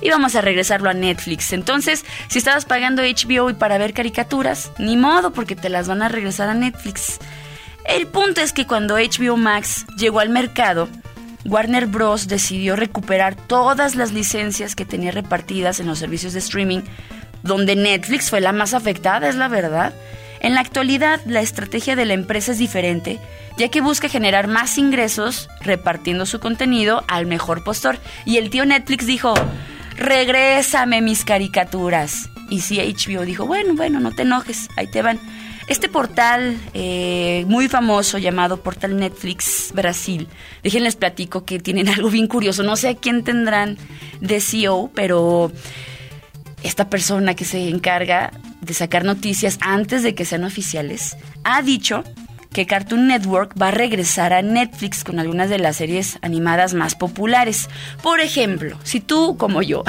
y 0.00 0.10
vamos 0.10 0.34
a 0.34 0.40
regresarlo 0.40 0.90
a 0.90 0.94
Netflix. 0.94 1.52
Entonces, 1.52 2.04
si 2.26 2.38
estabas 2.40 2.64
pagando 2.64 3.02
HBO 3.02 3.48
y 3.48 3.54
para 3.54 3.78
ver 3.78 3.94
caricaturas, 3.94 4.72
ni 4.76 4.96
modo, 4.96 5.32
porque 5.32 5.54
te 5.54 5.68
las 5.68 5.86
van 5.86 6.02
a 6.02 6.08
regresar 6.08 6.48
a 6.48 6.54
Netflix. 6.54 7.20
El 7.84 8.08
punto 8.08 8.40
es 8.40 8.52
que 8.52 8.66
cuando 8.66 8.96
HBO 8.96 9.36
Max 9.36 9.86
llegó 9.96 10.18
al 10.18 10.30
mercado, 10.30 10.88
Warner 11.48 11.86
Bros. 11.86 12.28
decidió 12.28 12.76
recuperar 12.76 13.34
todas 13.34 13.94
las 13.94 14.12
licencias 14.12 14.74
que 14.74 14.84
tenía 14.84 15.12
repartidas 15.12 15.80
en 15.80 15.86
los 15.86 15.98
servicios 15.98 16.32
de 16.32 16.40
streaming, 16.40 16.80
donde 17.42 17.76
Netflix 17.76 18.30
fue 18.30 18.40
la 18.40 18.52
más 18.52 18.74
afectada, 18.74 19.28
es 19.28 19.36
la 19.36 19.48
verdad. 19.48 19.94
En 20.40 20.54
la 20.54 20.60
actualidad, 20.60 21.20
la 21.26 21.40
estrategia 21.40 21.96
de 21.96 22.04
la 22.04 22.14
empresa 22.14 22.52
es 22.52 22.58
diferente, 22.58 23.18
ya 23.56 23.68
que 23.68 23.80
busca 23.80 24.08
generar 24.08 24.48
más 24.48 24.76
ingresos 24.78 25.48
repartiendo 25.60 26.26
su 26.26 26.40
contenido 26.40 27.04
al 27.08 27.26
mejor 27.26 27.64
postor. 27.64 27.98
Y 28.24 28.36
el 28.36 28.50
tío 28.50 28.64
Netflix 28.66 29.06
dijo, 29.06 29.34
regrésame 29.96 31.00
mis 31.00 31.24
caricaturas. 31.24 32.28
Y 32.50 32.60
si 32.60 32.78
HBO 32.78 33.24
dijo, 33.24 33.46
bueno, 33.46 33.74
bueno, 33.74 33.98
no 33.98 34.12
te 34.12 34.22
enojes, 34.22 34.68
ahí 34.76 34.88
te 34.88 35.02
van. 35.02 35.18
Este 35.68 35.88
portal 35.88 36.56
eh, 36.74 37.44
muy 37.48 37.68
famoso 37.68 38.18
llamado 38.18 38.62
Portal 38.62 38.96
Netflix 38.96 39.72
Brasil, 39.74 40.28
déjenles 40.62 40.94
platico 40.94 41.44
que 41.44 41.58
tienen 41.58 41.88
algo 41.96 42.08
bien 42.08 42.28
curioso. 42.28 42.62
No 42.62 42.76
sé 42.76 42.88
a 42.90 42.94
quién 42.94 43.24
tendrán 43.24 43.76
de 44.20 44.40
CEO, 44.40 44.90
pero 44.94 45.50
esta 46.62 46.88
persona 46.88 47.34
que 47.34 47.44
se 47.44 47.68
encarga 47.68 48.30
de 48.60 48.74
sacar 48.74 49.04
noticias 49.04 49.58
antes 49.60 50.02
de 50.02 50.14
que 50.14 50.24
sean 50.24 50.44
oficiales 50.44 51.16
ha 51.44 51.62
dicho 51.62 52.04
que 52.56 52.64
Cartoon 52.64 53.06
Network 53.06 53.52
va 53.60 53.68
a 53.68 53.70
regresar 53.70 54.32
a 54.32 54.40
Netflix 54.40 55.04
con 55.04 55.18
algunas 55.18 55.50
de 55.50 55.58
las 55.58 55.76
series 55.76 56.18
animadas 56.22 56.72
más 56.72 56.94
populares. 56.94 57.68
Por 58.02 58.20
ejemplo, 58.20 58.78
si 58.82 59.00
tú, 59.00 59.36
como 59.36 59.60
yo, 59.60 59.84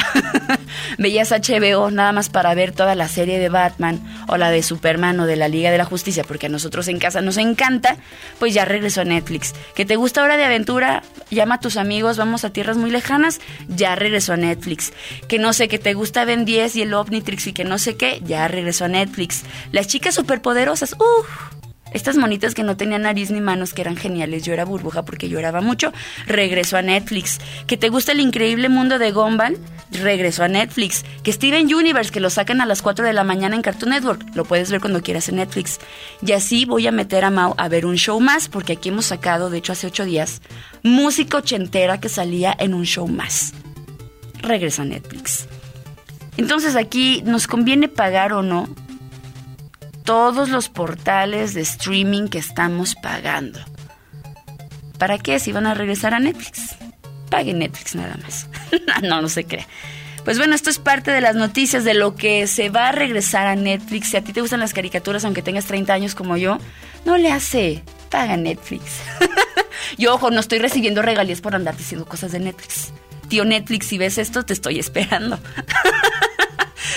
veías 0.97 1.31
HBO 1.31 1.91
nada 1.91 2.11
más 2.11 2.27
para 2.27 2.53
ver 2.55 2.73
toda 2.73 2.93
la 2.93 3.07
serie 3.07 3.39
de 3.39 3.47
Batman 3.47 4.01
o 4.27 4.35
la 4.35 4.51
de 4.51 4.63
Superman 4.63 5.17
o 5.21 5.25
de 5.25 5.37
la 5.37 5.47
Liga 5.47 5.71
de 5.71 5.77
la 5.77 5.85
Justicia, 5.85 6.25
porque 6.27 6.47
a 6.47 6.49
nosotros 6.49 6.89
en 6.89 6.99
casa 6.99 7.21
nos 7.21 7.37
encanta, 7.37 7.95
pues 8.37 8.53
ya 8.53 8.65
regresó 8.65 8.99
a 8.99 9.05
Netflix. 9.05 9.55
Que 9.73 9.85
te 9.85 9.95
gusta 9.95 10.21
Hora 10.21 10.35
de 10.35 10.43
Aventura, 10.43 11.03
llama 11.31 11.55
a 11.55 11.59
tus 11.61 11.77
amigos, 11.77 12.17
vamos 12.17 12.43
a 12.43 12.49
tierras 12.49 12.75
muy 12.75 12.91
lejanas, 12.91 13.39
ya 13.69 13.95
regresó 13.95 14.33
a 14.33 14.37
Netflix. 14.37 14.91
Que 15.29 15.39
no 15.39 15.53
sé, 15.53 15.69
que 15.69 15.79
te 15.79 15.93
gusta 15.93 16.25
Ben 16.25 16.43
10 16.43 16.75
y 16.75 16.81
el 16.81 16.93
Omnitrix 16.93 17.47
y 17.47 17.53
que 17.53 17.63
no 17.63 17.77
sé 17.77 17.95
qué, 17.95 18.21
ya 18.25 18.45
regresó 18.49 18.83
a 18.83 18.89
Netflix. 18.89 19.43
Las 19.71 19.87
chicas 19.87 20.15
superpoderosas, 20.15 20.97
uff 20.99 21.57
estas 21.93 22.17
monitas 22.17 22.53
que 22.53 22.63
no 22.63 22.77
tenían 22.77 23.03
nariz 23.03 23.31
ni 23.31 23.41
manos, 23.41 23.73
que 23.73 23.81
eran 23.81 23.95
geniales. 23.95 24.43
Yo 24.43 24.53
era 24.53 24.65
burbuja 24.65 25.03
porque 25.03 25.29
lloraba 25.29 25.61
mucho. 25.61 25.91
Regresó 26.25 26.77
a 26.77 26.81
Netflix. 26.81 27.39
Que 27.65 27.77
te 27.77 27.89
gusta 27.89 28.11
el 28.11 28.19
increíble 28.19 28.69
mundo 28.69 28.99
de 28.99 29.11
Gumball. 29.11 29.57
Regresó 29.91 30.43
a 30.43 30.47
Netflix. 30.47 31.05
Que 31.23 31.31
Steven 31.31 31.73
Universe, 31.73 32.11
que 32.11 32.19
lo 32.19 32.29
sacan 32.29 32.61
a 32.61 32.65
las 32.65 32.81
4 32.81 33.05
de 33.05 33.13
la 33.13 33.23
mañana 33.23 33.55
en 33.55 33.61
Cartoon 33.61 33.91
Network. 33.91 34.35
Lo 34.35 34.45
puedes 34.45 34.71
ver 34.71 34.81
cuando 34.81 35.01
quieras 35.01 35.29
en 35.29 35.37
Netflix. 35.37 35.79
Y 36.21 36.33
así 36.33 36.65
voy 36.65 36.87
a 36.87 36.91
meter 36.91 37.23
a 37.25 37.29
Mao 37.29 37.55
a 37.57 37.67
ver 37.67 37.85
un 37.85 37.95
show 37.95 38.19
más, 38.19 38.49
porque 38.49 38.73
aquí 38.73 38.89
hemos 38.89 39.05
sacado, 39.05 39.49
de 39.49 39.59
hecho 39.59 39.73
hace 39.73 39.87
8 39.87 40.05
días, 40.05 40.41
música 40.83 41.37
ochentera 41.37 41.99
que 41.99 42.09
salía 42.09 42.55
en 42.59 42.73
un 42.73 42.85
show 42.85 43.07
más. 43.07 43.53
Regresa 44.41 44.83
a 44.83 44.85
Netflix. 44.85 45.47
Entonces 46.37 46.75
aquí 46.75 47.23
nos 47.25 47.47
conviene 47.47 47.87
pagar 47.87 48.33
o 48.33 48.43
no 48.43 48.69
todos 50.07 50.47
los 50.47 50.69
portales 50.69 51.53
de 51.53 51.59
streaming 51.59 52.29
que 52.29 52.37
estamos 52.37 52.95
pagando. 52.95 53.59
¿Para 54.97 55.17
qué? 55.17 55.37
Si 55.37 55.51
van 55.51 55.67
a 55.67 55.73
regresar 55.73 56.13
a 56.13 56.19
Netflix. 56.19 56.77
Paguen 57.29 57.59
Netflix 57.59 57.93
nada 57.93 58.15
más. 58.23 58.47
no, 59.03 59.21
no 59.21 59.27
se 59.27 59.43
cree. 59.43 59.67
Pues 60.23 60.37
bueno, 60.37 60.55
esto 60.55 60.69
es 60.69 60.79
parte 60.79 61.11
de 61.11 61.19
las 61.19 61.35
noticias 61.35 61.83
de 61.83 61.93
lo 61.93 62.15
que 62.15 62.47
se 62.47 62.69
va 62.69 62.87
a 62.87 62.91
regresar 62.93 63.47
a 63.47 63.57
Netflix. 63.57 64.11
Si 64.11 64.15
a 64.15 64.23
ti 64.23 64.31
te 64.31 64.39
gustan 64.39 64.61
las 64.61 64.73
caricaturas, 64.73 65.25
aunque 65.25 65.41
tengas 65.41 65.65
30 65.65 65.93
años 65.93 66.15
como 66.15 66.37
yo, 66.37 66.57
no 67.03 67.17
le 67.17 67.29
hace. 67.29 67.83
Paga 68.09 68.37
Netflix. 68.37 69.01
yo, 69.97 70.15
ojo, 70.15 70.31
no 70.31 70.39
estoy 70.39 70.59
recibiendo 70.59 71.01
regalías 71.01 71.41
por 71.41 71.53
andar 71.53 71.75
diciendo 71.75 72.07
cosas 72.07 72.31
de 72.31 72.39
Netflix. 72.39 72.93
Tío 73.27 73.43
Netflix, 73.43 73.87
si 73.87 73.97
ves 73.97 74.17
esto, 74.17 74.45
te 74.45 74.53
estoy 74.53 74.79
esperando. 74.79 75.37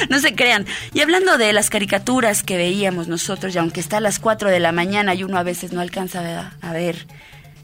no 0.09 0.19
se 0.21 0.35
crean. 0.35 0.67
Y 0.93 1.01
hablando 1.01 1.39
de 1.39 1.53
las 1.53 1.71
caricaturas 1.71 2.43
que 2.43 2.57
veíamos 2.57 3.09
nosotros, 3.09 3.55
y 3.55 3.59
aunque 3.59 3.81
está 3.81 3.99
a 3.99 4.01
las 4.01 4.19
4 4.19 4.51
de 4.51 4.61
la 4.61 4.73
mañana 4.73 5.15
y 5.15 5.25
uno 5.25 5.39
a 5.39 5.43
veces 5.43 5.73
no 5.73 5.81
alcanza 5.81 6.53
a 6.61 6.73
ver 6.73 7.07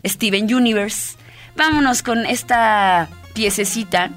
Steven 0.05 0.53
Universe, 0.53 1.16
vámonos 1.57 2.03
con 2.03 2.27
esta 2.27 3.09
piececita 3.35 4.11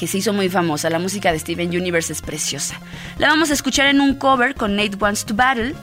que 0.00 0.06
se 0.06 0.18
hizo 0.18 0.32
muy 0.32 0.48
famosa. 0.48 0.88
La 0.88 0.98
música 0.98 1.30
de 1.30 1.38
Steven 1.38 1.68
Universe 1.68 2.12
es 2.12 2.22
preciosa. 2.22 2.80
La 3.18 3.28
vamos 3.28 3.50
a 3.50 3.52
escuchar 3.52 3.86
en 3.86 4.00
un 4.00 4.14
cover 4.14 4.54
con 4.54 4.74
Nate 4.74 4.96
Wants 4.96 5.26
to 5.26 5.34
Battle. 5.34 5.74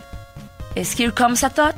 Es 0.74 1.00
Here 1.00 1.12
Comes 1.12 1.44
a 1.44 1.52
Thought. 1.52 1.76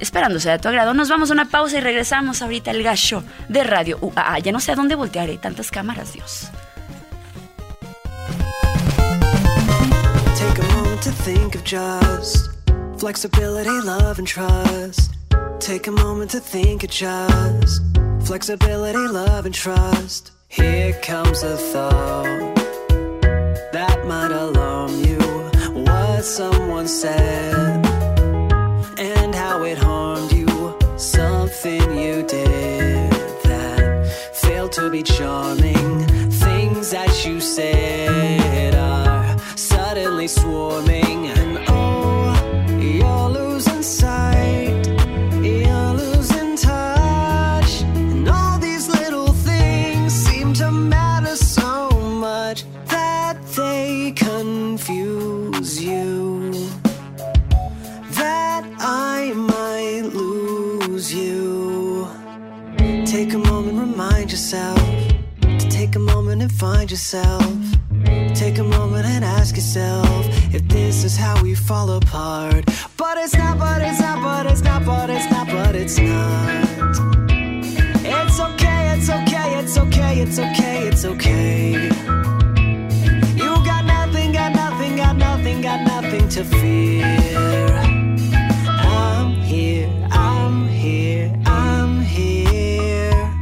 Esperándose 0.00 0.50
a 0.50 0.58
tu 0.58 0.68
agrado, 0.68 0.92
nos 0.92 1.08
vamos 1.08 1.30
a 1.30 1.34
una 1.34 1.44
pausa 1.44 1.78
y 1.78 1.80
regresamos 1.80 2.42
ahorita 2.42 2.70
al 2.70 2.82
gallo 2.82 3.22
de 3.48 3.64
radio. 3.64 3.98
UAA. 4.00 4.38
Ya 4.40 4.50
no 4.50 4.60
sé 4.60 4.72
a 4.72 4.74
dónde 4.74 4.94
voltearé, 4.94 5.36
tantas 5.36 5.70
cámaras, 5.70 6.14
Dios. 6.14 6.48
To 11.04 11.12
think 11.12 11.54
of 11.54 11.62
just 11.64 12.48
flexibility, 12.96 13.78
love, 13.86 14.18
and 14.18 14.26
trust. 14.26 15.14
Take 15.60 15.86
a 15.86 15.90
moment 15.90 16.30
to 16.30 16.40
think 16.40 16.82
of 16.82 16.88
just 16.88 17.82
flexibility, 18.22 19.06
love, 19.08 19.44
and 19.44 19.54
trust. 19.54 20.30
Here 20.48 20.94
comes 21.02 21.42
a 21.42 21.58
thought 21.58 22.54
that 23.70 24.06
might 24.06 24.32
alarm 24.32 24.92
you. 25.04 25.18
What 25.82 26.24
someone 26.24 26.88
said 26.88 27.84
and 28.98 29.34
how 29.34 29.62
it 29.64 29.76
harmed 29.76 30.32
you. 30.32 30.74
Something 30.96 31.82
you 31.98 32.22
did 32.22 33.10
that 33.44 34.06
failed 34.32 34.72
to 34.72 34.88
be 34.88 35.02
charming. 35.02 36.06
Things 36.30 36.92
that 36.92 37.26
you 37.26 37.42
said 37.42 38.74
are 38.74 39.38
suddenly 39.54 40.28
swarming 40.28 40.93
yourself 66.94 67.52
Take 68.34 68.58
a 68.58 68.62
moment 68.62 69.04
and 69.04 69.24
ask 69.24 69.56
yourself 69.56 70.26
if 70.54 70.62
this 70.68 71.02
is 71.02 71.16
how 71.16 71.42
we 71.42 71.56
fall 71.56 71.90
apart. 71.90 72.64
But 72.96 73.18
it's 73.18 73.34
not, 73.34 73.58
but 73.58 73.82
it's 73.82 74.00
not, 74.00 74.22
but 74.22 74.46
it's 74.46 74.62
not, 74.62 74.84
but 74.86 75.10
it's 75.10 75.28
not, 75.28 75.46
but 75.48 75.74
it's 75.74 75.98
not. 75.98 76.94
It's 78.16 78.38
okay, 78.46 78.94
it's 78.94 79.10
okay, 79.10 79.58
it's 79.60 79.76
okay, 79.76 80.20
it's 80.20 80.38
okay, 80.38 80.76
it's 80.88 81.04
okay. 81.04 81.72
You 83.40 83.50
got 83.70 83.84
nothing, 83.86 84.30
got 84.32 84.52
nothing, 84.54 84.96
got 84.96 85.16
nothing, 85.16 85.62
got 85.62 85.80
nothing 85.94 86.28
to 86.28 86.44
fear. 86.44 87.04
I'm 88.98 89.32
here, 89.52 89.90
I'm 90.12 90.68
here, 90.68 91.32
I'm 91.46 92.02
here. 92.02 93.32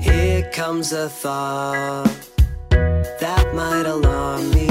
Here 0.00 0.50
comes 0.50 0.92
a 0.92 1.08
thought 1.08 2.17
might 3.58 3.86
alarm 3.86 4.50
me. 4.54 4.68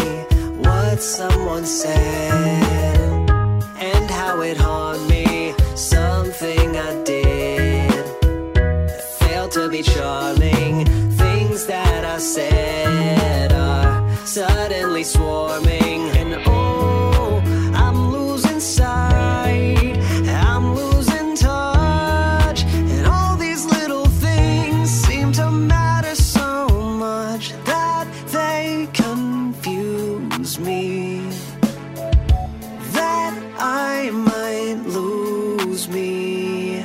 What 0.66 1.02
someone 1.02 1.66
said 1.66 3.30
and 3.92 4.10
how 4.10 4.40
it 4.40 4.56
harmed 4.56 5.10
me. 5.10 5.54
Something 5.76 6.78
I 6.78 6.92
did 7.04 8.06
failed 9.20 9.52
to 9.58 9.68
be 9.70 9.82
charming. 9.84 10.86
Things 11.24 11.66
that 11.66 12.06
I 12.06 12.18
said 12.18 13.52
are 13.52 13.92
suddenly 14.26 15.04
swarming, 15.04 15.77
me. 35.90 36.84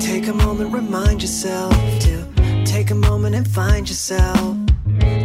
Take 0.00 0.28
a 0.28 0.34
moment, 0.34 0.72
remind 0.72 1.22
yourself 1.22 1.74
to 2.00 2.64
take 2.64 2.90
a 2.90 2.94
moment 2.94 3.34
and 3.34 3.46
find 3.46 3.88
yourself. 3.88 4.56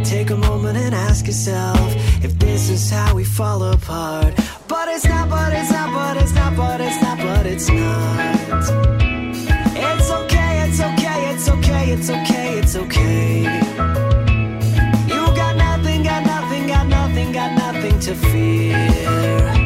Take 0.04 0.30
a 0.30 0.36
moment 0.36 0.76
and 0.76 0.94
ask 0.94 1.26
yourself 1.26 1.78
if 2.24 2.38
this 2.38 2.70
is 2.70 2.90
how 2.90 3.14
we 3.14 3.24
fall 3.24 3.62
apart. 3.62 4.34
But 4.68 4.88
it's 4.88 5.04
not, 5.04 5.28
but 5.28 5.52
it's 5.52 5.70
not, 5.70 5.92
but 5.92 6.16
it's 6.22 6.32
not, 6.32 6.56
but 6.56 6.80
it's 6.80 7.02
not, 7.02 7.18
but 7.18 7.46
it's 7.46 7.68
not. 7.68 8.40
It's 9.76 10.10
okay, 10.10 10.68
it's 10.68 10.80
okay, 10.80 11.30
it's 11.32 11.48
okay, 11.48 11.92
it's 11.92 12.10
okay, 12.10 12.58
it's 12.58 12.76
okay. 12.76 13.42
You 15.08 15.22
got 15.36 15.56
nothing, 15.56 16.02
got 16.02 16.24
nothing, 16.24 16.66
got 16.66 16.86
nothing, 16.86 17.32
got 17.32 17.52
nothing 17.56 17.98
to 18.00 18.14
fear. 18.14 19.59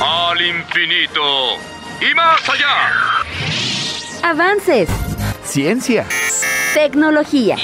Al 0.00 0.40
infinito 0.42 1.54
y 2.00 2.12
más 2.16 2.40
allá. 2.48 4.28
Avances. 4.28 4.88
Ciencia. 5.44 6.04
Tecnología. 6.74 7.56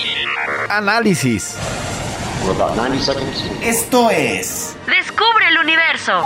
Análisis. 0.68 1.56
Esto 3.62 4.10
es 4.10 4.76
Descubre 4.86 5.48
el 5.48 5.58
universo. 5.58 6.22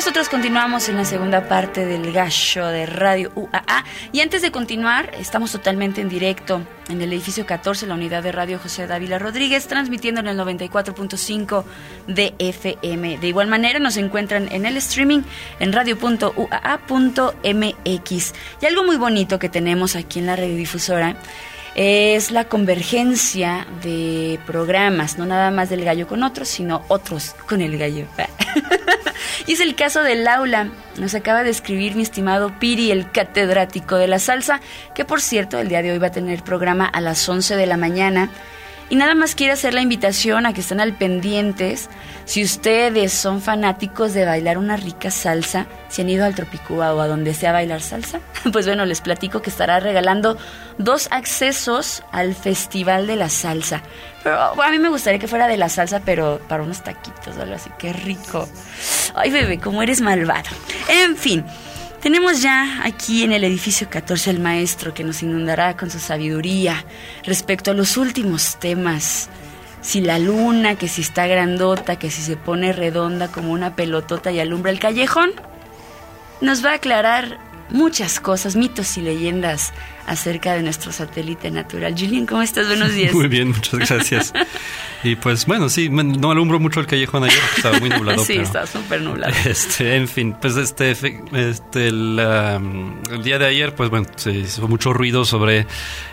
Nosotros 0.00 0.30
continuamos 0.30 0.88
en 0.88 0.96
la 0.96 1.04
segunda 1.04 1.46
parte 1.46 1.84
del 1.84 2.10
gallo 2.10 2.68
de 2.68 2.86
Radio 2.86 3.30
UAA. 3.34 3.84
Y 4.12 4.20
antes 4.20 4.40
de 4.40 4.50
continuar, 4.50 5.10
estamos 5.18 5.52
totalmente 5.52 6.00
en 6.00 6.08
directo 6.08 6.62
en 6.88 7.02
el 7.02 7.12
edificio 7.12 7.44
14, 7.44 7.86
la 7.86 7.92
unidad 7.92 8.22
de 8.22 8.32
radio 8.32 8.58
José 8.58 8.86
Dávila 8.86 9.18
Rodríguez, 9.18 9.66
transmitiendo 9.66 10.22
en 10.22 10.28
el 10.28 10.38
94.5 10.38 11.64
de 12.06 12.34
FM. 12.38 13.18
De 13.18 13.28
igual 13.28 13.48
manera, 13.48 13.78
nos 13.78 13.98
encuentran 13.98 14.50
en 14.50 14.64
el 14.64 14.78
streaming 14.78 15.20
en 15.58 15.70
radio.uaa.mx. 15.70 16.34
Y 18.62 18.66
algo 18.66 18.84
muy 18.84 18.96
bonito 18.96 19.38
que 19.38 19.50
tenemos 19.50 19.96
aquí 19.96 20.20
en 20.20 20.26
la 20.26 20.36
radiodifusora 20.36 21.16
es 21.82 22.30
la 22.30 22.44
convergencia 22.44 23.66
de 23.82 24.38
programas, 24.46 25.16
no 25.16 25.24
nada 25.24 25.50
más 25.50 25.70
del 25.70 25.82
gallo 25.82 26.06
con 26.06 26.22
otros, 26.22 26.46
sino 26.46 26.84
otros 26.88 27.34
con 27.48 27.62
el 27.62 27.78
gallo. 27.78 28.04
y 29.46 29.52
es 29.54 29.60
el 29.60 29.74
caso 29.74 30.02
del 30.02 30.28
aula. 30.28 30.68
Nos 30.98 31.14
acaba 31.14 31.42
de 31.42 31.48
escribir 31.48 31.96
mi 31.96 32.02
estimado 32.02 32.52
Piri, 32.58 32.90
el 32.90 33.10
catedrático 33.10 33.96
de 33.96 34.08
la 34.08 34.18
salsa, 34.18 34.60
que 34.94 35.06
por 35.06 35.22
cierto 35.22 35.58
el 35.58 35.70
día 35.70 35.80
de 35.80 35.92
hoy 35.92 35.98
va 35.98 36.08
a 36.08 36.12
tener 36.12 36.44
programa 36.44 36.84
a 36.84 37.00
las 37.00 37.26
11 37.26 37.56
de 37.56 37.64
la 37.64 37.78
mañana. 37.78 38.28
Y 38.90 38.96
nada 38.96 39.14
más 39.14 39.36
quiere 39.36 39.52
hacer 39.52 39.72
la 39.72 39.82
invitación 39.82 40.46
a 40.46 40.52
que 40.52 40.62
estén 40.62 40.80
al 40.80 40.94
pendientes. 40.94 41.88
Si 42.24 42.42
ustedes 42.42 43.12
son 43.12 43.40
fanáticos 43.40 44.14
de 44.14 44.24
bailar 44.24 44.58
una 44.58 44.76
rica 44.76 45.12
salsa, 45.12 45.68
si 45.88 46.02
han 46.02 46.10
ido 46.10 46.24
al 46.24 46.34
Tropicúa 46.34 46.92
o 46.92 47.00
a 47.00 47.06
donde 47.06 47.32
sea 47.32 47.52
bailar 47.52 47.82
salsa, 47.82 48.18
pues 48.52 48.66
bueno, 48.66 48.84
les 48.86 49.00
platico 49.00 49.42
que 49.42 49.50
estará 49.50 49.78
regalando 49.78 50.36
dos 50.76 51.06
accesos 51.12 52.02
al 52.10 52.34
Festival 52.34 53.06
de 53.06 53.14
la 53.14 53.28
Salsa. 53.28 53.80
Pero 54.24 54.60
a 54.60 54.70
mí 54.70 54.78
me 54.80 54.88
gustaría 54.88 55.20
que 55.20 55.28
fuera 55.28 55.46
de 55.46 55.56
la 55.56 55.68
salsa, 55.68 56.00
pero 56.04 56.40
para 56.48 56.64
unos 56.64 56.82
taquitos 56.82 57.36
o 57.36 57.42
algo 57.42 57.54
así. 57.54 57.70
Qué 57.78 57.92
rico. 57.92 58.48
Ay, 59.14 59.30
bebé, 59.30 59.58
cómo 59.60 59.82
eres 59.82 60.00
malvado. 60.00 60.50
En 60.88 61.16
fin. 61.16 61.44
Tenemos 62.00 62.40
ya 62.40 62.80
aquí 62.82 63.24
en 63.24 63.32
el 63.32 63.44
edificio 63.44 63.90
14 63.90 64.30
el 64.30 64.40
maestro 64.40 64.94
que 64.94 65.04
nos 65.04 65.22
inundará 65.22 65.76
con 65.76 65.90
su 65.90 65.98
sabiduría 65.98 66.86
respecto 67.24 67.70
a 67.70 67.74
los 67.74 67.98
últimos 67.98 68.56
temas. 68.58 69.28
Si 69.82 70.00
la 70.00 70.18
luna, 70.18 70.76
que 70.76 70.88
si 70.88 71.02
está 71.02 71.26
grandota, 71.26 71.98
que 71.98 72.10
si 72.10 72.22
se 72.22 72.38
pone 72.38 72.72
redonda 72.72 73.28
como 73.28 73.52
una 73.52 73.76
pelotota 73.76 74.32
y 74.32 74.40
alumbra 74.40 74.72
el 74.72 74.78
callejón, 74.78 75.32
nos 76.40 76.64
va 76.64 76.70
a 76.70 76.76
aclarar 76.76 77.36
muchas 77.68 78.18
cosas, 78.18 78.56
mitos 78.56 78.96
y 78.96 79.02
leyendas 79.02 79.74
acerca 80.10 80.54
de 80.54 80.62
nuestro 80.64 80.90
satélite 80.90 81.52
natural. 81.52 81.94
Julian, 81.96 82.26
¿cómo 82.26 82.42
estás? 82.42 82.66
Buenos 82.66 82.92
días. 82.92 83.14
Muy 83.14 83.28
bien, 83.28 83.50
muchas 83.50 83.78
gracias. 83.78 84.32
y 85.04 85.14
pues 85.14 85.46
bueno, 85.46 85.68
sí, 85.68 85.88
no 85.88 86.32
alumbro 86.32 86.58
mucho 86.58 86.80
el 86.80 86.88
callejón 86.88 87.22
ayer, 87.22 87.38
estaba 87.56 87.78
muy 87.78 87.90
nublado. 87.90 88.18
sí, 88.24 88.32
pero, 88.32 88.42
está 88.42 88.66
súper 88.66 89.02
nublado. 89.02 89.32
Este, 89.44 89.94
en 89.94 90.08
fin, 90.08 90.34
pues 90.40 90.56
este, 90.56 90.90
este 90.90 91.86
el, 91.86 92.20
um, 92.20 93.00
el, 93.08 93.22
día 93.22 93.38
de 93.38 93.46
ayer, 93.46 93.72
pues 93.76 93.88
bueno, 93.88 94.08
se 94.16 94.32
hizo 94.32 94.66
mucho 94.66 94.92
ruido 94.92 95.24
sobre 95.24 95.68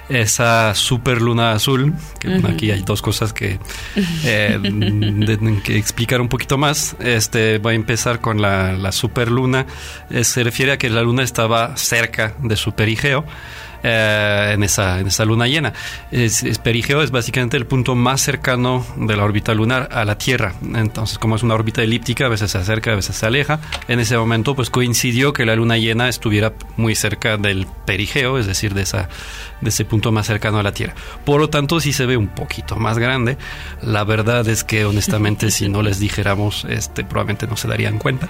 esa 0.10 0.76
super 0.76 1.20
luna 1.20 1.54
azul, 1.54 1.96
que 2.20 2.28
uh 2.28 2.32
-huh. 2.34 2.54
aquí 2.54 2.70
hay 2.70 2.84
dos 2.84 3.02
cosas 3.02 3.34
que, 3.34 3.60
eh, 4.24 4.60
de, 4.62 5.62
que 5.64 5.76
explicar 5.76 6.22
un 6.22 6.30
poquito 6.30 6.60
más. 6.60 6.96
Este, 7.00 7.58
voy 7.58 7.74
a 7.74 7.76
empezar 7.76 8.22
con 8.22 8.44
la, 8.44 8.74
la 8.74 8.92
super 8.92 9.32
luna. 9.32 9.66
Eh, 10.12 10.24
se 10.24 10.44
refiere 10.44 10.74
a 10.74 10.78
que 10.78 10.88
la 10.92 11.02
luna 11.02 11.24
estaba 11.24 11.76
cerca 11.78 12.36
de 12.44 12.56
su 12.56 12.74
perigeo. 12.74 13.26
Eh, 13.90 14.52
en, 14.54 14.64
esa, 14.64 15.00
en 15.00 15.08
esa 15.08 15.24
luna 15.24 15.48
llena. 15.48 15.72
Es, 16.12 16.44
es, 16.44 16.60
perigeo 16.60 17.02
es 17.02 17.12
básicamente 17.12 17.56
el 17.56 17.66
punto 17.66 17.96
más 17.96 18.20
cercano 18.20 18.86
de 18.98 19.16
la 19.16 19.24
órbita 19.24 19.54
lunar 19.54 19.88
a 19.94 20.04
la 20.04 20.18
Tierra. 20.18 20.56
Entonces, 20.76 21.18
como 21.18 21.38
es 21.38 21.44
una 21.44 21.54
órbita 21.54 21.82
elíptica, 21.82 22.26
a 22.26 22.30
veces 22.30 22.52
se 22.52 22.58
acerca, 22.58 22.92
a 22.92 22.96
veces 22.96 23.16
se 23.16 23.26
aleja. 23.26 23.62
En 23.88 24.02
ese 24.02 24.18
momento, 24.18 24.56
pues 24.56 24.70
coincidió 24.70 25.32
que 25.32 25.46
la 25.46 25.56
luna 25.56 25.78
llena 25.78 26.10
estuviera 26.10 26.52
muy 26.76 26.96
cerca 26.96 27.38
del 27.38 27.66
perigeo, 27.86 28.38
es 28.38 28.46
decir, 28.46 28.74
de, 28.74 28.82
esa, 28.82 29.08
de 29.62 29.70
ese 29.70 29.86
punto 29.86 30.12
más 30.12 30.28
cercano 30.28 30.60
a 30.60 30.64
la 30.64 30.74
Tierra. 30.74 30.94
Por 31.24 31.40
lo 31.40 31.50
tanto, 31.50 31.80
sí 31.80 31.94
se 31.94 32.06
ve 32.06 32.18
un 32.18 32.28
poquito 32.28 32.76
más 32.76 32.98
grande. 32.98 33.38
La 33.82 34.04
verdad 34.04 34.46
es 34.50 34.66
que, 34.66 34.84
honestamente, 34.84 35.50
si 35.50 35.70
no 35.70 35.82
les 35.82 36.00
dijéramos, 36.00 36.66
este, 36.68 37.06
probablemente 37.06 37.48
no 37.48 37.56
se 37.56 37.70
darían 37.70 38.00
cuenta. 38.00 38.28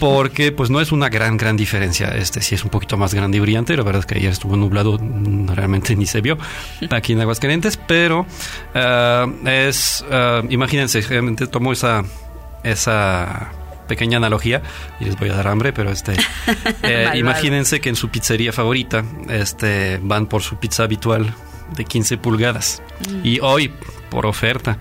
Porque, 0.00 0.50
pues, 0.50 0.70
no 0.70 0.80
es 0.80 0.92
una 0.92 1.10
gran, 1.10 1.36
gran 1.36 1.58
diferencia. 1.58 2.08
Este 2.08 2.40
sí 2.40 2.54
es 2.54 2.64
un 2.64 2.70
poquito 2.70 2.96
más 2.96 3.12
grande 3.12 3.36
y 3.36 3.40
brillante. 3.40 3.76
La 3.76 3.82
verdad 3.82 4.00
es 4.00 4.06
que 4.06 4.16
ayer 4.16 4.32
estuvo 4.32 4.56
nublado, 4.68 4.98
realmente 5.54 5.96
ni 5.96 6.06
se 6.06 6.20
vio 6.20 6.38
aquí 6.90 7.12
en 7.12 7.20
Aguascalientes. 7.20 7.76
Pero 7.76 8.26
uh, 8.74 9.48
es, 9.48 10.04
uh, 10.10 10.46
imagínense, 10.50 11.00
realmente 11.00 11.46
tomo 11.46 11.72
esa, 11.72 12.04
esa 12.62 13.52
pequeña 13.88 14.18
analogía 14.18 14.62
y 15.00 15.06
les 15.06 15.18
voy 15.18 15.30
a 15.30 15.34
dar 15.34 15.48
hambre, 15.48 15.72
pero 15.72 15.90
este 15.90 16.14
eh, 16.82 17.10
imagínense 17.14 17.80
que 17.80 17.88
en 17.88 17.96
su 17.96 18.10
pizzería 18.10 18.52
favorita 18.52 19.04
este 19.28 19.98
van 20.02 20.26
por 20.26 20.42
su 20.42 20.56
pizza 20.56 20.84
habitual 20.84 21.34
de 21.74 21.84
15 21.84 22.18
pulgadas 22.18 22.82
mm. 23.08 23.26
y 23.26 23.40
hoy 23.40 23.72
por 24.10 24.26
oferta 24.26 24.78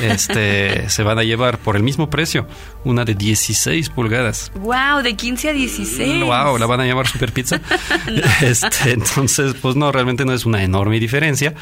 este 0.00 0.88
se 0.88 1.02
van 1.02 1.18
a 1.18 1.22
llevar 1.22 1.58
por 1.58 1.76
el 1.76 1.82
mismo 1.82 2.10
precio 2.10 2.46
una 2.84 3.04
de 3.04 3.14
16 3.14 3.90
pulgadas. 3.90 4.52
Wow, 4.56 5.02
de 5.02 5.14
15 5.14 5.50
a 5.50 5.52
16. 5.52 6.24
Wow, 6.24 6.58
la 6.58 6.66
van 6.66 6.80
a 6.80 6.86
llamar 6.86 7.06
super 7.06 7.32
pizza. 7.32 7.60
no. 8.06 8.22
este, 8.46 8.92
entonces, 8.92 9.54
pues 9.60 9.76
no, 9.76 9.92
realmente 9.92 10.24
no 10.24 10.32
es 10.32 10.44
una 10.44 10.62
enorme 10.62 10.98
diferencia. 10.98 11.54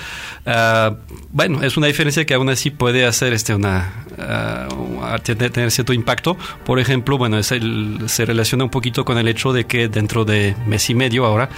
Uh, 0.46 0.96
bueno, 1.30 1.62
es 1.62 1.76
una 1.76 1.86
diferencia 1.86 2.24
que 2.24 2.34
aún 2.34 2.48
así 2.48 2.70
puede 2.70 3.04
hacer 3.04 3.32
este 3.32 3.54
una 3.54 4.06
uh, 4.12 5.18
tener 5.22 5.70
cierto 5.70 5.92
impacto. 5.92 6.36
Por 6.64 6.78
ejemplo, 6.78 7.18
bueno, 7.18 7.38
es 7.38 7.52
el, 7.52 7.98
se 8.06 8.24
relaciona 8.24 8.64
un 8.64 8.70
poquito 8.70 9.04
con 9.04 9.18
el 9.18 9.28
hecho 9.28 9.52
de 9.52 9.64
que 9.64 9.88
dentro 9.88 10.24
de 10.24 10.54
mes 10.66 10.88
y 10.90 10.94
medio 10.94 11.24
ahora 11.26 11.48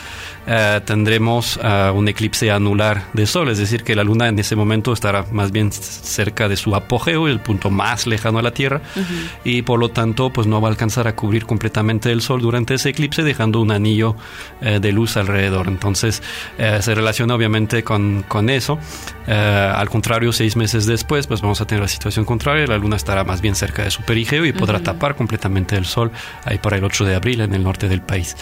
uh, 0.47 0.81
tendremos 0.85 1.59
un 1.95 2.09
eclipse 2.09 2.51
anular 2.51 3.05
de 3.13 3.27
sol, 3.27 3.49
es 3.49 3.59
decir, 3.59 3.83
que 3.83 3.95
la 3.95 4.05
luna 4.05 4.29
en 4.29 4.39
ese 4.39 4.57
momento 4.57 4.93
estará 4.93 5.25
más 5.31 5.53
bien 5.53 5.73
cerca 5.73 6.49
de 6.49 6.57
su 6.57 6.75
apogeo, 6.75 7.29
el 7.29 7.41
punto 7.41 7.71
más 7.71 8.07
lejano 8.07 8.39
a 8.39 8.43
la 8.43 8.53
Tierra. 8.53 8.81
-huh 8.95 9.23
y 9.45 9.63
por 9.63 9.79
lo 9.79 9.91
tanto 9.91 10.31
pues 10.31 10.47
no 10.47 10.61
va 10.61 10.69
a 10.69 10.71
alcanzar 10.71 11.09
a 11.09 11.15
cubrir 11.15 11.47
completamente 11.47 12.11
el 12.11 12.23
sol 12.23 12.41
durante 12.41 12.75
ese 12.75 12.91
eclipse 12.91 13.23
dejando 13.23 13.61
un 13.61 13.71
anillo 13.71 14.17
eh, 14.61 14.79
de 14.81 14.93
luz 14.93 15.17
alrededor. 15.17 15.69
Entonces 15.69 16.23
eh, 16.59 16.79
se 16.81 16.95
relaciona 16.95 17.35
obviamente 17.35 17.83
con, 17.83 18.25
con 18.29 18.51
eso. 18.51 18.79
Eh, 19.27 19.33
al 19.33 19.89
contrario 19.89 20.33
seis 20.33 20.57
meses 20.57 20.87
después 20.87 21.27
pues 21.27 21.41
vamos 21.41 21.61
a 21.61 21.67
tener 21.67 21.83
la 21.83 21.89
situación 21.89 22.25
contraria 22.25 22.42
la 22.45 22.79
luna 22.79 22.97
estará 22.97 23.25
más 23.25 23.41
bien 23.41 23.55
cerca 23.55 23.85
de 23.85 23.91
su 23.91 24.03
perigeo 24.03 24.45
y 24.45 24.53
podrá 24.53 24.81
tapar 24.81 25.15
completamente 25.15 25.77
el 25.77 25.85
sol 25.85 26.11
ahí 26.45 26.59
para 26.59 26.77
el 26.77 26.85
8 26.85 27.05
de 27.05 27.15
abril 27.15 27.41
en 27.41 27.55
el 27.55 27.63
norte 27.63 27.89
del 27.89 28.03
país. 28.03 28.37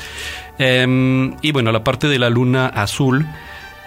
Em, 0.59 1.37
y 1.43 1.53
bueno, 1.53 1.71
la 1.73 1.85
parte 1.85 2.09
de 2.09 2.19
la 2.19 2.31
luna 2.31 2.67
azul 2.67 3.27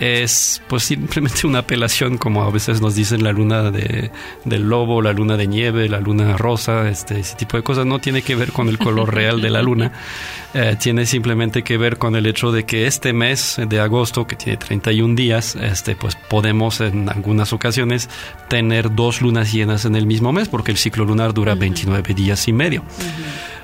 es 0.04 0.62
pues 0.68 0.84
simplemente 0.84 1.48
una 1.48 1.60
apelación 1.60 2.18
como 2.18 2.44
a 2.44 2.52
veces 2.52 2.82
nos 2.82 2.96
dicen 2.96 3.24
la 3.24 3.32
luna 3.32 3.72
de, 3.72 4.12
del 4.44 4.68
lobo, 4.68 5.02
la 5.02 5.14
luna 5.14 5.38
de 5.38 5.48
nieve, 5.48 5.88
la 5.88 6.00
luna 6.00 6.36
rosa, 6.36 6.90
este, 6.90 7.20
ese 7.20 7.36
tipo 7.36 7.56
de 7.58 7.64
cosas. 7.64 7.86
No 7.86 8.00
tiene 8.00 8.22
que 8.22 8.36
ver 8.36 8.52
con 8.52 8.68
el 8.68 8.78
color 8.78 9.14
real 9.14 9.42
de 9.42 9.50
la 9.50 9.62
luna, 9.62 9.94
eh, 10.54 10.76
tiene 10.80 11.06
simplemente 11.06 11.64
que 11.64 11.78
ver 11.78 11.98
con 11.98 12.16
el 12.16 12.26
hecho 12.26 12.52
de 12.52 12.66
que 12.66 12.86
este 12.86 13.14
mes 13.14 13.62
de 13.66 13.80
agosto 13.80 14.28
que 14.28 14.36
tiene 14.36 14.58
31 14.58 15.16
días, 15.16 15.56
este, 15.56 15.96
pues 15.96 16.16
podemos 16.30 16.82
en 16.82 17.10
algunas 17.10 17.54
ocasiones 17.54 18.10
tener 18.50 18.94
dos 18.94 19.22
lunas 19.22 19.54
llenas 19.54 19.86
en 19.86 19.96
el 19.96 20.06
mismo 20.06 20.34
mes 20.34 20.50
porque 20.50 20.72
el 20.72 20.78
ciclo 20.78 21.06
lunar 21.06 21.34
dura 21.34 21.56
29 21.56 22.14
días 22.14 22.48
y 22.48 22.54
medio 22.54 22.84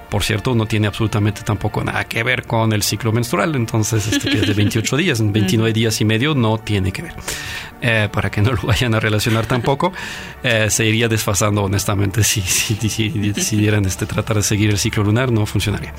por 0.10 0.24
cierto, 0.24 0.56
no 0.56 0.66
tiene 0.66 0.88
absolutamente 0.88 1.42
tampoco 1.44 1.84
nada 1.84 2.04
que 2.06 2.24
ver 2.24 2.46
con 2.46 2.74
el 2.74 2.84
ciclo 2.84 3.12
menstrual, 3.12 3.56
entonces 3.56 4.08
este 4.08 4.30
que 4.30 4.40
es 4.40 4.48
de 4.48 4.54
28 4.54 4.98
días, 4.98 5.20
en 5.20 5.32
29 5.32 5.74
días 5.74 6.02
y 6.02 6.06
medio 6.06 6.36
no 6.36 6.58
tiene 6.58 6.92
que 6.92 7.04
ver. 7.04 7.14
Eh, 7.82 8.10
para 8.12 8.30
que 8.30 8.42
no 8.42 8.52
lo 8.52 8.62
vayan 8.64 8.94
a 8.94 9.00
relacionar 9.00 9.46
tampoco, 9.46 9.94
eh, 10.44 10.70
se 10.70 10.86
iría 10.86 11.08
desfasando 11.08 11.64
honestamente 11.64 12.24
si, 12.24 12.42
si, 12.42 12.76
si, 12.76 13.10
decidieran 13.10 13.86
este, 13.86 14.06
tratar 14.06 14.38
de 14.38 14.44
seguir 14.44 14.70
el 14.70 14.78
ciclo 14.78 15.04
lunar, 15.04 15.32
no 15.32 15.46
funcionaría. 15.46 15.94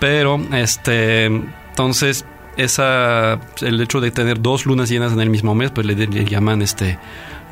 Pero, 0.00 0.40
este, 0.52 1.26
entonces, 1.26 2.24
esa, 2.56 3.38
el 3.60 3.80
hecho 3.80 4.00
de 4.00 4.10
tener 4.10 4.40
dos 4.40 4.66
lunas 4.66 4.88
llenas 4.88 5.12
en 5.12 5.20
el 5.20 5.30
mismo 5.30 5.54
mes, 5.54 5.70
pues 5.70 5.86
le, 5.86 5.94
le 5.94 6.24
llaman 6.24 6.60
este 6.62 6.98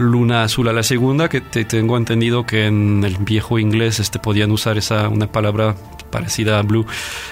luna 0.01 0.43
azul. 0.43 0.69
A 0.69 0.73
la 0.73 0.83
segunda, 0.83 1.29
que 1.29 1.41
te, 1.41 1.65
tengo 1.65 1.97
entendido 1.97 2.45
que 2.47 2.67
en 2.67 3.05
el 3.05 3.17
viejo 3.19 3.59
inglés 3.59 4.01
este, 4.01 4.19
podían 4.19 4.51
usar 4.51 4.79
esa 4.79 5.09
una 5.09 5.27
palabra 5.27 5.77
parecida 6.11 6.59
a 6.59 6.63
blue 6.63 6.85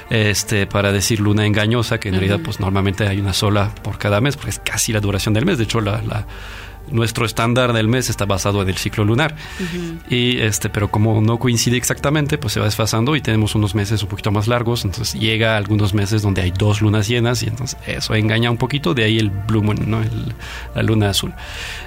este 0.08 0.66
para 0.66 0.92
decir 0.92 1.18
luna 1.18 1.44
engañosa 1.46 1.98
que 1.98 2.10
en 2.10 2.14
realidad 2.14 2.38
pues 2.44 2.60
normalmente 2.60 3.08
hay 3.08 3.18
una 3.18 3.32
sola 3.32 3.74
por 3.82 3.98
cada 3.98 4.20
mes 4.20 4.36
porque 4.36 4.50
es 4.50 4.60
casi 4.60 4.92
la 4.92 5.00
duración 5.00 5.34
del 5.34 5.44
mes. 5.44 5.58
De 5.58 5.64
hecho 5.64 5.80
la, 5.80 6.00
la 6.02 6.26
nuestro 6.90 7.26
estándar 7.26 7.72
del 7.72 7.88
mes 7.88 8.10
está 8.10 8.24
basado 8.24 8.62
en 8.62 8.68
el 8.68 8.76
ciclo 8.76 9.04
lunar. 9.04 9.34
Y 10.08 10.38
este, 10.38 10.68
pero 10.68 10.90
como 10.90 11.20
no 11.20 11.38
coincide 11.38 11.76
exactamente, 11.76 12.38
pues 12.38 12.54
se 12.54 12.60
va 12.60 12.66
desfasando 12.66 13.16
y 13.16 13.20
tenemos 13.20 13.54
unos 13.54 13.74
meses 13.74 14.02
un 14.02 14.08
poquito 14.08 14.30
más 14.30 14.48
largos. 14.48 14.84
Entonces 14.84 15.18
llega 15.20 15.54
a 15.54 15.56
algunos 15.56 15.94
meses 15.94 16.22
donde 16.22 16.42
hay 16.42 16.50
dos 16.50 16.80
lunas 16.80 17.08
llenas 17.08 17.42
y 17.42 17.46
entonces 17.48 17.78
eso 17.86 18.14
engaña 18.14 18.50
un 18.50 18.56
poquito. 18.56 18.94
De 18.94 19.04
ahí 19.04 19.18
el 19.18 19.30
blue 19.30 19.62
moon, 19.62 19.78
¿no? 19.86 20.00
la 20.74 20.82
luna 20.82 21.10
azul. 21.10 21.32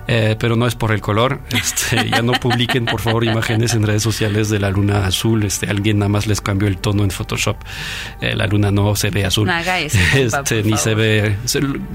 Eh, 0.07 0.35
pero 0.39 0.55
no 0.55 0.67
es 0.67 0.75
por 0.75 0.91
el 0.91 1.01
color. 1.01 1.39
Este, 1.61 2.09
ya 2.09 2.21
no 2.23 2.33
publiquen, 2.33 2.85
por 2.85 3.01
favor, 3.01 3.23
imágenes 3.23 3.75
en 3.75 3.85
redes 3.85 4.01
sociales 4.01 4.49
de 4.49 4.59
la 4.59 4.71
luna 4.71 5.05
azul. 5.05 5.43
Este, 5.43 5.69
alguien 5.69 5.99
nada 5.99 6.09
más 6.09 6.25
les 6.25 6.41
cambió 6.41 6.67
el 6.67 6.77
tono 6.77 7.03
en 7.03 7.11
Photoshop. 7.11 7.55
Eh, 8.19 8.35
la 8.35 8.47
luna 8.47 8.71
no 8.71 8.95
se 8.95 9.09
ve 9.11 9.25
azul. 9.25 9.47
este, 10.15 10.63
ni 10.63 10.75
se 10.77 10.95
ve. 10.95 11.37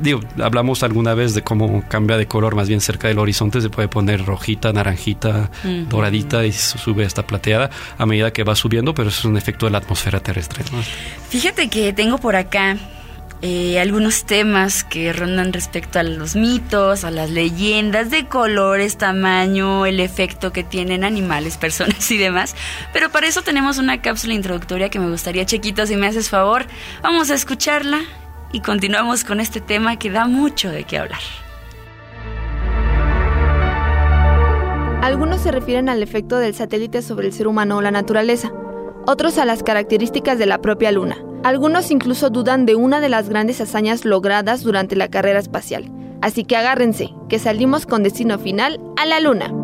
digo, 0.00 0.20
hablamos 0.40 0.82
alguna 0.82 1.14
vez 1.14 1.34
de 1.34 1.42
cómo 1.42 1.82
cambia 1.88 2.16
de 2.16 2.26
color, 2.26 2.54
más 2.54 2.68
bien 2.68 2.80
se 2.80 2.92
del 2.98 3.18
horizonte 3.18 3.60
se 3.60 3.70
puede 3.70 3.88
poner 3.88 4.24
rojita, 4.24 4.72
naranjita, 4.72 5.50
doradita 5.88 6.44
y 6.44 6.52
sube 6.52 7.04
hasta 7.04 7.26
plateada 7.26 7.70
a 7.98 8.06
medida 8.06 8.32
que 8.32 8.44
va 8.44 8.56
subiendo, 8.56 8.94
pero 8.94 9.08
eso 9.08 9.20
es 9.20 9.24
un 9.24 9.36
efecto 9.36 9.66
de 9.66 9.72
la 9.72 9.78
atmósfera 9.78 10.20
terrestre. 10.20 10.64
Fíjate 11.28 11.68
que 11.68 11.92
tengo 11.92 12.18
por 12.18 12.36
acá 12.36 12.76
eh, 13.42 13.78
algunos 13.78 14.24
temas 14.24 14.82
que 14.82 15.12
rondan 15.12 15.52
respecto 15.52 15.98
a 15.98 16.02
los 16.02 16.36
mitos, 16.36 17.04
a 17.04 17.10
las 17.10 17.30
leyendas 17.30 18.10
de 18.10 18.26
colores, 18.26 18.96
tamaño, 18.96 19.84
el 19.84 20.00
efecto 20.00 20.52
que 20.52 20.64
tienen 20.64 21.04
animales, 21.04 21.56
personas 21.58 22.10
y 22.10 22.16
demás. 22.16 22.56
Pero 22.92 23.10
para 23.10 23.26
eso 23.26 23.42
tenemos 23.42 23.78
una 23.78 24.00
cápsula 24.00 24.34
introductoria 24.34 24.88
que 24.88 24.98
me 24.98 25.10
gustaría, 25.10 25.44
Chiquito, 25.44 25.86
si 25.86 25.96
me 25.96 26.06
haces 26.06 26.30
favor, 26.30 26.66
vamos 27.02 27.30
a 27.30 27.34
escucharla 27.34 28.00
y 28.52 28.60
continuamos 28.60 29.22
con 29.22 29.40
este 29.40 29.60
tema 29.60 29.98
que 29.98 30.10
da 30.10 30.26
mucho 30.26 30.70
de 30.70 30.84
qué 30.84 30.98
hablar. 30.98 31.20
Algunos 35.06 35.40
se 35.42 35.52
refieren 35.52 35.88
al 35.88 36.02
efecto 36.02 36.36
del 36.38 36.52
satélite 36.52 37.00
sobre 37.00 37.28
el 37.28 37.32
ser 37.32 37.46
humano 37.46 37.76
o 37.76 37.80
la 37.80 37.92
naturaleza, 37.92 38.52
otros 39.06 39.38
a 39.38 39.44
las 39.44 39.62
características 39.62 40.36
de 40.36 40.46
la 40.46 40.60
propia 40.60 40.90
Luna. 40.90 41.16
Algunos 41.44 41.92
incluso 41.92 42.28
dudan 42.28 42.66
de 42.66 42.74
una 42.74 42.98
de 42.98 43.08
las 43.08 43.28
grandes 43.28 43.60
hazañas 43.60 44.04
logradas 44.04 44.64
durante 44.64 44.96
la 44.96 45.06
carrera 45.06 45.38
espacial. 45.38 45.92
Así 46.22 46.42
que 46.42 46.56
agárrense, 46.56 47.14
que 47.28 47.38
salimos 47.38 47.86
con 47.86 48.02
destino 48.02 48.36
final 48.40 48.80
a 48.96 49.06
la 49.06 49.20
Luna. 49.20 49.54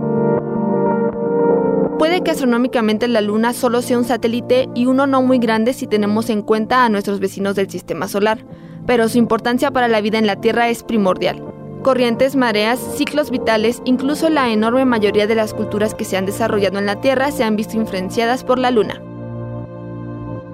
Puede 1.98 2.22
que 2.22 2.30
astronómicamente 2.30 3.08
la 3.08 3.20
Luna 3.20 3.52
solo 3.52 3.82
sea 3.82 3.98
un 3.98 4.04
satélite 4.04 4.68
y 4.76 4.86
uno 4.86 5.08
no 5.08 5.22
muy 5.22 5.38
grande 5.38 5.72
si 5.72 5.88
tenemos 5.88 6.30
en 6.30 6.42
cuenta 6.42 6.84
a 6.84 6.88
nuestros 6.88 7.18
vecinos 7.18 7.56
del 7.56 7.68
Sistema 7.68 8.06
Solar, 8.06 8.46
pero 8.86 9.08
su 9.08 9.18
importancia 9.18 9.72
para 9.72 9.88
la 9.88 10.00
vida 10.02 10.18
en 10.18 10.28
la 10.28 10.40
Tierra 10.40 10.68
es 10.68 10.84
primordial 10.84 11.51
corrientes, 11.82 12.36
mareas, 12.36 12.78
ciclos 12.96 13.30
vitales, 13.30 13.82
incluso 13.84 14.30
la 14.30 14.50
enorme 14.50 14.84
mayoría 14.84 15.26
de 15.26 15.34
las 15.34 15.52
culturas 15.52 15.94
que 15.94 16.04
se 16.04 16.16
han 16.16 16.26
desarrollado 16.26 16.78
en 16.78 16.86
la 16.86 17.00
Tierra 17.00 17.30
se 17.30 17.44
han 17.44 17.56
visto 17.56 17.76
influenciadas 17.76 18.44
por 18.44 18.58
la 18.58 18.70
Luna. 18.70 19.02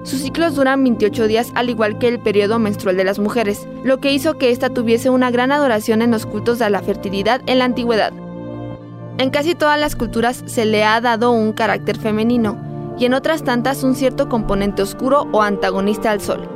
Sus 0.03 0.21
ciclos 0.21 0.55
duran 0.55 0.83
28 0.83 1.27
días 1.27 1.51
al 1.55 1.69
igual 1.69 1.99
que 1.99 2.07
el 2.07 2.19
periodo 2.19 2.57
menstrual 2.57 2.97
de 2.97 3.03
las 3.03 3.19
mujeres, 3.19 3.67
lo 3.83 3.99
que 3.99 4.11
hizo 4.11 4.37
que 4.37 4.49
ésta 4.49 4.69
tuviese 4.69 5.09
una 5.09 5.29
gran 5.29 5.51
adoración 5.51 6.01
en 6.01 6.11
los 6.11 6.25
cultos 6.25 6.57
de 6.59 6.69
la 6.69 6.81
fertilidad 6.81 7.41
en 7.45 7.59
la 7.59 7.65
antigüedad. 7.65 8.13
En 9.17 9.29
casi 9.29 9.55
todas 9.55 9.79
las 9.79 9.95
culturas 9.95 10.43
se 10.45 10.65
le 10.65 10.83
ha 10.85 11.01
dado 11.01 11.31
un 11.31 11.51
carácter 11.51 11.97
femenino, 11.97 12.95
y 12.97 13.05
en 13.05 13.13
otras 13.13 13.43
tantas 13.43 13.83
un 13.83 13.95
cierto 13.95 14.29
componente 14.29 14.81
oscuro 14.81 15.27
o 15.31 15.41
antagonista 15.41 16.11
al 16.11 16.21
sol. 16.21 16.47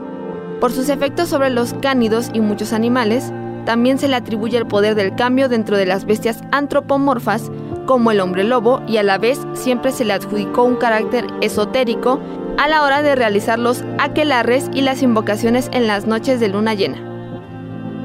Por 0.59 0.71
sus 0.71 0.89
efectos 0.89 1.29
sobre 1.29 1.49
los 1.49 1.73
cánidos 1.75 2.31
y 2.33 2.39
muchos 2.39 2.71
animales, 2.71 3.31
también 3.65 3.97
se 3.97 4.07
le 4.07 4.15
atribuye 4.15 4.57
el 4.57 4.67
poder 4.67 4.95
del 4.95 5.15
cambio 5.15 5.49
dentro 5.49 5.77
de 5.77 5.85
las 5.85 6.05
bestias 6.05 6.41
antropomorfas, 6.51 7.51
como 7.85 8.11
el 8.11 8.19
hombre 8.19 8.43
lobo, 8.43 8.81
y 8.87 8.97
a 8.97 9.03
la 9.03 9.17
vez 9.17 9.39
siempre 9.53 9.91
se 9.91 10.05
le 10.05 10.13
adjudicó 10.13 10.63
un 10.63 10.75
carácter 10.75 11.25
esotérico 11.41 12.19
a 12.57 12.67
la 12.67 12.83
hora 12.83 13.01
de 13.01 13.15
realizar 13.15 13.59
los 13.59 13.83
aquelarres 13.99 14.69
y 14.73 14.81
las 14.81 15.01
invocaciones 15.01 15.69
en 15.73 15.87
las 15.87 16.05
noches 16.05 16.39
de 16.39 16.49
luna 16.49 16.73
llena. 16.73 16.97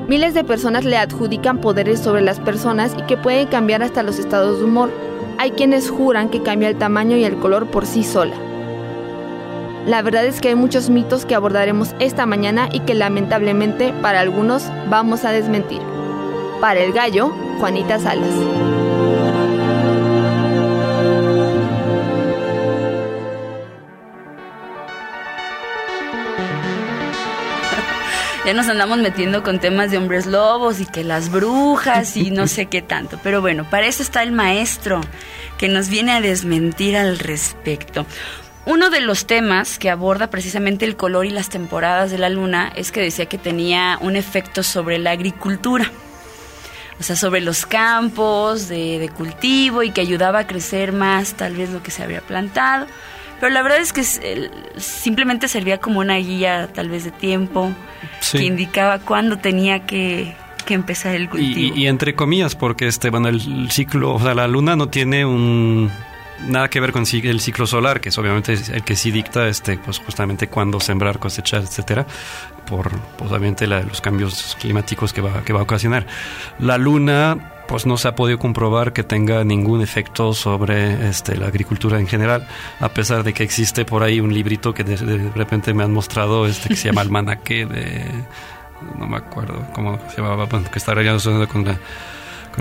Miles 0.09 0.32
de 0.32 0.42
personas 0.42 0.84
le 0.84 0.96
adjudican 0.96 1.61
poderes 1.61 2.00
sobre 2.00 2.22
las 2.22 2.40
personas 2.40 2.94
y 2.98 3.02
que 3.02 3.18
pueden 3.18 3.46
cambiar 3.48 3.82
hasta 3.82 4.02
los 4.02 4.18
estados 4.18 4.59
de 4.59 4.64
humor. 4.64 4.90
Hay 5.36 5.50
quienes 5.50 5.90
juran 5.90 6.30
que 6.30 6.42
cambia 6.42 6.68
el 6.70 6.78
tamaño 6.78 7.16
y 7.16 7.24
el 7.24 7.36
color 7.36 7.66
por 7.66 7.84
sí 7.84 8.02
sola. 8.02 8.47
La 9.87 10.03
verdad 10.03 10.26
es 10.26 10.41
que 10.41 10.49
hay 10.49 10.55
muchos 10.55 10.91
mitos 10.91 11.24
que 11.24 11.35
abordaremos 11.35 11.95
esta 11.99 12.26
mañana 12.26 12.68
y 12.72 12.81
que 12.81 12.95
lamentablemente 12.95 13.95
para 14.03 14.20
algunos 14.20 14.64
vamos 14.89 15.24
a 15.24 15.31
desmentir. 15.31 15.81
Para 16.61 16.81
el 16.81 16.93
gallo, 16.93 17.31
Juanita 17.59 17.99
Salas. 17.99 18.29
ya 28.45 28.55
nos 28.55 28.68
andamos 28.68 28.99
metiendo 28.99 29.43
con 29.43 29.59
temas 29.59 29.91
de 29.91 29.99
hombres 29.99 30.26
lobos 30.26 30.81
y 30.81 30.87
que 30.87 31.05
las 31.05 31.31
brujas 31.31 32.16
y 32.16 32.31
no 32.31 32.47
sé 32.47 32.66
qué 32.66 32.83
tanto. 32.83 33.18
Pero 33.22 33.41
bueno, 33.41 33.68
para 33.70 33.87
eso 33.87 34.03
está 34.03 34.22
el 34.22 34.33
maestro 34.33 35.01
que 35.57 35.68
nos 35.68 35.89
viene 35.89 36.12
a 36.12 36.20
desmentir 36.20 36.97
al 36.97 37.18
respecto. 37.18 38.07
Uno 38.66 38.90
de 38.90 39.00
los 39.00 39.26
temas 39.26 39.78
que 39.78 39.90
aborda 39.90 40.28
precisamente 40.28 40.84
el 40.84 40.96
color 40.96 41.26
y 41.26 41.30
las 41.30 41.48
temporadas 41.48 42.11
de 42.11 42.18
la 42.18 42.28
luna 42.28 42.70
es 42.76 42.92
que 42.92 43.00
decía 43.00 43.26
que 43.26 43.38
tenía 43.38 43.98
un 44.00 44.16
efecto 44.16 44.62
sobre 44.62 44.98
la 44.98 45.12
agricultura, 45.12 45.90
o 47.00 47.02
sea, 47.02 47.16
sobre 47.16 47.40
los 47.40 47.64
campos 47.64 48.68
de, 48.68 49.11
cultivo 49.16 49.82
y 49.82 49.90
que 49.90 50.00
ayudaba 50.00 50.40
a 50.40 50.46
crecer 50.46 50.92
más 50.92 51.34
tal 51.34 51.54
vez 51.54 51.70
lo 51.70 51.82
que 51.82 51.90
se 51.90 52.02
había 52.02 52.20
plantado. 52.20 52.86
Pero 53.40 53.52
la 53.52 53.62
verdad 53.62 53.78
es 53.78 53.92
que 53.92 54.02
simplemente 54.76 55.46
servía 55.46 55.78
como 55.78 56.00
una 56.00 56.16
guía 56.16 56.68
tal 56.74 56.90
vez 56.90 57.04
de 57.04 57.12
tiempo 57.12 57.72
que 58.32 58.42
indicaba 58.42 58.98
cuándo 58.98 59.38
tenía 59.38 59.86
que, 59.86 60.34
empezar 60.68 61.14
el 61.14 61.30
cultivo. 61.30 61.74
Y, 61.74 61.86
entre 61.86 62.14
comillas, 62.14 62.54
porque 62.54 62.88
este, 62.88 63.09
bueno, 63.09 63.28
el 63.28 63.70
ciclo, 63.70 64.12
o 64.12 64.20
sea, 64.20 64.34
la 64.34 64.46
luna 64.48 64.76
no 64.76 64.88
tiene 64.88 65.24
un 65.24 65.90
nada 66.47 66.68
que 66.68 66.80
ver 66.80 66.93
con 66.93 67.05
el 67.11 67.41
ciclo 67.41 67.66
solar, 67.66 68.01
que 68.01 68.11
es 68.11 68.18
obviamente 68.18 68.53
el 68.53 68.82
que 68.82 68.97
sí 68.97 69.11
dicta 69.11 69.49
este, 69.49 69.78
pues 69.78 69.99
justamente 69.99 70.49
cuándo 70.49 70.80
sembrar, 70.80 71.18
cosechar, 71.18 71.62
etcétera, 71.62 72.07
por 72.66 72.91
pues, 73.16 73.30
obviamente 73.30 73.66
los 73.66 74.01
cambios 74.01 74.57
climáticos 74.61 75.12
que 75.12 75.20
va, 75.20 75.43
que 75.43 75.53
va 75.53 75.61
a 75.61 75.62
ocasionar. 75.62 76.07
La 76.59 76.78
luna 76.78 77.55
pues 77.68 77.84
no 77.84 77.99
se 77.99 78.09
ha 78.09 78.14
podido 78.14 78.39
comprobar 78.39 78.95
que 78.95 79.05
tenga 79.05 79.45
ningún 79.45 79.82
efecto 79.82 80.32
sobre 80.32 81.09
este, 81.09 81.36
la 81.36 81.49
agricultura 81.49 82.01
en 82.01 82.07
general, 82.07 82.49
a 82.80 82.89
pesar 82.89 83.22
de 83.24 83.34
que 83.34 83.43
existe 83.43 83.84
por 83.84 84.03
ahí 84.03 84.20
un 84.20 84.32
librito 84.32 84.72
que 84.72 84.84
de, 84.84 85.30
repente 85.34 85.74
me 85.74 85.84
han 85.84 85.93
mostrado 85.93 86.47
este 86.47 86.70
que 86.70 86.76
se 86.76 86.89
llama 86.89 87.03
Almanaque 87.03 87.66
de 87.66 88.05
no 88.99 89.07
me 89.07 89.18
acuerdo 89.18 89.66
cómo 89.74 89.99
se 90.09 90.22
llamaba, 90.22 90.49
que 90.49 90.78
está 90.78 90.95
relacionado 90.95 91.47
con 91.47 91.64
la 91.66 91.78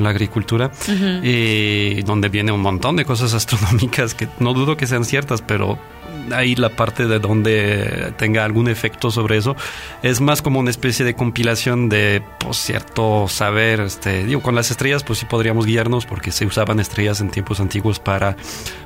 la 0.01 0.09
agricultura, 0.09 0.71
y 1.23 2.01
donde 2.03 2.29
viene 2.29 2.51
un 2.51 2.61
montón 2.61 2.95
de 2.95 3.05
cosas 3.05 3.33
astronómicas 3.35 4.13
que 4.13 4.27
no 4.39 4.53
dudo 4.53 4.77
que 4.77 4.87
sean 4.87 5.05
ciertas, 5.05 5.41
pero 5.41 5.77
ahí 6.31 6.55
la 6.55 6.69
parte 6.69 7.07
de 7.07 7.19
donde 7.19 8.13
tenga 8.17 8.43
algún 8.43 8.67
efecto 8.67 9.11
sobre 9.11 9.37
eso 9.37 9.55
es 10.03 10.21
más 10.21 10.41
como 10.41 10.59
una 10.59 10.69
especie 10.69 11.05
de 11.05 11.15
compilación 11.15 11.89
de 11.89 12.21
pues, 12.39 12.57
cierto 12.57 13.27
saber 13.27 13.79
este 13.81 14.25
digo 14.25 14.41
con 14.41 14.55
las 14.55 14.71
estrellas 14.71 15.03
pues 15.03 15.19
sí 15.19 15.25
podríamos 15.25 15.65
guiarnos 15.65 16.05
porque 16.05 16.31
se 16.31 16.45
usaban 16.45 16.79
estrellas 16.79 17.21
en 17.21 17.29
tiempos 17.29 17.59
antiguos 17.59 17.99
para 17.99 18.35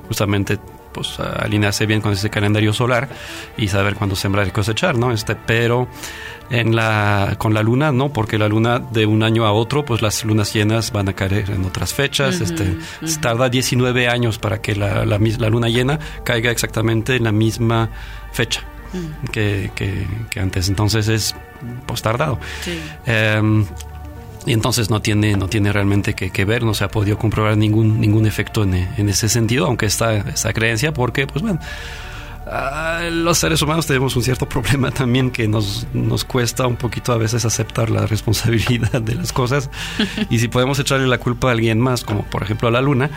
justamente 0.08 0.60
pues 0.92 1.20
alinearse 1.20 1.86
bien 1.86 2.02
con 2.02 2.14
ese 2.14 2.30
calendario 2.30 2.74
solar 2.74 3.10
y 3.58 3.68
saber 3.68 3.96
cuándo 3.96 4.16
sembrar 4.16 4.48
y 4.48 4.52
cosechar, 4.52 4.98
¿no? 4.98 5.12
Este, 5.12 5.36
pero 5.36 5.88
en 6.50 6.76
la 6.76 7.36
con 7.38 7.54
la 7.54 7.64
luna 7.64 7.92
no, 7.92 8.12
porque 8.12 8.38
la 8.38 8.48
luna 8.48 8.80
de 8.80 9.06
un 9.06 9.24
año 9.24 9.46
a 9.46 9.52
otro, 9.54 9.86
pues 9.86 10.02
las 10.02 10.24
lunas 10.26 10.54
llenas 10.54 10.92
van 10.92 11.10
a 11.10 11.14
caer 11.14 11.50
en 11.50 11.66
otras 11.66 11.94
fechas, 11.94 12.42
este, 12.42 12.78
tarda 13.22 13.50
19 13.50 14.08
años 14.08 14.38
para 14.38 14.62
que 14.62 14.76
la, 14.76 15.06
la, 15.06 15.18
la, 15.18 15.50
luna 15.50 15.70
llena 15.70 16.00
caiga 16.24 16.52
exactamente 16.52 17.16
en 17.16 17.24
la 17.24 17.32
misma 17.32 17.90
fecha. 18.32 18.64
Que, 19.32 19.72
que, 19.74 20.06
que, 20.30 20.40
antes 20.42 20.68
entonces 20.68 21.08
es 21.08 21.34
pues 21.86 22.02
tardado 22.02 22.40
sí. 22.62 22.78
eh, 23.06 23.64
y 24.46 24.54
entonces 24.54 24.90
no 24.90 25.02
tiene, 25.02 25.38
no 25.38 25.48
tiene 25.48 25.72
realmente 25.72 26.14
que, 26.14 26.32
que, 26.32 26.46
ver, 26.46 26.64
no 26.64 26.74
se 26.74 26.84
ha 26.84 26.88
podido 26.90 27.18
comprobar 27.18 27.58
ningún, 27.58 28.00
ningún 28.00 28.26
efecto 28.26 28.64
en, 28.64 28.74
en 28.74 29.10
ese 29.10 29.30
sentido, 29.30 29.66
aunque 29.66 29.86
está 29.86 30.16
esa 30.18 30.54
creencia, 30.54 30.94
porque, 30.94 31.28
pues 31.28 31.42
bueno, 31.42 31.60
uh, 32.52 33.10
los 33.12 33.38
seres 33.38 33.62
humanos 33.62 33.88
tenemos 33.88 34.16
un 34.16 34.24
cierto 34.24 34.48
problema 34.50 34.92
también 34.92 35.32
que 35.32 35.48
nos, 35.48 35.88
nos 35.94 36.24
cuesta 36.26 36.68
un 36.68 36.76
poquito 36.76 37.14
a 37.14 37.18
veces 37.18 37.46
aceptar 37.46 37.90
la 37.90 38.06
responsabilidad 38.06 39.02
de 39.02 39.16
las 39.16 39.32
cosas. 39.34 39.70
Y 40.30 40.40
si 40.40 40.48
podemos 40.48 40.80
echarle 40.80 41.08
la 41.08 41.18
culpa 41.18 41.50
a 41.50 41.52
alguien 41.52 41.80
más, 41.80 42.04
como 42.04 42.24
por 42.26 42.44
ejemplo 42.44 42.68
a 42.68 42.72
la 42.72 42.82
luna, 42.82 43.10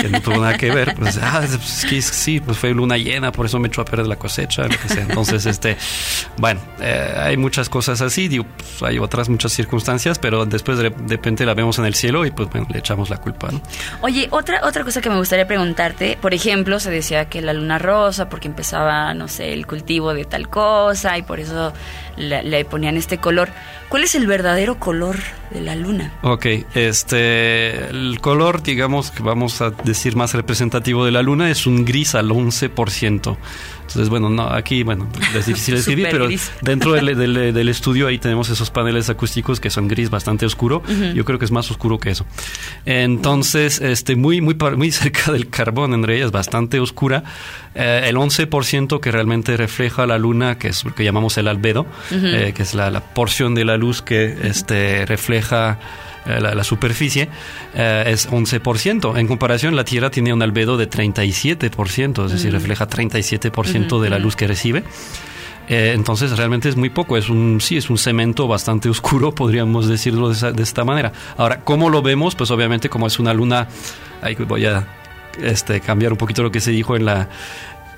que 0.00 0.08
no 0.08 0.20
tuvo 0.20 0.36
nada 0.36 0.56
que 0.56 0.70
ver, 0.70 0.94
pues, 0.96 1.18
ah, 1.22 1.42
pues 1.46 1.86
que 1.88 2.02
sí, 2.02 2.40
pues 2.40 2.58
fue 2.58 2.72
luna 2.74 2.96
llena, 2.96 3.32
por 3.32 3.46
eso 3.46 3.58
me 3.58 3.68
echó 3.68 3.82
a 3.82 3.84
perder 3.84 4.06
la 4.06 4.16
cosecha, 4.16 4.62
lo 4.62 4.76
que 4.78 4.88
sea. 4.88 5.02
Entonces, 5.02 5.46
este, 5.46 5.76
bueno, 6.36 6.60
eh, 6.80 7.14
hay 7.16 7.36
muchas 7.36 7.68
cosas 7.68 8.00
así, 8.00 8.28
digo, 8.28 8.44
pues, 8.56 8.82
hay 8.82 8.98
otras 8.98 9.28
muchas 9.28 9.52
circunstancias, 9.52 10.18
pero 10.18 10.46
después 10.46 10.78
de, 10.78 10.90
de, 10.90 11.16
repente 11.16 11.44
la 11.44 11.54
vemos 11.54 11.78
en 11.78 11.84
el 11.84 11.94
cielo 11.94 12.24
y 12.24 12.30
pues 12.30 12.48
bueno, 12.50 12.66
le 12.70 12.78
echamos 12.78 13.10
la 13.10 13.18
culpa. 13.18 13.50
¿no? 13.50 13.60
Oye, 14.00 14.28
otra, 14.30 14.60
otra 14.64 14.84
cosa 14.84 15.00
que 15.00 15.10
me 15.10 15.16
gustaría 15.16 15.46
preguntarte, 15.46 16.18
por 16.20 16.34
ejemplo, 16.34 16.80
se 16.80 16.90
decía 16.90 17.28
que 17.28 17.42
la 17.42 17.52
luna 17.52 17.78
rosa, 17.78 18.28
porque 18.28 18.48
empezaba, 18.48 18.79
no 19.14 19.28
sé, 19.28 19.52
el 19.52 19.66
cultivo 19.66 20.14
de 20.14 20.24
tal 20.24 20.48
cosa 20.48 21.18
y 21.18 21.22
por 21.22 21.40
eso 21.40 21.72
le, 22.16 22.42
le 22.42 22.64
ponían 22.64 22.96
este 22.96 23.18
color. 23.18 23.50
¿Cuál 23.90 24.04
es 24.04 24.14
el 24.14 24.28
verdadero 24.28 24.78
color 24.78 25.16
de 25.50 25.62
la 25.62 25.74
luna? 25.74 26.12
Ok, 26.22 26.46
este, 26.74 27.88
el 27.90 28.20
color, 28.20 28.62
digamos, 28.62 29.10
que 29.10 29.20
vamos 29.20 29.60
a 29.62 29.70
decir 29.70 30.14
más 30.14 30.32
representativo 30.32 31.04
de 31.04 31.10
la 31.10 31.22
luna 31.22 31.50
es 31.50 31.66
un 31.66 31.84
gris 31.84 32.14
al 32.14 32.30
11%. 32.30 33.36
Entonces, 33.80 34.08
bueno, 34.08 34.30
no, 34.30 34.44
aquí, 34.44 34.84
bueno, 34.84 35.08
es 35.34 35.46
difícil 35.46 35.74
escribir, 35.78 36.06
pero 36.08 36.28
dentro 36.62 36.92
del, 36.92 37.16
del, 37.18 37.34
del, 37.52 37.68
estudio 37.68 38.06
ahí 38.06 38.18
tenemos 38.18 38.48
esos 38.48 38.70
paneles 38.70 39.10
acústicos 39.10 39.58
que 39.58 39.70
son 39.70 39.88
gris 39.88 40.08
bastante 40.08 40.46
oscuro. 40.46 40.84
Uh 40.86 40.92
-huh. 40.92 41.12
Yo 41.14 41.24
creo 41.24 41.40
que 41.40 41.44
es 41.44 41.50
más 41.50 41.68
oscuro 41.72 41.98
que 41.98 42.10
eso. 42.10 42.24
Entonces, 42.86 43.80
este, 43.80 44.14
muy, 44.14 44.40
muy, 44.40 44.54
muy 44.76 44.92
cerca 44.92 45.32
del 45.32 45.48
carbón, 45.48 45.94
en 45.94 46.04
realidad 46.04 46.28
es 46.28 46.32
bastante 46.32 46.78
oscura. 46.78 47.24
Eh, 47.74 48.02
el 48.06 48.16
11% 48.16 48.98
que 49.00 49.12
realmente 49.12 49.56
refleja 49.56 50.06
la 50.06 50.18
luna, 50.18 50.58
que 50.58 50.68
es 50.68 50.84
lo 50.84 50.94
que 50.94 51.04
llamamos 51.04 51.38
el 51.38 51.46
albedo, 51.46 51.82
uh 51.82 52.14
-huh. 52.14 52.34
eh, 52.34 52.52
que 52.52 52.62
es 52.62 52.74
la, 52.74 52.90
la, 52.90 53.00
porción 53.00 53.54
de 53.54 53.64
la 53.64 53.76
luz 53.76 54.02
que 54.02 54.36
este, 54.42 55.06
refleja 55.06 55.78
la, 56.26 56.54
la, 56.54 56.64
superficie 56.64 57.28
eh, 57.74 58.04
es 58.06 58.28
11%. 58.28 59.18
En 59.18 59.26
comparación, 59.26 59.76
la 59.76 59.84
Tierra 59.84 60.10
tiene 60.10 60.32
un 60.32 60.42
albedo 60.42 60.76
de 60.76 60.88
37%, 60.88 62.26
es 62.26 62.32
decir, 62.32 62.52
refleja 62.52 62.88
37% 62.88 64.00
de 64.00 64.10
la 64.10 64.18
luz 64.18 64.36
que 64.36 64.46
recibe. 64.46 64.84
Eh, 65.68 65.92
entonces 65.94 66.36
realmente 66.36 66.68
es 66.68 66.76
muy 66.76 66.90
poco, 66.90 67.16
es 67.16 67.28
un 67.28 67.60
sí, 67.60 67.76
es 67.76 67.90
un 67.90 67.98
cemento 67.98 68.48
bastante 68.48 68.88
oscuro, 68.90 69.32
podríamos 69.34 69.88
decirlo 69.88 70.28
de, 70.28 70.34
esa, 70.34 70.52
de, 70.52 70.62
esta 70.62 70.84
manera. 70.84 71.12
Ahora, 71.36 71.60
¿cómo 71.60 71.90
lo 71.90 72.02
vemos? 72.02 72.34
Pues 72.34 72.50
obviamente 72.50 72.88
como 72.88 73.06
es 73.06 73.18
una 73.18 73.32
luna, 73.32 73.68
ahí 74.20 74.34
voy 74.34 74.66
a 74.66 74.86
este, 75.42 75.80
cambiar 75.80 76.12
un 76.12 76.18
poquito 76.18 76.42
lo 76.42 76.50
que 76.50 76.60
se 76.60 76.70
dijo 76.70 76.96
en 76.96 77.04
la 77.04 77.28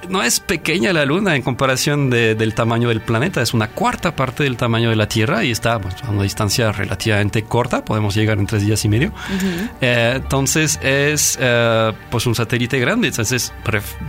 no 0.09 0.23
es 0.23 0.41
pequeña 0.41 0.93
la 0.93 1.05
Luna 1.05 1.37
en 1.37 1.43
comparación 1.43 2.11
de, 2.11 2.35
del 2.35 2.55
tamaño 2.55 2.89
del 2.89 3.01
planeta, 3.01 3.43
es 3.43 3.55
una 3.55 3.69
cuarta 3.69 4.17
parte 4.17 4.43
del 4.45 4.57
tamaño 4.57 4.91
de 4.91 4.97
la 4.97 5.07
Tierra 5.07 5.45
y 5.45 5.51
está 5.51 5.79
pues, 5.79 5.95
a 6.03 6.11
una 6.11 6.23
distancia 6.23 6.73
relativamente 6.73 7.45
corta, 7.45 7.85
podemos 7.85 8.15
llegar 8.15 8.39
en 8.39 8.47
tres 8.47 8.67
días 8.67 8.85
y 8.85 8.89
medio. 8.89 9.09
Uh 9.09 9.13
-huh. 9.13 9.71
eh, 9.81 10.13
entonces 10.17 10.79
es 10.83 11.39
eh, 11.41 11.93
pues 12.11 12.27
un 12.27 12.35
satélite 12.35 12.79
grande, 12.79 13.09
entonces 13.09 13.53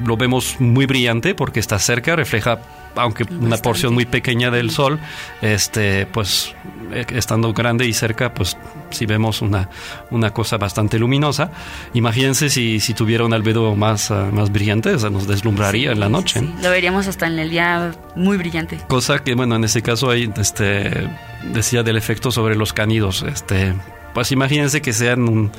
lo 0.05 0.17
vemos 0.17 0.55
muy 0.59 0.85
brillante 0.85 1.35
porque 1.35 1.59
está 1.59 1.79
cerca, 1.79 2.15
refleja 2.15 2.59
aunque 2.95 3.23
Bastante. 3.23 3.45
una 3.45 3.57
porción 3.57 3.93
muy 3.93 4.05
pequeña 4.05 4.51
del 4.51 4.69
sol, 4.69 4.99
este, 5.41 6.05
pues 6.05 6.55
estando 6.93 7.53
grande 7.53 7.85
y 7.87 7.93
cerca, 7.93 8.33
pues 8.33 8.57
si 8.91 9.05
vemos 9.05 9.41
una, 9.41 9.69
una 10.11 10.31
cosa 10.31 10.57
bastante 10.57 10.99
luminosa. 10.99 11.51
Imagínense 11.93 12.49
si, 12.49 12.79
si 12.79 12.93
tuviera 12.93 13.25
un 13.25 13.33
albedo 13.33 13.75
más, 13.75 14.09
uh, 14.11 14.31
más 14.31 14.51
brillante, 14.51 14.93
o 14.93 14.99
sea, 14.99 15.09
nos 15.09 15.27
deslumbraría 15.27 15.89
sí, 15.89 15.93
en 15.93 15.99
la 15.99 16.09
noche. 16.09 16.39
Sí, 16.39 16.53
Lo 16.61 16.69
veríamos 16.69 17.07
hasta 17.07 17.27
en 17.27 17.39
el 17.39 17.49
día 17.49 17.91
muy 18.15 18.37
brillante. 18.37 18.79
Cosa 18.87 19.19
que, 19.19 19.35
bueno, 19.35 19.55
en 19.55 19.63
ese 19.63 19.81
caso 19.81 20.09
ahí 20.09 20.31
este, 20.37 21.09
decía 21.51 21.83
del 21.83 21.97
efecto 21.97 22.31
sobre 22.31 22.55
los 22.55 22.73
canidos. 22.73 23.23
Este, 23.23 23.73
pues 24.13 24.31
imagínense 24.31 24.81
que 24.81 24.93
sean 24.93 25.27
un 25.27 25.51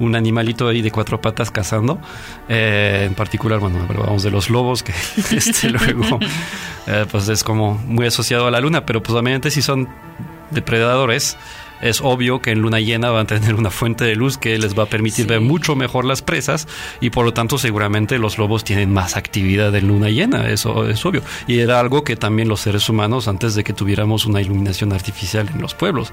un 0.00 0.16
animalito 0.16 0.66
ahí 0.66 0.82
de 0.82 0.90
cuatro 0.90 1.20
patas 1.20 1.50
cazando. 1.50 2.00
Eh, 2.48 3.04
en 3.06 3.14
particular, 3.14 3.60
bueno, 3.60 3.78
hablábamos 3.88 4.22
de 4.22 4.30
los 4.30 4.50
lobos, 4.50 4.82
que 4.82 4.92
este, 5.30 5.70
luego 5.70 6.18
eh, 6.86 7.06
pues 7.10 7.28
es 7.28 7.44
como 7.44 7.74
muy 7.74 8.06
asociado 8.06 8.46
a 8.46 8.50
la 8.50 8.60
luna, 8.60 8.84
pero 8.84 9.02
pues 9.02 9.12
obviamente 9.12 9.50
si 9.50 9.62
son 9.62 9.88
depredadores, 10.50 11.36
es 11.80 12.00
obvio 12.00 12.40
que 12.40 12.50
en 12.50 12.60
luna 12.60 12.80
llena 12.80 13.10
van 13.10 13.22
a 13.22 13.26
tener 13.26 13.54
una 13.54 13.70
fuente 13.70 14.04
de 14.04 14.16
luz 14.16 14.38
que 14.38 14.58
les 14.58 14.78
va 14.78 14.84
a 14.84 14.86
permitir 14.86 15.24
sí. 15.24 15.28
ver 15.28 15.40
mucho 15.40 15.76
mejor 15.76 16.04
las 16.04 16.22
presas 16.22 16.68
y 17.00 17.10
por 17.10 17.24
lo 17.24 17.32
tanto 17.32 17.58
seguramente 17.58 18.18
los 18.18 18.38
lobos 18.38 18.64
tienen 18.64 18.92
más 18.92 19.16
actividad 19.16 19.74
en 19.74 19.88
luna 19.88 20.10
llena, 20.10 20.48
eso 20.48 20.88
es 20.88 21.04
obvio. 21.04 21.22
Y 21.46 21.60
era 21.60 21.80
algo 21.80 22.04
que 22.04 22.16
también 22.16 22.48
los 22.48 22.60
seres 22.60 22.88
humanos, 22.88 23.28
antes 23.28 23.54
de 23.54 23.64
que 23.64 23.72
tuviéramos 23.72 24.26
una 24.26 24.40
iluminación 24.40 24.92
artificial 24.92 25.48
en 25.52 25.60
los 25.60 25.74
pueblos. 25.74 26.12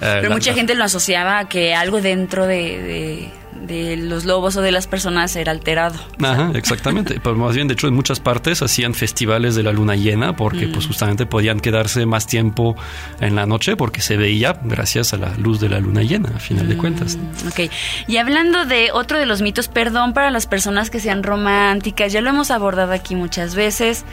Eh, 0.00 0.18
Pero 0.20 0.30
mucha 0.30 0.50
la, 0.50 0.56
gente 0.56 0.74
lo 0.74 0.84
asociaba 0.84 1.38
a 1.38 1.48
que 1.48 1.74
algo 1.74 2.00
dentro 2.00 2.46
de, 2.46 2.82
de 2.82 3.30
de 3.52 3.96
los 3.96 4.24
lobos 4.24 4.56
o 4.56 4.62
de 4.62 4.72
las 4.72 4.86
personas 4.86 5.34
era 5.36 5.52
alterado. 5.52 5.98
Ajá, 6.22 6.50
exactamente. 6.54 7.20
Pero 7.22 7.36
más 7.36 7.54
bien, 7.54 7.68
de 7.68 7.74
hecho, 7.74 7.88
en 7.88 7.94
muchas 7.94 8.20
partes 8.20 8.62
hacían 8.62 8.94
festivales 8.94 9.54
de 9.54 9.62
la 9.62 9.72
luna 9.72 9.96
llena 9.96 10.36
porque 10.36 10.66
mm. 10.66 10.72
pues 10.72 10.86
justamente 10.86 11.26
podían 11.26 11.60
quedarse 11.60 12.06
más 12.06 12.26
tiempo 12.26 12.76
en 13.20 13.36
la 13.36 13.46
noche 13.46 13.76
porque 13.76 14.00
se 14.00 14.16
veía 14.16 14.58
gracias 14.62 15.12
a 15.12 15.16
la 15.16 15.34
luz 15.36 15.60
de 15.60 15.68
la 15.68 15.80
luna 15.80 16.02
llena, 16.02 16.30
a 16.36 16.38
final 16.38 16.66
mm. 16.66 16.68
de 16.68 16.76
cuentas. 16.76 17.18
Ok. 17.46 17.70
Y 18.06 18.16
hablando 18.16 18.64
de 18.64 18.90
otro 18.92 19.18
de 19.18 19.26
los 19.26 19.42
mitos, 19.42 19.68
perdón 19.68 20.12
para 20.12 20.30
las 20.30 20.46
personas 20.46 20.90
que 20.90 21.00
sean 21.00 21.22
románticas, 21.22 22.12
ya 22.12 22.20
lo 22.20 22.30
hemos 22.30 22.50
abordado 22.50 22.92
aquí 22.92 23.14
muchas 23.14 23.54
veces. 23.54 24.04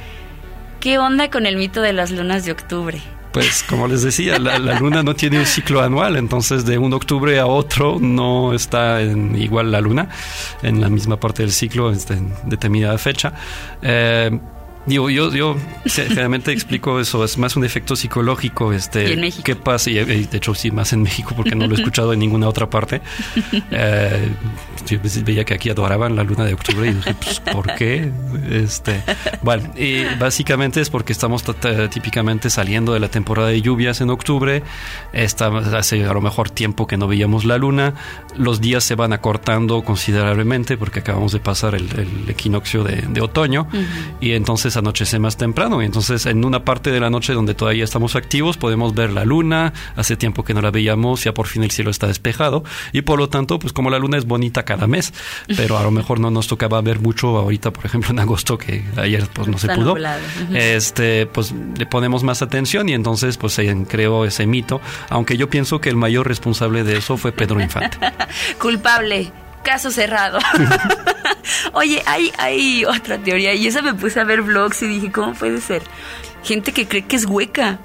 ¿Qué 0.80 1.00
onda 1.00 1.30
con 1.30 1.46
el 1.46 1.58
mito 1.58 1.82
de 1.82 1.94
las 1.94 2.12
lunas 2.12 2.46
de 2.46 2.52
octubre? 2.52 3.02
Pues 3.36 3.64
como 3.64 3.86
les 3.86 4.02
decía, 4.02 4.40
la, 4.40 4.58
luna 4.80 5.04
no 5.04 5.14
tiene 5.14 5.40
un 5.40 5.46
ciclo 5.46 5.82
anual, 5.82 6.16
entonces 6.16 6.66
de 6.66 6.78
un 6.78 6.94
octubre 6.94 7.38
a 7.38 7.48
otro 7.48 7.98
no 8.00 8.54
está 8.54 9.02
en 9.02 9.36
igual 9.36 9.74
la 9.74 9.82
luna, 9.82 10.08
en 10.64 10.80
la 10.80 10.88
misma 10.88 11.20
parte 11.20 11.44
del 11.44 11.52
ciclo, 11.52 11.92
este, 11.92 12.14
en 12.14 12.34
determinada 12.46 12.98
fecha. 12.98 13.34
Eh, 13.82 14.40
Digo, 14.86 15.10
yo, 15.10 15.34
yo 15.34 15.56
generalmente 15.86 16.52
explico 16.52 17.00
eso, 17.00 17.24
es 17.24 17.38
más 17.38 17.56
un 17.56 17.66
efecto 17.66 17.96
psicológico. 17.96 18.72
Este, 18.72 19.10
¿Y 19.10 19.14
en 19.14 19.22
México? 19.22 19.44
¿Qué 19.44 19.56
pasa? 19.56 19.90
Y 19.90 19.96
de 19.96 20.38
hecho, 20.38 20.54
sí, 20.54 20.72
más 20.72 20.94
en 20.94 21.02
México, 21.02 21.34
porque 21.36 21.56
no 21.56 21.66
lo 21.68 21.76
he 21.76 21.80
escuchado 21.80 22.14
en 22.14 22.20
ninguna 22.20 22.48
otra 22.48 22.70
parte. 22.70 23.02
Eh, 23.72 24.30
yo 24.88 25.00
veía 25.24 25.44
que 25.44 25.56
aquí 25.56 25.70
adoraban 25.70 26.16
la 26.16 26.24
luna 26.24 26.46
de 26.46 26.54
octubre 26.54 26.90
y 26.90 26.94
dije, 26.94 27.16
pues, 27.16 27.40
¿por 27.40 27.74
qué? 27.76 28.12
Este, 28.52 29.02
bueno, 29.42 29.72
y 29.76 30.04
básicamente 30.20 30.82
es 30.82 30.90
porque 30.90 31.14
estamos 31.14 31.44
típicamente 31.92 32.50
saliendo 32.50 32.94
de 32.94 33.00
la 33.00 33.10
temporada 33.10 33.50
de 33.50 33.62
lluvias 33.62 34.02
en 34.02 34.12
octubre. 34.12 34.62
Está, 35.14 35.48
hace 35.78 36.06
a 36.06 36.14
lo 36.14 36.22
mejor 36.22 36.52
tiempo 36.52 36.86
que 36.86 36.98
no 36.98 37.08
veíamos 37.08 37.46
la 37.46 37.58
luna. 37.58 37.96
Los 38.38 38.62
días 38.62 38.84
se 38.84 38.94
van 38.96 39.14
acortando 39.14 39.84
considerablemente 39.84 40.78
porque 40.78 41.00
acabamos 41.00 41.32
de 41.32 41.40
pasar 41.40 41.74
el, 41.74 41.88
el 41.98 42.30
equinoccio 42.30 42.84
de, 42.84 43.02
de 43.02 43.22
otoño. 43.22 43.68
Uh 43.74 43.78
-huh. 43.78 43.86
Y 44.20 44.32
entonces 44.34 44.75
entonces 44.76 44.78
anochece 44.78 45.20
más 45.20 45.38
temprano. 45.38 45.82
Y 45.82 45.86
entonces 45.86 46.26
en 46.26 46.44
una 46.46 46.64
parte 46.64 46.92
de 46.92 47.00
la 47.00 47.10
noche 47.10 47.34
donde 47.34 47.54
todavía 47.54 47.84
estamos 47.84 48.16
activos 48.16 48.58
podemos 48.58 48.94
ver 48.94 49.12
la 49.12 49.26
luna, 49.26 49.74
hace 49.96 50.16
tiempo 50.16 50.44
que 50.44 50.54
no 50.54 50.62
la 50.62 50.72
veíamos, 50.72 51.24
ya 51.24 51.34
por 51.34 51.48
fin 51.48 51.64
el 51.64 51.72
cielo 51.72 51.92
está 51.92 52.08
despejado 52.08 52.64
y 52.92 53.02
por 53.02 53.20
lo 53.20 53.30
tanto, 53.30 53.60
pues 53.60 53.74
como 53.74 53.90
la 53.90 54.00
luna 54.00 54.18
es 54.18 54.26
bonita 54.26 54.64
cada 54.64 54.88
mes, 54.88 55.14
pero 55.56 55.78
a 55.78 55.84
lo 55.84 55.92
mejor 55.92 56.20
no 56.20 56.32
nos 56.32 56.48
tocaba 56.48 56.82
ver 56.82 57.00
mucho 57.00 57.38
ahorita, 57.38 57.72
por 57.72 57.86
ejemplo, 57.86 58.12
en 58.12 58.20
agosto, 58.20 58.58
que 58.58 58.84
ayer 58.98 59.28
pues 59.34 59.48
no 59.48 59.58
se 59.58 59.68
pudo, 59.70 59.94
nublado. 59.94 60.22
Este, 60.54 61.26
pues 61.26 61.54
le 61.78 61.86
ponemos 61.86 62.24
más 62.24 62.42
atención 62.42 62.90
y 62.90 62.94
entonces 62.94 63.38
pues 63.38 63.54
se 63.54 63.66
creó 63.88 64.26
ese 64.26 64.46
mito, 64.46 64.82
aunque 65.10 65.38
yo 65.38 65.50
pienso 65.50 65.80
que 65.80 65.90
el 65.90 65.96
mayor 65.96 66.28
responsable 66.28 66.84
de 66.84 66.98
eso 66.98 67.18
fue 67.18 67.32
Pedro 67.32 67.62
Infante. 67.62 67.98
Culpable. 68.60 69.32
Caso 69.64 69.90
cerrado. 69.90 70.38
Oye, 71.74 72.02
hay, 72.06 72.32
hay 72.38 72.86
otra 72.86 73.18
teoría. 73.18 73.54
Y 73.54 73.68
esa 73.68 73.82
me 73.82 73.94
puse 73.94 74.20
a 74.20 74.24
ver 74.24 74.42
vlogs 74.42 74.82
y 74.84 74.88
dije, 74.88 75.12
¿cómo 75.12 75.34
puede 75.34 75.62
ser? 75.62 75.84
Gente 76.44 76.72
que 76.72 76.88
cree 76.88 77.04
que 77.06 77.16
es 77.16 77.26
hueca. 77.26 77.80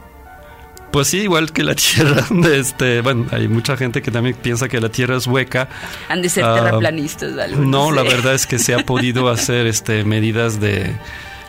Pues 0.92 1.06
sí, 1.08 1.18
igual 1.20 1.52
que 1.52 1.62
la 1.62 1.74
Tierra, 1.76 2.24
este, 2.52 3.00
bueno, 3.00 3.26
hay 3.30 3.46
mucha 3.46 3.76
gente 3.76 4.02
que 4.02 4.10
también 4.10 4.34
piensa 4.34 4.68
que 4.68 4.80
la 4.80 4.88
Tierra 4.88 5.16
es 5.16 5.26
hueca. 5.26 5.68
Han 6.08 6.20
de 6.20 6.28
ser 6.28 6.42
terraplanistas. 6.44 7.32
o 7.32 7.40
algo, 7.40 7.62
No, 7.62 7.92
la 7.92 8.02
sé. 8.02 8.08
verdad 8.08 8.34
es 8.34 8.46
que 8.46 8.58
se 8.58 8.74
ha 8.74 8.78
podido 8.80 9.28
hacer 9.30 9.66
este 9.68 10.02
medidas 10.04 10.60
de 10.60 10.92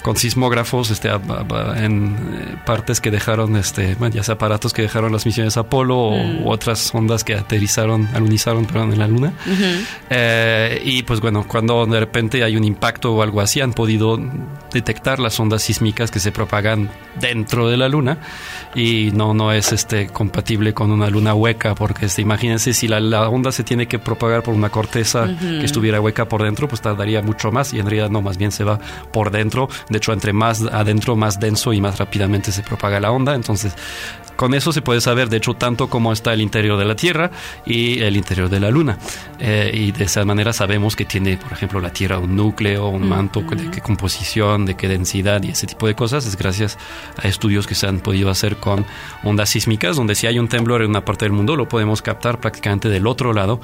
con 0.01 0.15
sismógrafos 0.17 0.89
este, 0.91 1.09
a- 1.09 1.15
a- 1.21 1.83
en 1.85 2.15
eh, 2.33 2.55
partes 2.65 2.99
que 3.01 3.11
dejaron, 3.11 3.55
este, 3.55 3.95
bueno, 3.95 4.15
ya 4.15 4.23
sea 4.23 4.35
aparatos 4.35 4.73
que 4.73 4.81
dejaron 4.81 5.11
las 5.11 5.25
misiones 5.25 5.57
Apolo 5.57 5.97
o 5.97 6.17
Mm. 6.17 6.45
u 6.45 6.49
otras 6.51 6.93
ondas 6.93 7.23
que 7.23 7.35
aterrizaron, 7.35 8.07
alunizaron, 8.13 8.65
perdón, 8.65 8.93
en 8.93 8.99
la 8.99 9.07
Luna. 9.07 9.33
Eh, 10.09 10.81
y 10.83 11.03
pues 11.03 11.19
bueno, 11.21 11.45
cuando 11.47 11.85
de 11.85 11.99
repente 11.99 12.43
hay 12.43 12.57
un 12.57 12.63
impacto 12.63 13.13
o 13.13 13.21
algo 13.21 13.41
así, 13.41 13.61
han 13.61 13.73
podido 13.73 14.19
detectar 14.73 15.19
las 15.19 15.39
ondas 15.39 15.61
sísmicas 15.61 16.11
que 16.11 16.19
se 16.19 16.31
propagan 16.31 16.89
dentro 17.19 17.67
de 17.69 17.77
la 17.77 17.89
luna 17.89 18.17
y 18.73 19.11
no, 19.13 19.33
no 19.33 19.51
es 19.51 19.71
este 19.73 20.07
compatible 20.07 20.73
con 20.73 20.91
una 20.91 21.09
luna 21.09 21.33
hueca, 21.33 21.75
porque 21.75 22.05
este, 22.05 22.21
imagínense 22.21 22.73
si 22.73 22.87
la, 22.87 22.99
la 22.99 23.29
onda 23.29 23.51
se 23.51 23.63
tiene 23.63 23.87
que 23.87 23.99
propagar 23.99 24.43
por 24.43 24.53
una 24.53 24.69
corteza 24.69 25.27
que 25.39 25.65
estuviera 25.65 25.99
hueca 25.99 26.25
por 26.27 26.43
dentro, 26.43 26.67
pues 26.67 26.81
tardaría 26.81 27.21
mucho 27.21 27.51
más 27.51 27.73
y 27.73 27.79
en 27.79 27.85
realidad 27.85 28.09
no, 28.09 28.21
más 28.21 28.37
bien 28.37 28.51
se 28.51 28.63
va 28.63 28.79
por 29.11 29.31
dentro. 29.31 29.67
De 29.91 29.97
hecho, 29.97 30.13
entre 30.13 30.31
más 30.31 30.61
adentro, 30.61 31.17
más 31.17 31.39
denso 31.39 31.73
y 31.73 31.81
más 31.81 31.99
rápidamente 31.99 32.53
se 32.53 32.63
propaga 32.63 32.99
la 33.01 33.11
onda. 33.11 33.35
Entonces, 33.35 33.73
con 34.41 34.55
eso 34.55 34.73
se 34.73 34.81
puede 34.81 35.01
saber, 35.01 35.29
de 35.29 35.37
hecho, 35.37 35.53
tanto 35.53 35.87
cómo 35.87 36.11
está 36.11 36.33
el 36.33 36.41
interior 36.41 36.75
de 36.79 36.83
la 36.83 36.95
Tierra 36.95 37.29
y 37.63 37.99
el 38.01 38.17
interior 38.17 38.49
de 38.49 38.59
la 38.59 38.71
Luna. 38.71 38.97
Eh, 39.37 39.69
y 39.71 39.91
de 39.91 40.05
esa 40.05 40.25
manera 40.25 40.51
sabemos 40.51 40.95
que 40.95 41.05
tiene, 41.05 41.37
por 41.37 41.53
ejemplo, 41.53 41.79
la 41.79 41.93
Tierra 41.93 42.17
un 42.17 42.35
núcleo, 42.35 42.87
un 42.87 43.07
manto, 43.07 43.41
de 43.41 43.69
qué 43.69 43.81
composición, 43.81 44.65
de 44.65 44.73
qué 44.73 44.87
densidad 44.87 45.43
y 45.43 45.49
ese 45.49 45.67
tipo 45.67 45.85
de 45.85 45.93
cosas. 45.93 46.25
Es 46.25 46.35
gracias 46.35 46.79
a 47.21 47.27
estudios 47.27 47.67
que 47.67 47.75
se 47.75 47.85
han 47.85 47.99
podido 47.99 48.31
hacer 48.31 48.57
con 48.57 48.83
ondas 49.23 49.51
sísmicas, 49.51 49.95
donde 49.95 50.15
si 50.15 50.25
hay 50.25 50.39
un 50.39 50.47
temblor 50.47 50.81
en 50.81 50.89
una 50.89 51.05
parte 51.05 51.25
del 51.25 51.33
mundo, 51.33 51.55
lo 51.55 51.69
podemos 51.69 52.01
captar 52.01 52.39
prácticamente 52.39 52.89
del 52.89 53.05
otro 53.05 53.33
lado 53.33 53.61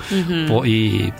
y 0.63 1.11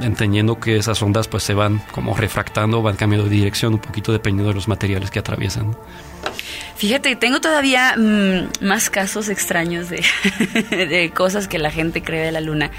entendiendo 0.00 0.58
que 0.58 0.74
esas 0.74 1.00
ondas 1.02 1.28
pues 1.28 1.44
se 1.44 1.54
van 1.54 1.80
como 1.92 2.16
refractando, 2.16 2.82
van 2.82 2.96
cambiando 2.96 3.28
de 3.28 3.36
dirección 3.36 3.74
un 3.74 3.80
poquito 3.80 4.10
dependiendo 4.10 4.48
de 4.48 4.56
los 4.56 4.66
materiales 4.66 5.12
que 5.12 5.20
atraviesan. 5.20 5.76
Fíjate, 6.76 7.14
tengo 7.14 7.40
todavía 7.40 7.94
mm, 7.96 8.64
más 8.64 8.90
casos 8.90 9.28
extraños 9.28 9.88
de, 9.88 10.04
de 10.70 11.10
cosas 11.14 11.46
que 11.46 11.58
la 11.58 11.70
gente 11.70 12.02
cree 12.02 12.24
de 12.24 12.32
la 12.32 12.40
luna. 12.40 12.70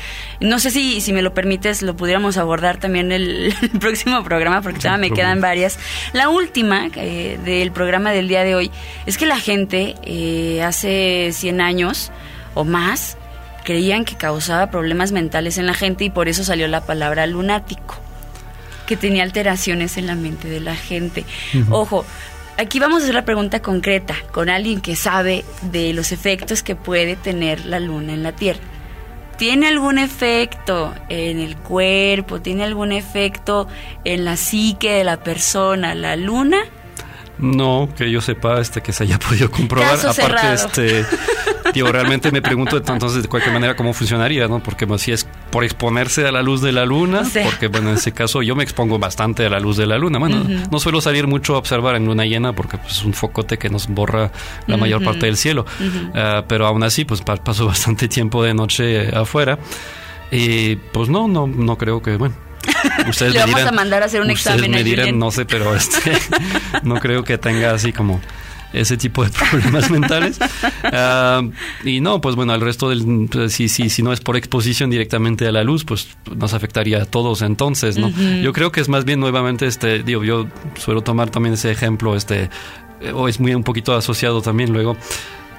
No 0.42 0.60
sé 0.60 0.70
si, 0.72 1.00
si 1.00 1.14
me 1.14 1.22
lo 1.22 1.34
permites, 1.34 1.82
lo 1.82 1.96
pudiéramos 1.96 2.38
abordar 2.38 2.78
también 2.78 3.12
el, 3.12 3.56
el 3.62 3.80
próximo 3.80 4.24
programa, 4.24 4.62
porque 4.62 4.80
todavía 4.80 5.10
me 5.10 5.12
quedan 5.12 5.40
varias. 5.40 5.80
La 6.12 6.30
última 6.30 6.88
eh, 6.96 7.40
del 7.46 7.72
programa 7.72 8.12
del 8.12 8.28
día 8.28 8.44
de 8.44 8.56
hoy 8.56 8.72
es 9.06 9.18
que 9.18 9.26
la 9.26 9.40
gente 9.40 9.96
eh, 10.04 10.62
hace 10.62 11.32
100 11.32 11.62
años 11.62 12.12
o 12.54 12.66
más 12.66 13.18
creían 13.64 14.04
que 14.04 14.16
causaba 14.16 14.70
problemas 14.70 15.14
mentales 15.14 15.58
en 15.58 15.66
la 15.66 15.74
gente 15.74 16.04
y 16.04 16.10
por 16.10 16.28
eso 16.28 16.44
salió 16.44 16.68
la 16.68 16.86
palabra 16.86 17.26
lunático 17.28 17.96
que 18.86 18.96
tenía 18.96 19.24
alteraciones 19.24 19.98
en 19.98 20.06
la 20.06 20.16
mente 20.16 20.48
de 20.48 20.60
la 20.60 20.76
gente. 20.76 21.26
Ujú. 21.54 21.76
Ojo, 21.76 22.06
aquí 22.58 22.80
vamos 22.80 23.02
a 23.02 23.04
hacer 23.04 23.16
la 23.16 23.26
pregunta 23.26 23.62
concreta 23.62 24.16
con 24.32 24.50
alguien 24.50 24.82
que 24.82 24.96
sabe 24.96 25.46
de 25.62 25.94
los 25.94 26.12
efectos 26.12 26.64
que 26.64 26.76
puede 26.76 27.16
tener 27.16 27.66
la 27.66 27.80
luna 27.80 28.14
en 28.14 28.24
la 28.24 28.32
Tierra. 28.32 28.62
¿Tiene 29.38 29.68
algún 29.68 29.98
efecto 29.98 30.94
en 31.10 31.40
el 31.40 31.58
cuerpo? 31.58 32.42
¿Tiene 32.42 32.64
algún 32.64 32.94
efecto 32.94 33.68
en 34.06 34.24
la 34.24 34.38
psique 34.38 34.92
de 34.92 35.04
la 35.04 35.18
persona? 35.18 35.94
¿La 35.94 36.16
luna? 36.16 36.60
No, 37.38 37.90
que 37.98 38.10
yo 38.10 38.22
sepa, 38.22 38.62
este, 38.62 38.82
que 38.82 38.94
se 38.94 39.04
haya 39.04 39.20
podido 39.20 39.52
comprobar. 39.52 39.92
Caso 39.92 40.10
Aparte, 40.12 40.40
cerrado. 40.40 40.54
este, 40.54 41.06
digo, 41.74 41.92
realmente 41.92 42.32
me 42.32 42.42
pregunto 42.42 42.78
entonces 42.78 43.24
de 43.24 43.28
cualquier 43.28 43.54
manera 43.54 43.76
cómo 43.76 43.94
funcionaría, 43.94 44.48
¿no? 44.48 44.64
Porque 44.64 44.88
pues, 44.88 45.02
si 45.02 45.12
es 45.12 45.28
por 45.56 45.64
exponerse 45.64 46.28
a 46.28 46.34
la 46.34 46.42
luz 46.42 46.60
de 46.62 46.74
la 46.74 46.84
luna, 46.86 47.24
porque 47.46 47.68
bueno, 47.70 47.88
en 47.92 47.96
ese 47.96 48.12
caso 48.12 48.42
yo 48.42 48.58
me 48.58 48.64
expongo 48.64 49.00
bastante 49.00 49.46
a 49.46 49.50
la 49.50 49.58
luz 49.62 49.78
de 49.78 49.86
la 49.86 49.98
luna. 49.98 50.20
Bueno, 50.20 50.44
no 50.70 50.80
suelo 50.80 51.00
salir 51.00 51.28
mucho 51.28 51.56
a 51.56 51.60
observar 51.60 51.96
en 51.96 52.06
luna 52.08 52.26
llena 52.26 52.52
porque 52.52 52.78
pues, 52.78 52.96
es 52.98 53.06
un 53.06 53.14
focote 53.14 53.58
que 53.58 53.70
nos 53.70 53.88
borra 53.88 54.34
la 54.68 54.76
mayor 54.76 55.02
parte 55.02 55.28
del 55.28 55.38
cielo. 55.38 55.66
Ah, 56.14 56.44
pero 56.46 56.68
aún 56.68 56.84
así, 56.84 57.06
pues 57.06 57.22
pa- 57.22 57.38
paso 57.38 57.66
bastante 57.74 58.10
tiempo 58.10 58.44
de 58.44 58.54
noche 58.54 59.08
afuera. 59.16 59.58
Y 60.30 60.76
pues 60.76 61.08
no, 61.08 61.30
no, 61.30 61.48
no 61.48 61.78
creo 61.78 62.02
que, 62.02 62.18
bueno. 62.18 62.36
Ustedes 63.08 63.32
Le 63.34 63.40
me 63.40 63.46
vamos 63.46 63.56
dirán, 63.56 63.68
a 63.70 63.72
mandar 63.78 64.04
a 64.04 64.08
hacer 64.08 64.20
un 64.20 64.32
examen 64.32 64.72
me 64.72 64.84
dirán, 64.84 65.18
no 65.18 65.32
sé, 65.32 65.46
pero 65.46 65.74
este, 65.74 66.12
no 66.84 66.96
creo 66.96 67.24
que 67.24 67.38
tenga 67.38 67.72
así 67.72 67.94
como 67.94 68.20
ese 68.80 68.98
tipo 68.98 69.24
de 69.24 69.32
problemas 69.50 69.90
mentales. 69.90 70.40
Ah, 70.84 71.42
y 71.84 72.02
no, 72.02 72.22
pues 72.22 72.36
bueno, 72.36 72.54
al 72.54 72.62
resto 72.62 72.90
del, 72.90 73.28
pues, 73.32 73.54
si, 73.54 73.70
si, 73.70 73.90
si 73.90 74.04
no 74.04 74.14
es 74.14 74.20
por 74.20 74.38
exposición 74.38 74.90
directamente 74.90 75.48
a 75.48 75.52
la 75.52 75.64
luz, 75.64 75.86
pues 75.86 76.10
nos 76.36 76.54
afectaría 76.54 77.04
a 77.04 77.06
todos 77.06 77.42
entonces, 77.42 77.98
¿no? 77.98 78.10
Yo 78.10 78.54
creo 78.54 78.72
que 78.72 78.82
es 78.82 78.90
más 78.90 79.06
bien 79.06 79.20
nuevamente, 79.20 79.66
este, 79.66 80.04
digo, 80.04 80.24
yo 80.24 80.48
suelo 80.78 81.02
tomar 81.02 81.30
también 81.30 81.54
ese 81.54 81.72
ejemplo, 81.72 82.16
este, 82.16 82.50
eh, 83.02 83.12
o 83.14 83.28
es 83.28 83.40
muy 83.40 83.54
un 83.54 83.64
poquito 83.64 83.96
asociado 83.96 84.42
también 84.42 84.72
luego. 84.72 84.98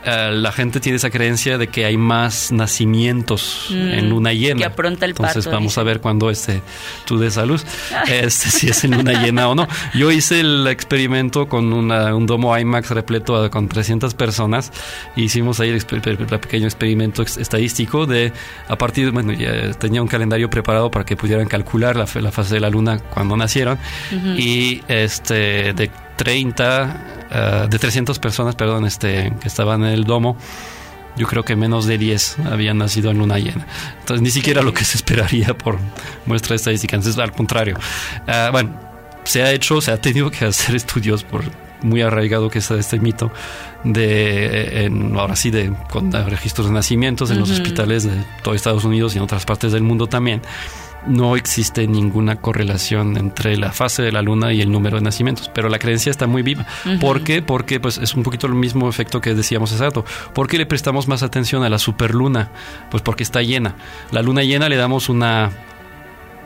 Eh, 0.06 0.30
la 0.32 0.52
gente 0.52 0.80
tiene 0.80 0.96
esa 0.96 1.10
creencia 1.10 1.58
de 1.58 1.66
que 1.66 1.84
hay 1.84 1.96
más 1.96 2.52
nacimientos 2.52 3.66
Mm, 3.70 3.74
en 3.74 4.08
luna 4.10 4.32
llena. 4.32 4.58
que 4.58 4.64
apronta 4.64 5.04
el 5.04 5.10
Entonces 5.10 5.46
vamos 5.46 5.76
a 5.78 5.82
ver 5.82 6.00
cuándo 6.00 6.30
este, 6.30 6.62
tú 7.04 7.18
des 7.18 7.36
a 7.38 7.44
luz, 7.46 7.64
Ay. 7.92 8.20
este, 8.22 8.50
si 8.50 8.68
es 8.68 8.84
en 8.84 8.92
luna 8.92 9.22
llena 9.22 9.48
o 9.48 9.54
no. 9.54 9.66
Yo 9.94 10.10
hice 10.10 10.40
el 10.40 10.66
experimento 10.68 11.48
con 11.48 11.72
una- 11.72 12.14
un 12.14 12.26
domo 12.26 12.56
IMAX 12.56 12.90
repleto 12.90 13.36
a- 13.36 13.50
con 13.50 13.68
300 13.68 14.14
personas. 14.14 14.72
Hicimos 15.16 15.60
ahí 15.60 15.70
el, 15.70 15.82
pequeño 15.84 16.66
experimento 16.66 17.22
ex- 17.22 17.36
estadístico 17.36 18.06
de, 18.06 18.32
a 18.68 18.78
partir, 18.78 19.10
bueno, 19.10 19.32
ya 19.32 19.72
tenía 19.72 20.00
un 20.02 20.08
calendario 20.08 20.48
preparado 20.48 20.90
para 20.90 21.04
que 21.04 21.16
pudieran 21.16 21.46
calcular 21.48 21.96
la, 21.96 22.06
fase 22.06 22.54
de 22.54 22.60
la 22.60 22.70
luna 22.70 22.98
cuando 22.98 23.36
nacieron. 23.36 23.78
Y 24.36 24.82
este, 24.88 25.72
de 25.72 25.90
30, 26.16 27.26
ah, 27.30 27.66
de 27.68 27.78
300 27.78 28.18
personas, 28.18 28.54
perdón, 28.54 28.86
este, 28.86 29.32
que 29.40 29.48
estaban 29.48 29.84
en 29.84 29.92
el 29.92 30.04
domo. 30.04 30.36
Yo 31.16 31.26
creo 31.26 31.44
que 31.44 31.56
menos 31.56 31.86
de 31.86 31.96
10 31.96 32.40
habían 32.50 32.78
nacido 32.78 33.10
en 33.10 33.18
luna 33.18 33.38
llena. 33.38 33.66
Entonces, 34.00 34.20
ni 34.20 34.30
siquiera 34.30 34.62
lo 34.62 34.74
que 34.74 34.84
se 34.84 34.98
esperaría 34.98 35.56
por 35.56 35.78
muestra 36.26 36.56
estadística. 36.56 36.96
Entonces, 36.96 37.20
al 37.20 37.32
contrario. 37.32 37.78
Ah, 38.26 38.50
bueno, 38.52 38.78
se 39.24 39.42
ha 39.42 39.52
hecho, 39.52 39.80
se 39.80 39.90
ha 39.92 40.00
tenido 40.00 40.30
que 40.30 40.44
hacer 40.44 40.74
estudios 40.76 41.24
por 41.24 41.44
muy 41.82 42.02
arraigado 42.02 42.48
que 42.48 42.58
está 42.58 42.74
este 42.76 42.98
mito 42.98 43.30
de, 43.84 44.84
en, 44.84 45.16
ahora 45.16 45.36
sí, 45.36 45.50
de 45.50 45.72
con 45.90 46.12
registros 46.12 46.68
de 46.68 46.72
nacimientos 46.72 47.30
en 47.30 47.38
los 47.38 47.50
hospitales 47.50 48.04
de 48.04 48.12
todo 48.42 48.54
Estados 48.54 48.84
Unidos 48.84 49.14
y 49.14 49.18
en 49.18 49.24
otras 49.24 49.44
partes 49.44 49.72
del 49.72 49.82
mundo 49.82 50.06
también. 50.06 50.42
No 51.06 51.36
existe 51.36 51.86
ninguna 51.86 52.36
correlación 52.36 53.16
entre 53.16 53.56
la 53.56 53.72
fase 53.72 54.02
de 54.02 54.12
la 54.12 54.22
luna 54.22 54.52
y 54.52 54.60
el 54.60 54.70
número 54.72 54.96
de 54.96 55.02
nacimientos, 55.02 55.50
pero 55.54 55.68
la 55.68 55.78
creencia 55.78 56.10
está 56.10 56.26
muy 56.26 56.42
viva. 56.42 56.66
¿Por 57.00 57.22
qué? 57.22 57.42
Porque 57.42 57.80
pues, 57.80 57.98
es 57.98 58.14
un 58.14 58.22
poquito 58.22 58.46
el 58.46 58.54
mismo 58.54 58.88
efecto 58.88 59.20
que 59.20 59.34
decíamos 59.34 59.72
hace 59.72 59.84
rato. 59.84 60.04
¿Por 60.34 60.48
qué 60.48 60.58
le 60.58 60.66
prestamos 60.66 61.08
más 61.08 61.22
atención 61.22 61.62
a 61.62 61.68
la 61.68 61.78
superluna? 61.78 62.50
Pues 62.90 63.02
porque 63.02 63.22
está 63.22 63.42
llena. 63.42 63.76
La 64.10 64.22
luna 64.22 64.42
llena 64.42 64.68
le 64.68 64.76
damos 64.76 65.08
una 65.08 65.50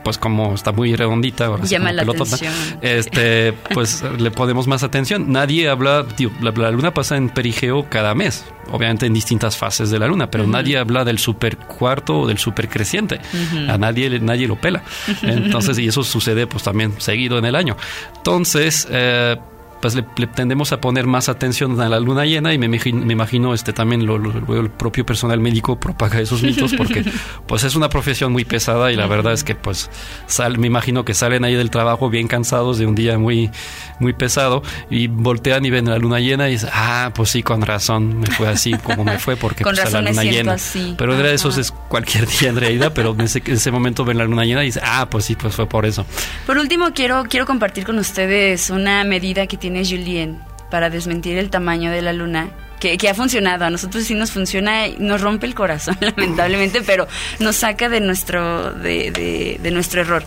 pues 0.05 0.19
como 0.19 0.55
está 0.55 0.73
muy 0.73 0.95
redondita, 0.97 1.47
ahora 1.47 1.65
Llama 1.65 1.93
la 1.93 2.03
pelotota, 2.03 2.37
atención. 2.37 2.55
este, 2.83 3.53
pues 3.75 4.03
le 4.19 4.31
ponemos 4.31 4.67
más 4.67 4.83
atención. 4.83 5.31
Nadie 5.33 5.69
habla, 5.69 6.07
tío, 6.17 6.31
la, 6.41 6.51
la 6.53 6.71
luna 6.71 6.93
pasa 6.95 7.17
en 7.17 7.29
perigeo 7.29 7.87
cada 7.89 8.15
mes, 8.15 8.45
obviamente 8.71 9.07
en 9.07 9.13
distintas 9.15 9.57
fases 9.57 9.91
de 9.91 9.99
la 9.99 10.07
luna, 10.07 10.31
pero 10.31 10.47
nadie 10.47 10.79
habla 10.79 11.05
del 11.05 11.19
super 11.19 11.57
cuarto 11.57 12.21
o 12.21 12.27
del 12.27 12.39
super 12.39 12.69
creciente. 12.69 13.21
A 13.69 13.77
nadie, 13.79 14.19
nadie 14.21 14.47
lo 14.49 14.57
pela. 14.61 14.83
Entonces, 15.23 15.79
y 15.79 15.87
eso 15.89 16.03
sucede 16.03 16.47
pues 16.47 16.63
también 16.63 16.95
seguido 16.99 17.39
en 17.39 17.45
el 17.45 17.55
año. 17.55 17.77
Entonces, 18.17 18.87
eh, 18.91 19.37
pues 19.81 19.95
le, 19.95 20.05
le 20.17 20.27
tendemos 20.27 20.73
a 20.73 20.81
poner 20.81 21.07
más 21.07 21.29
atención 21.29 21.81
a 21.81 21.89
la 21.89 22.01
luna 22.01 22.25
llena 22.27 22.53
y 22.53 22.59
me, 22.59 22.67
imagino, 22.67 23.05
me 23.05 23.13
imagino 23.13 23.55
este 23.55 23.73
también 23.73 24.07
lo, 24.07 24.19
lo- 24.19 24.61
el 24.61 24.71
propio 24.71 25.07
personal 25.07 25.41
médico 25.41 25.79
propaga 25.81 26.21
esos 26.21 26.43
mitos 26.43 26.75
porque 26.75 27.05
pues 27.47 27.65
es 27.65 27.75
una 27.75 27.89
profesión 27.89 28.33
muy 28.33 28.45
pesada 28.45 28.93
y 28.93 28.97
la 28.97 29.07
verdad 29.07 29.33
es 29.33 29.45
que 29.45 29.55
pues 29.55 29.91
sal- 30.27 30.59
me 30.59 30.67
imagino 30.67 31.05
que 31.05 31.15
salen 31.15 31.45
ahí 31.45 31.55
del 31.55 31.71
trabajo 31.71 32.11
bien 32.11 32.29
cansados 32.29 32.79
de 32.79 32.87
un 32.87 32.95
día 32.95 33.19
muy 33.19 33.51
muy 33.99 34.13
pesado 34.13 34.63
y 34.91 35.07
voltean 35.09 35.65
y 35.65 35.71
ven 35.71 35.89
la 35.89 35.99
luna 35.99 36.21
llena 36.21 36.49
y 36.49 36.53
dicen, 36.53 36.71
ah, 36.73 37.11
pues 37.15 37.31
sí, 37.31 37.43
con 37.43 37.63
razón 37.63 38.21
me 38.21 38.27
fue 38.29 38.49
así 38.49 38.73
como 38.83 39.05
me 39.05 39.19
fue 39.19 39.37
porque 39.37 39.63
Con 39.65 39.75
pues, 39.75 39.85
razón 39.85 40.05
la 40.05 40.11
luna 40.11 40.25
llena. 40.25 40.53
así. 40.55 40.95
Pero 40.99 41.13
realidad 41.13 41.35
eso 41.35 41.49
es 41.61 41.71
cualquier 41.89 42.27
día 42.27 42.49
en 42.51 42.57
realidad, 42.57 42.93
pero 42.95 43.13
en 43.13 43.21
ese, 43.23 43.43
en 43.47 43.55
ese 43.55 43.71
momento 43.71 44.05
ven 44.05 44.19
la 44.19 44.25
luna 44.25 44.45
llena 44.45 44.63
y 44.63 44.67
dicen, 44.67 44.83
ah, 44.85 45.09
pues 45.11 45.25
sí, 45.25 45.37
pues 45.37 45.55
fue 45.55 45.67
por 45.69 45.87
eso. 45.87 46.05
Por 46.47 46.59
último, 46.59 46.93
quiero, 46.95 47.25
quiero 47.29 47.47
compartir 47.47 47.85
con 47.85 47.99
ustedes 47.99 48.71
una 48.71 49.05
medida 49.05 49.47
que 49.47 49.57
tiene 49.57 49.70
Julien 49.79 50.39
para 50.71 50.91
desmentir 50.91 51.37
el 51.39 51.51
tamaño 51.51 51.91
de 51.91 52.03
la 52.03 52.13
luna. 52.13 52.51
Que, 52.79 52.97
que 52.97 53.11
ha 53.11 53.15
funcionado, 53.15 53.67
a 53.67 53.71
nosotros 53.71 54.05
sí 54.05 54.15
nos 54.15 54.31
funciona, 54.31 54.87
nos 54.99 55.21
rompe 55.21 55.45
el 55.47 55.55
corazón 55.55 55.99
lamentablemente, 56.01 56.81
pero 56.81 57.07
nos 57.39 57.57
saca 57.57 57.89
de 57.91 58.01
nuestro, 58.01 58.73
de, 58.73 59.11
de- 59.11 59.59
de 59.63 59.71
nuestro 59.71 60.01
error. 60.01 60.23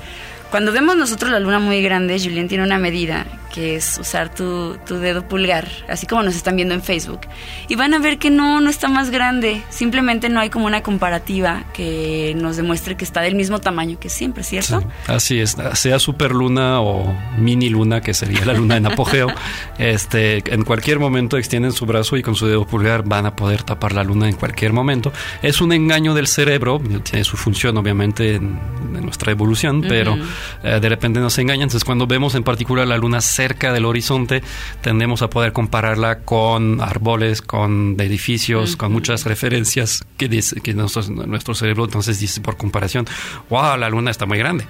Cuando 0.53 0.71
vemos 0.71 0.95
nosotros 0.95 1.31
la 1.31 1.39
luna 1.39 1.57
muy 1.57 1.81
grande, 1.81 2.19
Julien 2.19 2.47
tiene 2.47 2.63
una 2.63 2.77
medida 2.77 3.25
que 3.51 3.75
es 3.75 3.97
usar 3.99 4.33
tu, 4.33 4.77
tu 4.85 4.97
dedo 4.97 5.27
pulgar, 5.27 5.67
así 5.87 6.07
como 6.07 6.23
nos 6.23 6.35
están 6.35 6.55
viendo 6.55 6.73
en 6.73 6.81
Facebook, 6.81 7.21
y 7.69 7.75
van 7.75 7.93
a 7.93 7.99
ver 7.99 8.17
que 8.17 8.31
no, 8.31 8.61
no 8.61 8.69
está 8.69 8.87
más 8.87 9.11
grande, 9.11 9.61
simplemente 9.69 10.27
no 10.29 10.39
hay 10.39 10.49
como 10.49 10.65
una 10.65 10.81
comparativa 10.81 11.63
que 11.73 12.35
nos 12.35 12.57
demuestre 12.57 12.97
que 12.97 13.03
está 13.03 13.21
del 13.21 13.35
mismo 13.35 13.59
tamaño 13.59 13.99
que 13.99 14.09
siempre, 14.09 14.43
¿cierto? 14.43 14.81
Sí, 14.81 14.87
así 15.07 15.39
es, 15.39 15.55
sea 15.73 15.99
superluna 15.99 16.81
o 16.81 17.15
mini 17.37 17.69
luna, 17.69 18.01
que 18.01 18.15
sería 18.15 18.43
la 18.43 18.53
luna 18.53 18.77
en 18.77 18.87
apogeo, 18.87 19.27
este, 19.77 20.43
en 20.51 20.63
cualquier 20.63 20.97
momento 20.97 21.37
extienden 21.37 21.71
su 21.73 21.85
brazo 21.85 22.17
y 22.17 22.23
con 22.23 22.35
su 22.35 22.47
dedo 22.47 22.65
pulgar 22.65 23.03
van 23.03 23.27
a 23.27 23.35
poder 23.35 23.61
tapar 23.61 23.93
la 23.93 24.03
luna 24.03 24.27
en 24.27 24.35
cualquier 24.35 24.73
momento. 24.73 25.13
Es 25.43 25.61
un 25.61 25.73
engaño 25.73 26.15
del 26.15 26.27
cerebro, 26.27 26.81
tiene 27.03 27.23
su 27.23 27.37
función 27.37 27.77
obviamente 27.77 28.35
en, 28.35 28.59
en 28.95 29.03
nuestra 29.03 29.31
evolución, 29.31 29.83
pero 29.87 30.17
eh, 30.63 30.79
de 30.81 30.89
repente 30.89 31.19
nos 31.19 31.37
engañan. 31.37 31.63
Entonces 31.63 31.85
cuando 31.85 32.07
vemos 32.07 32.35
en 32.35 32.43
particular 32.43 32.87
la 32.87 32.97
luna 32.97 33.21
cerca 33.21 33.73
del 33.73 33.85
horizonte, 33.85 34.43
tendemos 34.81 35.21
a 35.21 35.29
poder 35.29 35.53
compararla 35.53 36.19
con 36.19 36.81
árboles, 36.81 37.41
con 37.41 37.95
edificios, 37.99 38.75
con 38.75 38.91
muchas 38.91 39.25
referencias 39.25 40.05
que, 40.17 40.27
dice, 40.27 40.61
que 40.61 40.73
nuestro, 40.73 41.03
nuestro 41.03 41.53
cerebro 41.55 41.85
entonces 41.85 42.19
dice 42.19 42.41
por 42.41 42.57
comparación, 42.57 43.05
wow, 43.49 43.77
la 43.77 43.89
luna 43.89 44.11
está 44.11 44.25
muy 44.25 44.37
grande. 44.37 44.65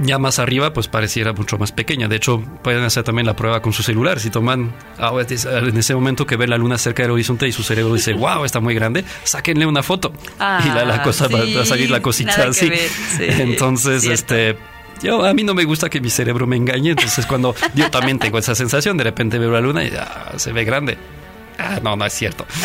Ya 0.00 0.18
más 0.18 0.38
arriba, 0.38 0.72
pues 0.72 0.88
pareciera 0.88 1.32
mucho 1.32 1.56
más 1.58 1.72
pequeña. 1.72 2.08
De 2.08 2.16
hecho, 2.16 2.42
pueden 2.62 2.82
hacer 2.84 3.02
también 3.02 3.26
la 3.26 3.34
prueba 3.36 3.62
con 3.62 3.72
su 3.72 3.82
celular. 3.82 4.20
Si 4.20 4.30
toman 4.30 4.72
ah, 4.98 5.12
es- 5.28 5.44
en 5.46 5.76
ese 5.76 5.94
momento 5.94 6.26
que 6.26 6.36
ven 6.36 6.50
la 6.50 6.58
luna 6.58 6.76
cerca 6.78 7.02
del 7.02 7.12
horizonte 7.12 7.48
y 7.48 7.52
su 7.52 7.62
cerebro 7.62 7.94
dice, 7.94 8.12
wow, 8.14 8.44
está 8.44 8.60
muy 8.60 8.74
grande, 8.74 9.04
sáquenle 9.24 9.64
una 9.66 9.82
foto. 9.82 10.12
Ah, 10.38 10.62
y 10.64 10.68
la, 10.68 10.84
la 10.84 11.02
cosa 11.02 11.28
va- 11.28 11.42
sí, 11.42 11.54
va 11.54 11.62
a 11.62 11.66
salir 11.66 11.90
la 11.90 12.00
cosita 12.02 12.48
así. 12.48 12.68
sí, 12.68 13.18
Entonces, 13.20 14.02
cierto. 14.02 14.34
este. 14.34 14.58
Yo, 15.02 15.26
a 15.26 15.34
mí 15.34 15.44
no 15.44 15.52
me 15.52 15.64
gusta 15.64 15.90
que 15.90 16.00
mi 16.00 16.08
cerebro 16.08 16.46
me 16.46 16.56
engañe, 16.56 16.90
entonces 16.92 17.26
cuando 17.26 17.54
yo 17.74 17.90
también 17.90 18.18
tengo 18.18 18.38
esa 18.38 18.54
sensación, 18.54 18.96
de 18.96 19.04
repente 19.04 19.38
veo 19.38 19.50
la 19.50 19.60
luna 19.60 19.84
y 19.84 19.92
ah, 19.94 20.32
se 20.36 20.52
ve 20.52 20.64
grande. 20.64 20.96
Ah, 21.58 21.78
no, 21.82 21.96
no 21.96 22.04
es 22.04 22.12
cierto. 22.12 22.46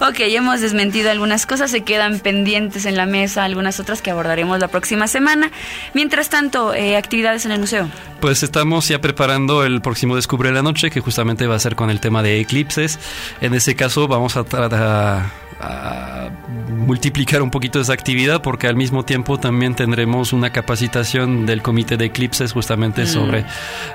Ok, 0.00 0.16
hemos 0.20 0.60
desmentido 0.60 1.10
algunas 1.10 1.46
cosas, 1.46 1.70
se 1.70 1.82
quedan 1.82 2.18
pendientes 2.20 2.86
en 2.86 2.96
la 2.96 3.06
mesa, 3.06 3.44
algunas 3.44 3.78
otras 3.80 4.02
que 4.02 4.10
abordaremos 4.10 4.58
la 4.58 4.68
próxima 4.68 5.06
semana. 5.06 5.50
Mientras 5.94 6.28
tanto, 6.28 6.74
eh, 6.74 6.96
actividades 6.96 7.44
en 7.46 7.52
el 7.52 7.60
museo. 7.60 7.88
Pues 8.20 8.42
estamos 8.42 8.88
ya 8.88 9.00
preparando 9.00 9.64
el 9.64 9.80
próximo 9.80 10.16
Descubre 10.16 10.52
la 10.52 10.62
Noche, 10.62 10.90
que 10.90 11.00
justamente 11.00 11.46
va 11.46 11.54
a 11.56 11.58
ser 11.58 11.76
con 11.76 11.90
el 11.90 12.00
tema 12.00 12.22
de 12.22 12.40
eclipses. 12.40 12.98
En 13.40 13.54
ese 13.54 13.74
caso 13.76 14.08
vamos 14.08 14.36
a, 14.36 14.40
a- 14.52 15.30
a 15.62 16.30
multiplicar 16.68 17.40
un 17.42 17.50
poquito 17.50 17.80
esa 17.80 17.92
actividad 17.92 18.42
porque 18.42 18.66
al 18.66 18.74
mismo 18.76 19.04
tiempo 19.04 19.38
también 19.38 19.74
tendremos 19.76 20.32
una 20.32 20.50
capacitación 20.50 21.46
del 21.46 21.62
Comité 21.62 21.96
de 21.96 22.06
Eclipses 22.06 22.52
justamente 22.52 23.02
Mm. 23.04 23.06
sobre... 23.06 23.44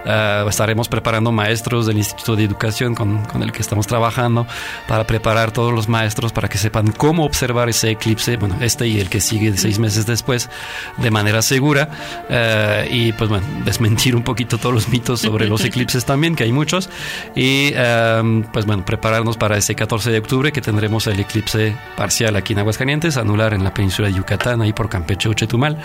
ah, 0.05 0.45
estaremos 0.49 0.87
preparando 0.87 1.31
maestros 1.31 1.85
del 1.85 1.97
Instituto 1.97 2.35
de 2.35 2.43
Educación 2.45 2.95
con, 2.95 3.25
con 3.25 3.43
el 3.43 3.51
que 3.51 3.61
estamos 3.61 3.85
trabajando 3.87 4.47
para 4.87 5.05
preparar 5.05 5.51
todos 5.51 5.73
los 5.73 5.89
maestros 5.89 6.31
para 6.31 6.47
que 6.47 6.57
sepan 6.57 6.91
cómo 6.91 7.25
observar 7.25 7.67
ese 7.69 7.91
eclipse, 7.91 8.37
bueno, 8.37 8.55
este 8.61 8.87
y 8.87 8.99
el 8.99 9.09
que 9.09 9.19
sigue 9.19 9.55
seis 9.57 9.79
meses 9.79 10.05
después, 10.05 10.49
de 10.97 11.11
manera 11.11 11.41
segura 11.41 11.89
eh, 12.29 12.87
y 12.89 13.11
pues 13.13 13.29
bueno, 13.29 13.45
desmentir 13.65 14.15
un 14.15 14.23
poquito 14.23 14.57
todos 14.57 14.73
los 14.73 14.87
mitos 14.89 15.19
sobre 15.19 15.47
los 15.47 15.63
eclipses 15.65 16.05
también, 16.05 16.35
que 16.35 16.43
hay 16.43 16.51
muchos, 16.53 16.89
y 17.35 17.71
eh, 17.75 18.43
pues 18.53 18.65
bueno, 18.65 18.85
prepararnos 18.85 19.35
para 19.37 19.57
ese 19.57 19.75
14 19.75 20.11
de 20.11 20.19
octubre 20.19 20.51
que 20.51 20.61
tendremos 20.61 21.07
el 21.07 21.19
eclipse 21.19 21.56
parcial 21.95 22.35
aquí 22.35 22.53
en 22.53 22.59
Aguascalientes, 22.59 23.17
anular 23.17 23.53
en 23.53 23.63
la 23.63 23.73
península 23.73 24.07
de 24.07 24.15
Yucatán, 24.15 24.61
ahí 24.61 24.73
por 24.73 24.89
Campeche 24.89 25.33
Chetumal, 25.33 25.77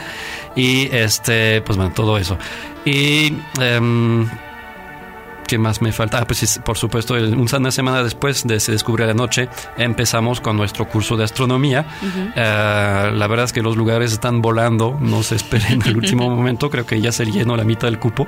y 0.56 0.88
este, 0.94 1.62
pues 1.62 1.76
bueno, 1.76 1.92
todo 1.94 2.18
eso. 2.18 2.38
Y... 2.84 3.34
em, 3.60 4.28
¿Qué 5.46 5.58
más 5.58 5.82
me 5.82 5.92
falta? 5.92 6.18
Ah, 6.18 6.24
pues 6.26 6.60
por 6.64 6.78
supuesto, 6.78 7.12
una 7.14 7.70
semana 7.70 8.02
después 8.02 8.46
de 8.46 8.58
Se 8.58 8.72
Descubre 8.72 9.06
la 9.06 9.12
Noche 9.12 9.50
empezamos 9.76 10.40
con 10.40 10.56
nuestro 10.56 10.88
curso 10.88 11.14
de 11.18 11.24
astronomía. 11.24 11.84
Eh, 12.34 13.10
la 13.14 13.26
verdad 13.26 13.44
es 13.44 13.52
que 13.52 13.60
los 13.60 13.76
lugares 13.76 14.12
están 14.12 14.40
volando, 14.40 14.96
no 14.98 15.22
se 15.22 15.34
esperen 15.36 15.82
al 15.82 15.94
último 15.98 16.30
momento, 16.34 16.70
creo 16.70 16.86
que 16.86 17.02
ya 17.02 17.12
se 17.12 17.26
llenó 17.26 17.54
la 17.56 17.64
mitad 17.64 17.88
del 17.88 17.98
cupo 17.98 18.26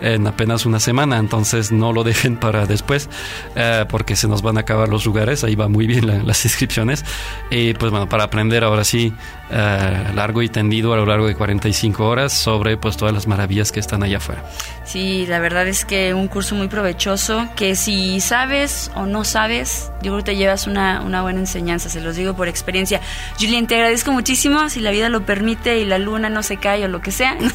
en 0.00 0.28
apenas 0.28 0.64
una 0.64 0.78
semana, 0.78 1.18
entonces 1.18 1.72
no 1.72 1.92
lo 1.92 2.04
dejen 2.04 2.36
para 2.36 2.66
después 2.66 3.08
eh, 3.56 3.84
porque 3.88 4.14
se 4.14 4.28
nos 4.28 4.42
van 4.42 4.56
a 4.56 4.60
acabar 4.60 4.88
los 4.88 5.04
lugares, 5.06 5.42
ahí 5.42 5.56
va 5.56 5.66
muy 5.66 5.88
bien 5.88 6.06
la- 6.06 6.22
las 6.22 6.44
inscripciones. 6.44 7.04
Y 7.50 7.74
pues 7.74 7.90
bueno, 7.90 8.08
para 8.08 8.22
aprender 8.24 8.62
ahora 8.62 8.84
sí 8.84 9.12
eh, 9.50 10.12
largo 10.14 10.42
y 10.42 10.48
tendido 10.48 10.92
a 10.92 10.96
lo 10.96 11.06
largo 11.06 11.26
de 11.26 11.34
45 11.34 12.06
horas 12.06 12.32
sobre 12.32 12.76
pues 12.76 12.96
todas 12.96 13.12
las 13.12 13.26
maravillas 13.26 13.72
que 13.72 13.80
están 13.80 14.02
allá 14.02 14.18
afuera. 14.18 14.44
Sí, 14.84 15.26
la 15.26 15.38
verdad 15.38 15.66
es 15.68 15.84
que 15.84 16.14
un 16.14 16.28
curso 16.28 16.54
muy 16.54 16.68
provechoso, 16.68 17.48
que 17.56 17.76
si 17.76 18.20
sabes 18.20 18.90
o 18.94 19.06
no 19.06 19.24
sabes, 19.24 19.90
yo 20.02 20.12
creo 20.12 20.16
que 20.18 20.32
te 20.32 20.36
llevas 20.36 20.66
una, 20.66 21.02
una 21.02 21.22
buena 21.22 21.40
enseñanza, 21.40 21.88
se 21.88 22.00
los 22.00 22.16
digo 22.16 22.34
por 22.34 22.48
experiencia. 22.48 23.00
Julien, 23.38 23.66
te 23.66 23.74
agradezco 23.74 24.12
muchísimo, 24.12 24.68
si 24.68 24.80
la 24.80 24.90
vida 24.90 25.08
lo 25.08 25.24
permite 25.26 25.78
y 25.78 25.84
la 25.84 25.98
luna 25.98 26.28
no 26.30 26.42
se 26.42 26.56
cae 26.56 26.84
o 26.84 26.88
lo 26.88 27.00
que 27.00 27.12
sea, 27.12 27.34
nos, 27.40 27.54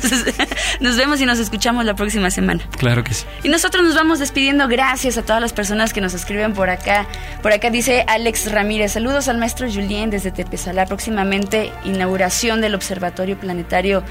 nos 0.80 0.98
vemos 0.98 1.22
y 1.22 1.26
nos 1.26 1.40
escuchamos 1.40 1.86
la 1.86 1.96
próxima 1.96 2.30
semana. 2.30 2.64
Claro 2.78 3.04
que 3.04 3.14
sí. 3.14 3.26
Y 3.44 3.50
nosotros 3.50 3.84
nos 3.84 3.96
vamos 3.96 4.20
despidiendo. 4.20 4.68
Gracias 4.68 5.18
a 5.18 5.24
todas 5.24 5.42
las 5.42 5.54
personas 5.54 5.94
que 5.94 6.02
nos 6.02 6.14
escriben 6.14 6.54
por 6.54 6.70
acá. 6.70 7.08
Por 7.42 7.52
acá 7.52 7.70
dice 7.70 8.06
Alex 8.08 8.52
Ramírez. 8.52 8.94
Saludos 8.94 9.28
al 9.28 9.38
maestro 9.38 9.68
Julien 9.72 10.10
desde 10.10 10.32
Tepesalá. 10.32 10.86
Próximamente 10.86 11.72
inauguración 11.84 12.62
del 12.62 12.76
Observatorio 12.76 13.38
Planetario 13.38 14.04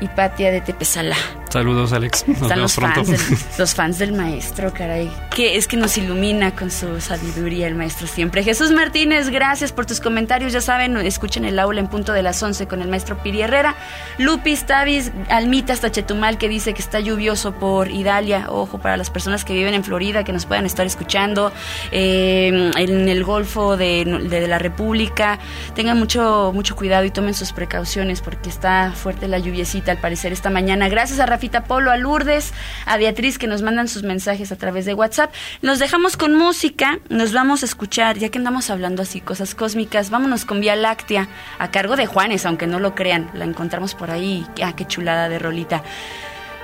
Hipatia 0.00 0.50
de 0.50 0.60
Tepesalá. 0.60 1.16
Saludos, 1.54 1.92
Alex. 1.92 2.26
Nos 2.26 2.36
Están 2.42 2.48
vemos 2.48 2.62
los 2.62 2.74
pronto. 2.74 3.04
fans, 3.04 3.28
del, 3.30 3.38
los 3.58 3.74
fans 3.76 3.98
del 4.00 4.12
maestro, 4.12 4.72
caray. 4.72 5.08
Que 5.30 5.56
es 5.56 5.68
que 5.68 5.76
nos 5.76 5.96
ilumina 5.96 6.56
con 6.56 6.68
su 6.72 7.00
sabiduría 7.00 7.68
el 7.68 7.76
maestro 7.76 8.08
siempre. 8.08 8.42
Jesús 8.42 8.72
Martínez, 8.72 9.28
gracias 9.30 9.70
por 9.70 9.86
tus 9.86 10.00
comentarios. 10.00 10.52
Ya 10.52 10.60
saben, 10.60 10.96
escuchen 10.96 11.44
el 11.44 11.58
aula 11.60 11.78
en 11.78 11.86
punto 11.86 12.12
de 12.12 12.22
las 12.22 12.42
11 12.42 12.66
con 12.66 12.82
el 12.82 12.88
maestro 12.88 13.22
Piri 13.22 13.42
Herrera. 13.42 13.76
Lupis, 14.18 14.66
Tavis, 14.66 15.12
Almita 15.28 15.72
hasta 15.72 15.92
Chetumal 15.92 16.38
que 16.38 16.48
dice 16.48 16.74
que 16.74 16.82
está 16.82 16.98
lluvioso 16.98 17.52
por 17.52 17.88
Idalia. 17.88 18.46
Ojo, 18.48 18.78
para 18.78 18.96
las 18.96 19.10
personas 19.10 19.44
que 19.44 19.52
viven 19.52 19.74
en 19.74 19.84
Florida 19.84 20.24
que 20.24 20.32
nos 20.32 20.46
puedan 20.46 20.66
estar 20.66 20.84
escuchando. 20.86 21.52
eh, 21.92 22.72
en 22.76 23.08
el 23.08 23.22
Golfo 23.22 23.76
de, 23.76 24.04
de 24.04 24.48
la 24.48 24.58
República. 24.58 25.38
Tengan 25.74 25.98
mucho, 25.98 26.50
mucho 26.52 26.74
cuidado 26.74 27.04
y 27.04 27.10
tomen 27.10 27.34
sus 27.34 27.52
precauciones 27.52 28.20
porque 28.22 28.48
está 28.48 28.92
fuerte 28.92 29.28
la 29.28 29.38
lluviecita 29.38 29.92
al 29.92 29.98
parecer 29.98 30.32
esta 30.32 30.50
mañana. 30.50 30.88
Gracias 30.88 31.20
a 31.20 31.26
Rafita 31.44 31.64
Polo, 31.64 31.90
a 31.90 31.98
Lourdes, 31.98 32.54
a 32.86 32.96
Beatriz 32.96 33.36
que 33.36 33.46
nos 33.46 33.60
mandan 33.60 33.86
sus 33.86 34.02
mensajes 34.02 34.50
a 34.50 34.56
través 34.56 34.86
de 34.86 34.94
WhatsApp. 34.94 35.30
Nos 35.60 35.78
dejamos 35.78 36.16
con 36.16 36.34
música, 36.34 37.00
nos 37.10 37.34
vamos 37.34 37.62
a 37.62 37.66
escuchar, 37.66 38.16
ya 38.16 38.30
que 38.30 38.38
andamos 38.38 38.70
hablando 38.70 39.02
así, 39.02 39.20
cosas 39.20 39.54
cósmicas, 39.54 40.08
vámonos 40.08 40.46
con 40.46 40.62
Vía 40.62 40.74
Láctea, 40.74 41.28
a 41.58 41.70
cargo 41.70 41.96
de 41.96 42.06
Juanes, 42.06 42.46
aunque 42.46 42.66
no 42.66 42.80
lo 42.80 42.94
crean, 42.94 43.30
la 43.34 43.44
encontramos 43.44 43.94
por 43.94 44.10
ahí, 44.10 44.46
ah, 44.62 44.74
qué 44.74 44.86
chulada 44.86 45.28
de 45.28 45.38
rolita. 45.38 45.82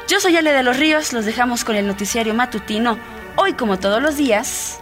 Yo 0.09 0.19
soy 0.19 0.35
Ale 0.39 0.53
de 0.53 0.63
los 0.63 0.79
Ríos, 0.79 1.13
los 1.13 1.27
dejamos 1.27 1.63
con 1.63 1.77
el 1.77 1.87
noticiario 1.87 2.33
matutino. 2.33 2.97
Hoy, 3.37 3.53
como 3.53 3.79
todos 3.79 4.01
los 4.01 4.17
días, 4.17 4.81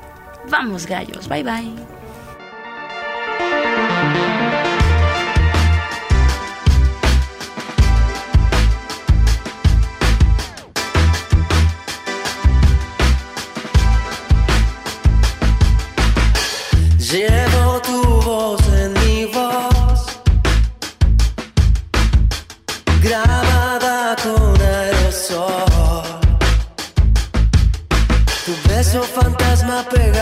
vamos 0.48 0.86
gallos, 0.86 1.28
bye 1.28 1.42
bye. 1.42 1.97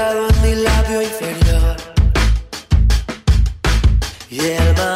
pegado 0.07 0.29
en 0.29 0.43
mi 0.43 0.55
labio 0.63 1.03
inferior 1.03 1.77
y 4.31 4.41
el 4.41 4.75
mar 4.75 4.95